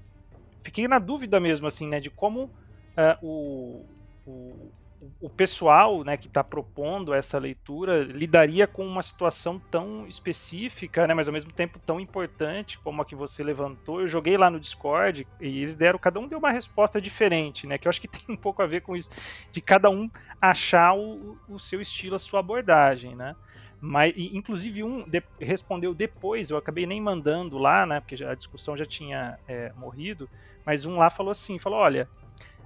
fiquei 0.63 0.87
na 0.87 0.99
dúvida 0.99 1.39
mesmo, 1.39 1.67
assim, 1.67 1.87
né? 1.87 1.99
De 1.99 2.09
como 2.09 2.51
é, 2.97 3.17
o, 3.21 3.87
o, 4.25 4.73
o 5.21 5.29
pessoal 5.29 6.03
né, 6.03 6.17
que 6.17 6.27
está 6.27 6.43
propondo 6.43 7.13
essa 7.13 7.37
leitura 7.37 8.03
lidaria 8.03 8.67
com 8.67 8.85
uma 8.85 9.01
situação 9.01 9.59
tão 9.71 10.05
específica, 10.07 11.07
né, 11.07 11.13
mas 11.13 11.27
ao 11.27 11.33
mesmo 11.33 11.51
tempo 11.53 11.79
tão 11.79 11.99
importante 11.99 12.77
como 12.79 13.01
a 13.01 13.05
que 13.05 13.15
você 13.15 13.41
levantou. 13.41 14.01
Eu 14.01 14.07
joguei 14.07 14.37
lá 14.37 14.49
no 14.49 14.59
Discord 14.59 15.25
e 15.39 15.61
eles 15.61 15.75
deram, 15.75 15.97
cada 15.97 16.19
um 16.19 16.27
deu 16.27 16.39
uma 16.39 16.51
resposta 16.51 16.99
diferente, 16.99 17.65
né, 17.65 17.77
que 17.77 17.87
eu 17.87 17.89
acho 17.89 18.01
que 18.01 18.07
tem 18.09 18.23
um 18.27 18.37
pouco 18.37 18.61
a 18.61 18.67
ver 18.67 18.81
com 18.81 18.95
isso, 18.95 19.09
de 19.51 19.61
cada 19.61 19.89
um 19.89 20.09
achar 20.41 20.93
o, 20.95 21.37
o 21.47 21.57
seu 21.57 21.79
estilo, 21.79 22.15
a 22.15 22.19
sua 22.19 22.41
abordagem, 22.41 23.15
né. 23.15 23.35
Mas, 23.81 24.13
inclusive, 24.17 24.83
um 24.83 25.07
de, 25.09 25.23
respondeu 25.39 25.93
depois, 25.93 26.49
eu 26.49 26.57
acabei 26.57 26.85
nem 26.85 26.99
mandando 26.99 27.57
lá, 27.57 27.85
né, 27.85 28.01
porque 28.01 28.21
a 28.21 28.35
discussão 28.35 28.75
já 28.75 28.85
tinha 28.85 29.37
é, 29.47 29.71
morrido, 29.77 30.29
mas 30.65 30.85
um 30.85 30.97
lá 30.97 31.09
falou 31.09 31.31
assim, 31.31 31.57
falou, 31.57 31.79
olha, 31.79 32.09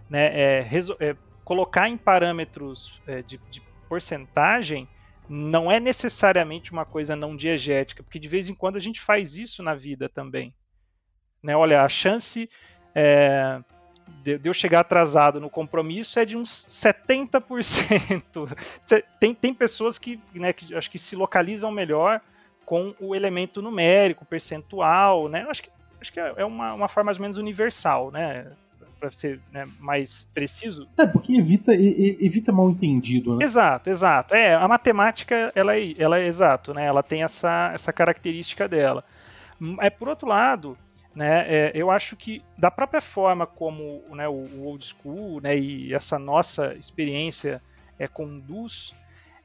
né, 0.09 0.25
é, 0.33 0.67
é, 0.99 1.15
colocar 1.43 1.89
em 1.89 1.97
parâmetros 1.97 3.01
é, 3.07 3.21
de, 3.21 3.37
de, 3.49 3.61
porcentagem 3.87 4.87
não 5.29 5.71
é 5.71 5.79
necessariamente 5.79 6.71
uma 6.71 6.85
coisa 6.85 7.15
não 7.15 7.35
diegética, 7.35 8.01
porque 8.01 8.19
de 8.19 8.27
vez 8.27 8.49
em 8.49 8.55
quando 8.55 8.75
a 8.75 8.79
gente 8.79 8.99
faz 8.99 9.37
isso 9.37 9.61
na 9.61 9.75
vida 9.75 10.09
também. 10.09 10.53
Né? 11.41 11.55
Olha, 11.55 11.83
a 11.83 11.89
chance 11.89 12.49
é, 12.95 13.61
de, 14.23 14.39
eu 14.43 14.53
chegar 14.53 14.79
atrasado 14.81 15.39
no 15.39 15.49
compromisso 15.49 16.19
é 16.19 16.25
de 16.25 16.35
uns 16.37 16.65
70%. 16.67 18.55
tem, 19.19 19.35
tem 19.35 19.53
pessoas 19.53 19.97
que, 19.97 20.19
né, 20.33 20.53
que 20.53 20.73
acho 20.75 20.89
que 20.89 20.99
se 20.99 21.15
localizam 21.15 21.71
melhor 21.71 22.21
com 22.65 22.95
o 22.99 23.13
elemento 23.13 23.61
numérico, 23.61 24.25
percentual, 24.25 25.27
né? 25.27 25.45
Acho 25.49 25.63
que, 25.63 25.69
acho 25.99 26.13
que 26.13 26.19
é 26.19 26.45
uma, 26.45 26.73
uma 26.73 26.87
forma 26.87 27.07
mais 27.07 27.17
ou 27.17 27.21
menos 27.21 27.37
universal, 27.37 28.09
né? 28.09 28.51
Para 29.03 29.11
ser 29.11 29.41
né, 29.51 29.67
mais 29.79 30.29
preciso. 30.33 30.87
É, 30.97 31.05
porque 31.05 31.35
evita, 31.35 31.73
evita 31.73 32.53
mal 32.53 32.69
entendido, 32.69 33.35
né? 33.35 33.43
Exato, 33.43 33.89
exato. 33.89 34.33
É, 34.33 34.55
a 34.55 34.65
matemática, 34.65 35.51
ela 35.53 35.77
é, 35.77 35.93
ela 35.97 36.17
é 36.17 36.25
exato, 36.25 36.73
né? 36.73 36.85
Ela 36.85 37.03
tem 37.03 37.21
essa, 37.21 37.71
essa 37.73 37.91
característica 37.91 38.65
dela. 38.65 39.03
É, 39.81 39.89
por 39.89 40.07
outro 40.07 40.29
lado, 40.29 40.77
né, 41.13 41.45
é, 41.47 41.71
eu 41.75 41.91
acho 41.91 42.15
que 42.15 42.41
da 42.57 42.71
própria 42.71 43.01
forma 43.01 43.45
como 43.45 44.01
né, 44.11 44.27
o, 44.27 44.31
o 44.31 44.63
old 44.67 44.83
school 44.85 45.41
né, 45.41 45.57
e 45.57 45.93
essa 45.93 46.17
nossa 46.17 46.73
experiência 46.75 47.61
é, 47.99 48.07
conduz, 48.07 48.95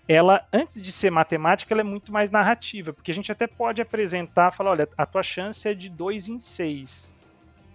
ela, 0.07 0.47
antes 0.53 0.81
de 0.81 0.93
ser 0.93 1.11
matemática, 1.11 1.75
ela 1.75 1.81
é 1.81 1.85
muito 1.85 2.13
mais 2.13 2.31
narrativa, 2.31 2.93
porque 2.93 3.11
a 3.11 3.15
gente 3.15 3.31
até 3.31 3.47
pode 3.47 3.83
apresentar, 3.83 4.53
falar, 4.53 4.71
olha, 4.71 4.89
a 4.97 5.05
tua 5.05 5.23
chance 5.23 5.69
é 5.69 5.75
de 5.75 5.89
2 5.89 6.29
em 6.29 6.41
6. 6.41 7.18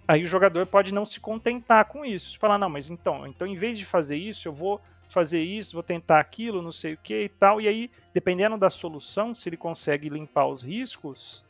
Aí 0.06 0.22
o 0.22 0.26
jogador 0.26 0.66
pode 0.66 0.92
não 0.92 1.04
se 1.04 1.18
contentar 1.18 1.86
com 1.86 2.04
isso. 2.04 2.38
Falar, 2.38 2.58
não, 2.58 2.68
mas 2.68 2.90
então, 2.90 3.26
então 3.26 3.46
em 3.46 3.56
vez 3.56 3.78
de 3.78 3.84
fazer 3.84 4.16
isso, 4.16 4.48
eu 4.48 4.52
vou 4.52 4.80
fazer 5.08 5.40
isso, 5.40 5.74
vou 5.74 5.82
tentar 5.82 6.20
aquilo, 6.20 6.60
não 6.60 6.72
sei 6.72 6.94
o 6.94 6.98
que 6.98 7.24
e 7.24 7.28
tal. 7.28 7.60
E 7.60 7.68
aí, 7.68 7.90
dependendo 8.12 8.58
da 8.58 8.68
solução, 8.68 9.34
se 9.34 9.48
ele 9.48 9.56
consegue 9.56 10.08
limpar 10.08 10.46
os 10.46 10.62
riscos, 10.62 11.44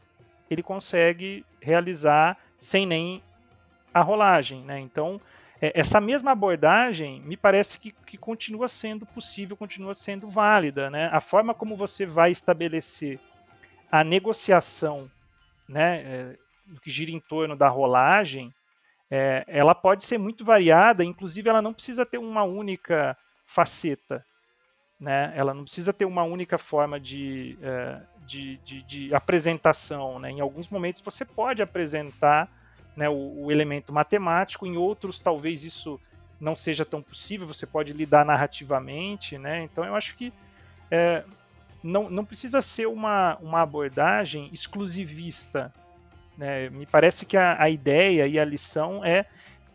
ele 0.50 0.62
consegue 0.62 1.44
realizar 1.60 2.38
sem 2.58 2.86
nem 2.86 3.22
a 3.92 4.02
rolagem, 4.02 4.62
né? 4.62 4.78
Então, 4.80 5.20
é, 5.60 5.72
essa 5.74 6.00
mesma 6.00 6.32
abordagem 6.32 7.20
me 7.22 7.36
parece 7.36 7.78
que, 7.78 7.92
que, 7.92 8.18
continua 8.18 8.68
sendo 8.68 9.06
possível, 9.06 9.56
continua 9.56 9.94
sendo 9.94 10.28
válida, 10.28 10.90
né? 10.90 11.08
A 11.12 11.20
forma 11.20 11.54
como 11.54 11.76
você 11.76 12.04
vai 12.04 12.30
estabelecer 12.30 13.18
a 13.90 14.02
negociação, 14.04 15.10
né, 15.68 16.36
é, 16.72 16.80
que 16.80 16.90
gira 16.90 17.10
em 17.10 17.20
torno 17.20 17.56
da 17.56 17.68
rolagem, 17.68 18.52
é, 19.10 19.44
ela 19.46 19.74
pode 19.74 20.04
ser 20.04 20.18
muito 20.18 20.44
variada, 20.44 21.04
inclusive 21.04 21.48
ela 21.48 21.62
não 21.62 21.72
precisa 21.72 22.04
ter 22.04 22.18
uma 22.18 22.42
única 22.42 23.16
faceta, 23.46 24.24
né? 24.98 25.32
Ela 25.36 25.52
não 25.52 25.64
precisa 25.64 25.92
ter 25.92 26.04
uma 26.04 26.22
única 26.22 26.58
forma 26.58 26.98
de, 26.98 27.58
é, 27.62 28.00
de, 28.26 28.56
de, 28.58 28.82
de, 28.82 29.14
apresentação, 29.14 30.18
né? 30.18 30.30
Em 30.30 30.40
alguns 30.40 30.68
momentos 30.68 31.02
você 31.02 31.24
pode 31.24 31.62
apresentar 31.62 32.48
né, 32.96 33.08
o, 33.08 33.44
o, 33.44 33.52
elemento 33.52 33.92
matemático, 33.92 34.66
em 34.66 34.76
outros 34.76 35.20
talvez 35.20 35.64
isso 35.64 36.00
não 36.40 36.54
seja 36.54 36.84
tão 36.84 37.02
possível, 37.02 37.46
você 37.46 37.66
pode 37.66 37.92
lidar 37.92 38.24
narrativamente, 38.24 39.36
né? 39.36 39.62
Então 39.62 39.84
eu 39.84 39.94
acho 39.94 40.14
que 40.16 40.32
é, 40.90 41.24
não, 41.82 42.08
não 42.08 42.24
precisa 42.24 42.62
ser 42.62 42.86
uma, 42.86 43.36
uma 43.36 43.60
abordagem 43.60 44.48
exclusivista. 44.52 45.72
Né? 46.36 46.68
Me 46.70 46.86
parece 46.86 47.24
que 47.24 47.36
a, 47.36 47.60
a 47.62 47.70
ideia 47.70 48.26
e 48.26 48.38
a 48.38 48.44
lição 48.44 49.04
é 49.04 49.24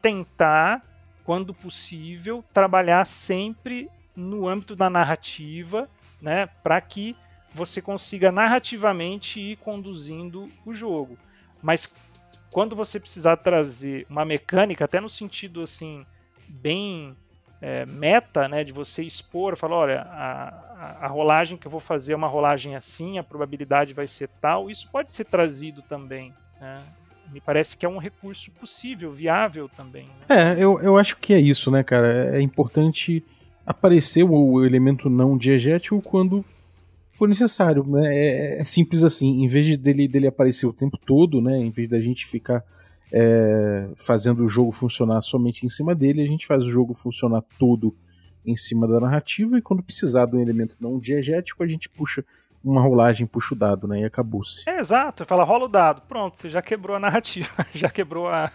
tentar, 0.02 0.84
quando 1.24 1.54
possível, 1.54 2.44
trabalhar 2.54 3.06
sempre 3.06 3.90
no 4.16 4.48
âmbito 4.48 4.76
da 4.76 4.90
narrativa, 4.90 5.90
né, 6.22 6.48
para 6.62 6.80
que 6.82 7.16
você 7.54 7.82
consiga 7.82 8.32
narrativamente 8.32 9.40
ir 9.40 9.56
conduzindo 9.58 10.52
o 10.66 10.74
jogo. 10.74 11.18
Mas 11.62 11.92
quando 12.52 12.76
você 12.76 13.00
precisar 13.00 13.38
trazer 13.38 14.06
uma 14.10 14.26
mecânica, 14.26 14.86
até 14.86 15.00
no 15.00 15.10
sentido 15.10 15.62
assim, 15.62 16.06
bem 16.48 17.16
é, 17.62 17.86
meta, 17.86 18.48
né, 18.48 18.64
de 18.64 18.72
você 18.72 19.04
expor, 19.04 19.56
falar, 19.56 19.76
olha, 19.76 20.02
a, 20.02 20.50
a, 20.50 21.06
a, 21.06 21.08
rolagem 21.08 21.58
que 21.58 21.68
eu 21.68 21.72
vou 21.72 21.80
fazer 21.80 22.14
é 22.14 22.16
uma 22.16 22.28
rolagem 22.28 22.76
assim, 22.76 23.18
a 23.18 23.24
probabilidade 23.24 23.94
vai 23.94 24.08
ser 24.08 24.30
tal, 24.42 24.70
isso 24.70 24.88
pode 24.90 25.12
ser 25.12 25.26
trazido 25.26 25.82
também. 25.82 26.34
Né? 26.60 26.82
Me 27.32 27.40
parece 27.40 27.78
que 27.78 27.86
é 27.86 27.90
um 27.90 27.98
recurso 27.98 28.52
possível, 28.52 29.12
viável 29.12 29.70
também. 29.70 30.06
Né? 30.28 30.56
É, 30.58 30.64
eu, 30.64 30.80
eu 30.82 30.98
acho 30.98 31.18
que 31.18 31.34
é 31.34 31.40
isso, 31.40 31.70
né, 31.70 31.84
cara? 31.84 32.36
É 32.36 32.42
importante 32.42 33.24
aparecer 33.66 34.24
o, 34.24 34.32
o 34.32 34.66
elemento 34.66 35.10
não 35.10 35.38
diegético 35.38 36.02
quando 36.02 36.44
for 37.12 37.28
necessário, 37.28 37.86
né? 37.86 38.16
É, 38.16 38.60
é, 38.60 38.64
simples 38.64 39.04
assim. 39.04 39.44
Em 39.44 39.48
vez 39.48 39.78
dele, 39.78 40.08
dele 40.08 40.28
aparecer 40.28 40.66
o 40.66 40.74
tempo 40.74 40.98
todo, 40.98 41.42
né? 41.42 41.58
Em 41.58 41.70
vez 41.70 41.90
da 41.90 42.00
gente 42.00 42.26
ficar 42.26 42.64
é, 43.12 43.90
fazendo 43.96 44.44
o 44.44 44.48
jogo 44.48 44.72
funcionar 44.72 45.22
somente 45.22 45.66
em 45.66 45.70
cima 45.70 45.94
dele, 45.94 46.22
a 46.22 46.28
gente 46.28 46.48
faz 46.48 46.64
o 46.64 46.70
jogo 46.70 46.94
funcionar 46.94 47.44
todo 47.60 47.96
em 48.46 48.56
cima 48.56 48.88
da 48.88 49.00
narrativa 49.00 49.58
e 49.58 49.62
quando 49.62 49.84
precisar 49.84 50.26
de 50.26 50.36
um 50.36 50.42
elemento 50.42 50.76
não 50.80 50.98
diegético, 50.98 51.62
a 51.62 51.68
gente 51.68 51.90
puxa 51.90 52.24
uma 52.64 52.82
rolagem, 52.82 53.26
puxa 53.26 53.56
o 53.56 53.58
dado, 53.58 53.88
né? 53.88 54.02
E 54.02 54.06
acabou-se. 54.06 54.70
É, 54.70 54.80
exato. 54.80 55.26
Fala, 55.26 55.44
rola 55.44 55.66
o 55.66 55.70
dado. 55.70 56.02
Pronto, 56.02 56.38
você 56.38 56.50
já 56.50 56.62
quebrou 56.62 56.96
a 56.96 57.00
narrativa. 57.00 57.50
já 57.74 57.90
quebrou 57.90 58.28
a, 58.28 58.52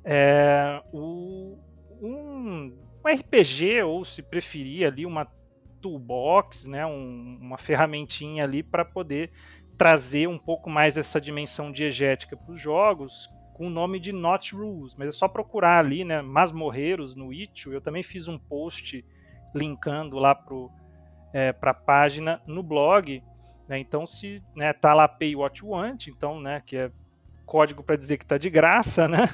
é, 0.05 0.83
o, 0.93 1.59
um, 2.03 2.77
um 3.03 3.09
RPG 3.09 3.81
ou 3.83 4.05
se 4.05 4.23
preferir 4.23 4.87
ali 4.87 5.07
uma 5.07 5.25
toolbox, 5.85 6.67
né, 6.67 6.87
um, 6.87 7.39
uma 7.39 7.59
ferramentinha 7.59 8.45
ali 8.45 8.63
para 8.63 8.87
poder 8.87 9.31
trazer 9.77 10.27
um 10.27 10.39
pouco 10.39 10.71
mais 10.71 10.97
essa 10.97 11.21
dimensão 11.21 11.71
diegética 11.71 12.35
para 12.35 12.53
os 12.53 12.61
jogos 12.61 13.29
com 13.53 13.67
o 13.67 13.71
nome 13.71 14.01
de 14.01 14.11
Not 14.11 14.55
Rules, 14.55 14.95
mas 14.95 15.09
é 15.09 15.13
só 15.13 15.29
procurar 15.29 15.79
ali, 15.79 16.03
né, 16.03 16.23
Masmorreiros 16.23 17.15
no 17.15 17.33
Itch. 17.33 17.67
Eu 17.67 17.83
também 17.83 18.03
fiz 18.03 18.27
um 18.27 18.39
post 18.39 19.05
linkando 19.55 20.19
lá 20.19 20.35
para 20.35 20.57
é, 21.35 21.55
a 21.61 21.75
página 21.75 22.41
no 22.47 22.63
blog. 22.63 23.23
Né, 23.69 23.79
então, 23.79 24.07
se 24.07 24.43
né, 24.57 24.73
tá 24.73 24.95
lá 24.95 25.07
Pay 25.07 25.37
What 25.37 25.61
You 25.61 25.69
Want, 25.69 26.07
então, 26.09 26.41
né, 26.41 26.63
que 26.65 26.77
é 26.77 26.91
código 27.45 27.83
para 27.83 27.97
dizer 27.97 28.17
que 28.17 28.25
está 28.25 28.39
de 28.39 28.51
graça, 28.51 29.07
né? 29.07 29.29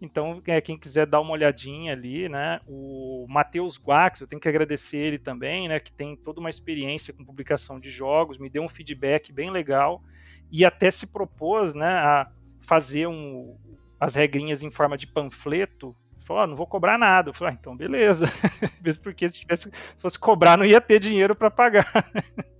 Então, 0.00 0.42
é, 0.46 0.60
quem 0.60 0.78
quiser 0.78 1.06
dar 1.06 1.20
uma 1.20 1.32
olhadinha 1.32 1.92
ali, 1.92 2.28
né? 2.28 2.60
O 2.66 3.26
Matheus 3.28 3.78
Guax, 3.78 4.20
eu 4.20 4.26
tenho 4.26 4.40
que 4.40 4.48
agradecer 4.48 4.98
ele 4.98 5.18
também, 5.18 5.68
né? 5.68 5.80
Que 5.80 5.92
tem 5.92 6.16
toda 6.16 6.40
uma 6.40 6.50
experiência 6.50 7.14
com 7.14 7.24
publicação 7.24 7.80
de 7.80 7.90
jogos, 7.90 8.38
me 8.38 8.50
deu 8.50 8.62
um 8.62 8.68
feedback 8.68 9.32
bem 9.32 9.50
legal 9.50 10.02
e 10.50 10.64
até 10.64 10.90
se 10.90 11.06
propôs, 11.06 11.74
né? 11.74 11.88
A 11.88 12.30
fazer 12.60 13.06
um, 13.06 13.56
as 13.98 14.14
regrinhas 14.14 14.62
em 14.62 14.70
forma 14.70 14.96
de 14.96 15.06
panfleto. 15.06 15.94
Falou, 16.24 16.46
não 16.46 16.56
vou 16.56 16.66
cobrar 16.66 16.98
nada. 16.98 17.30
Eu 17.30 17.34
falei, 17.34 17.54
ah, 17.54 17.58
então 17.58 17.76
beleza. 17.76 18.26
Mesmo 18.82 19.02
porque 19.02 19.28
se 19.28 19.40
tivesse, 19.40 19.70
fosse 19.96 20.18
cobrar, 20.18 20.58
não 20.58 20.64
ia 20.64 20.80
ter 20.80 20.98
dinheiro 20.98 21.34
para 21.34 21.50
pagar. 21.50 21.88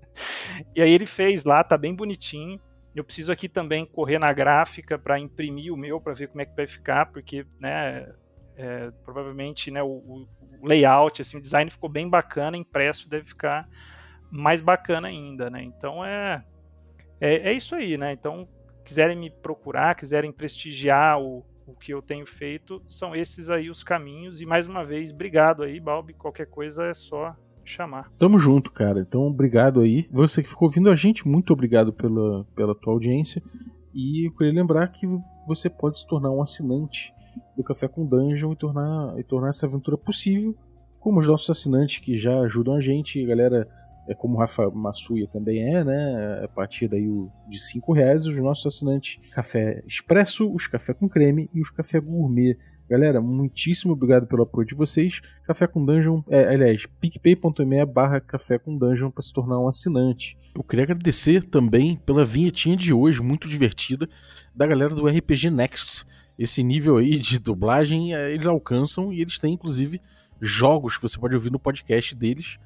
e 0.74 0.80
aí 0.80 0.90
ele 0.90 1.06
fez 1.06 1.44
lá, 1.44 1.62
tá 1.64 1.76
bem 1.76 1.94
bonitinho. 1.94 2.60
Eu 2.96 3.04
preciso 3.04 3.30
aqui 3.30 3.46
também 3.46 3.84
correr 3.84 4.18
na 4.18 4.32
gráfica 4.32 4.98
para 4.98 5.20
imprimir 5.20 5.70
o 5.70 5.76
meu 5.76 6.00
para 6.00 6.14
ver 6.14 6.28
como 6.28 6.40
é 6.40 6.46
que 6.46 6.56
vai 6.56 6.66
ficar, 6.66 7.04
porque 7.12 7.46
né, 7.60 8.10
é, 8.56 8.90
provavelmente 9.04 9.70
né, 9.70 9.82
o, 9.82 9.88
o, 9.88 10.28
layout, 10.66 11.20
assim, 11.20 11.36
o 11.36 11.40
design 11.42 11.70
ficou 11.70 11.90
bem 11.90 12.08
bacana, 12.08 12.56
impresso 12.56 13.06
deve 13.06 13.26
ficar 13.26 13.68
mais 14.30 14.62
bacana 14.62 15.08
ainda, 15.08 15.50
né? 15.50 15.62
Então 15.62 16.02
é, 16.02 16.42
é, 17.20 17.50
é 17.50 17.52
isso 17.52 17.74
aí, 17.74 17.98
né? 17.98 18.14
Então 18.14 18.48
quiserem 18.82 19.16
me 19.16 19.30
procurar, 19.30 19.94
quiserem 19.94 20.32
prestigiar 20.32 21.20
o, 21.20 21.44
o 21.66 21.74
que 21.74 21.92
eu 21.92 22.00
tenho 22.00 22.24
feito, 22.24 22.82
são 22.88 23.14
esses 23.14 23.50
aí 23.50 23.68
os 23.68 23.84
caminhos. 23.84 24.40
E 24.40 24.46
mais 24.46 24.66
uma 24.66 24.86
vez, 24.86 25.12
obrigado 25.12 25.62
aí, 25.62 25.78
Balbi. 25.78 26.14
Qualquer 26.14 26.46
coisa 26.46 26.86
é 26.86 26.94
só 26.94 27.36
chamar. 27.70 28.10
Tamo 28.18 28.38
junto, 28.38 28.72
cara. 28.72 29.00
Então, 29.00 29.22
obrigado 29.22 29.80
aí. 29.80 30.06
Você 30.10 30.42
que 30.42 30.48
ficou 30.48 30.68
ouvindo 30.68 30.90
a 30.90 30.96
gente, 30.96 31.26
muito 31.26 31.52
obrigado 31.52 31.92
pela, 31.92 32.44
pela 32.54 32.74
tua 32.74 32.92
audiência. 32.92 33.42
E 33.94 34.28
eu 34.28 34.32
queria 34.32 34.52
lembrar 34.52 34.88
que 34.88 35.06
você 35.46 35.70
pode 35.70 35.98
se 35.98 36.06
tornar 36.06 36.30
um 36.30 36.42
assinante 36.42 37.14
do 37.56 37.64
Café 37.64 37.88
com 37.88 38.04
Dungeon 38.04 38.52
e 38.52 38.56
tornar, 38.56 39.18
e 39.18 39.22
tornar 39.22 39.48
essa 39.48 39.66
aventura 39.66 39.96
possível, 39.96 40.54
como 40.98 41.20
os 41.20 41.26
nossos 41.26 41.48
assinantes 41.48 41.98
que 41.98 42.16
já 42.16 42.40
ajudam 42.40 42.74
a 42.74 42.80
gente, 42.80 43.24
galera, 43.24 43.68
é 44.08 44.14
como 44.14 44.36
o 44.36 44.38
Rafa 44.38 44.70
Massuia 44.70 45.26
também 45.26 45.74
é, 45.74 45.84
né? 45.84 46.40
A 46.44 46.48
partir 46.48 46.88
daí 46.88 47.06
de 47.48 47.58
5 47.58 47.92
reais, 47.92 48.26
os 48.26 48.36
nossos 48.40 48.66
assinantes 48.66 49.18
Café 49.32 49.82
Expresso, 49.86 50.52
os 50.52 50.66
Café 50.66 50.94
com 50.94 51.08
Creme 51.08 51.50
e 51.52 51.60
os 51.60 51.70
Café 51.70 52.00
Gourmet. 52.00 52.56
Galera, 52.88 53.20
muitíssimo 53.20 53.94
obrigado 53.94 54.28
pelo 54.28 54.44
apoio 54.44 54.64
de 54.64 54.74
vocês. 54.74 55.20
Café 55.44 55.66
com 55.66 55.84
Dungeon, 55.84 56.22
é, 56.28 56.46
aliás, 56.46 56.86
picpay.me 57.00 57.84
barra 57.84 58.20
Café 58.20 58.58
com 58.58 58.78
Dungeon 58.78 59.10
para 59.10 59.24
se 59.24 59.32
tornar 59.32 59.58
um 59.58 59.66
assinante. 59.66 60.38
Eu 60.54 60.62
queria 60.62 60.84
agradecer 60.84 61.42
também 61.42 61.96
pela 62.06 62.24
vinhetinha 62.24 62.76
de 62.76 62.92
hoje, 62.92 63.20
muito 63.20 63.48
divertida, 63.48 64.08
da 64.54 64.66
galera 64.68 64.94
do 64.94 65.06
RPG 65.06 65.50
Next. 65.50 66.06
Esse 66.38 66.62
nível 66.62 66.98
aí 66.98 67.18
de 67.18 67.40
dublagem 67.40 68.14
é, 68.14 68.32
eles 68.32 68.46
alcançam 68.46 69.12
e 69.12 69.20
eles 69.20 69.36
têm 69.38 69.54
inclusive 69.54 70.00
jogos 70.40 70.96
que 70.96 71.02
você 71.02 71.18
pode 71.18 71.34
ouvir 71.34 71.50
no 71.50 71.58
podcast 71.58 72.14
deles. 72.14 72.56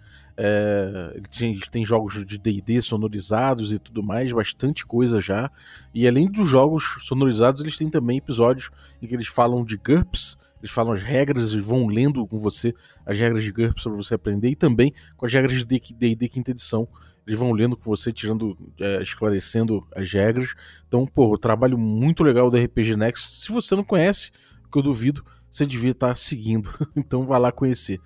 É, 0.43 1.21
eles 1.39 1.69
têm 1.69 1.85
jogos 1.85 2.25
de 2.25 2.39
DD 2.39 2.81
sonorizados 2.81 3.71
e 3.75 3.79
tudo 3.79 4.03
mais, 4.03 4.33
bastante 4.33 4.87
coisa 4.87 5.21
já. 5.21 5.51
E 5.93 6.09
além 6.09 6.33
dos 6.33 6.49
jogos 6.49 6.97
sonorizados, 7.01 7.61
eles 7.61 7.77
têm 7.77 7.91
também 7.91 8.17
episódios 8.17 8.71
em 9.03 9.07
que 9.07 9.15
eles 9.15 9.27
falam 9.27 9.63
de 9.63 9.77
GURPS, 9.77 10.39
eles 10.59 10.71
falam 10.71 10.95
as 10.95 11.03
regras 11.03 11.53
e 11.53 11.61
vão 11.61 11.87
lendo 11.89 12.27
com 12.27 12.39
você 12.39 12.75
as 13.05 13.19
regras 13.19 13.45
de 13.45 13.53
GURPS 13.53 13.83
para 13.83 13.93
você 13.93 14.15
aprender, 14.15 14.49
e 14.49 14.57
também 14.57 14.95
com 15.15 15.27
as 15.27 15.33
regras 15.33 15.53
de 15.53 15.65
DD 15.93 16.29
quinta 16.31 16.53
edição. 16.53 16.89
Eles 17.27 17.39
vão 17.39 17.53
lendo 17.53 17.77
com 17.77 17.85
você, 17.85 18.11
tirando, 18.11 18.57
é, 18.81 19.03
esclarecendo 19.03 19.87
as 19.95 20.11
regras. 20.11 20.55
Então, 20.89 21.07
pô, 21.07 21.37
trabalho 21.37 21.77
muito 21.77 22.25
legal 22.25 22.51
do 22.51 22.57
RPG 22.57 22.97
Next. 22.97 23.43
Se 23.43 23.53
você 23.53 23.77
não 23.77 23.85
conhece, 23.85 24.33
que 24.73 24.79
eu 24.79 24.83
duvido, 24.83 25.23
você 25.51 25.67
devia 25.67 25.91
estar 25.91 26.17
seguindo. 26.17 26.71
Então, 26.97 27.27
vá 27.27 27.37
lá 27.37 27.53
conhecer. 27.53 28.01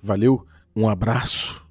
Valeu, 0.00 0.46
um 0.74 0.88
abraço 0.88 1.68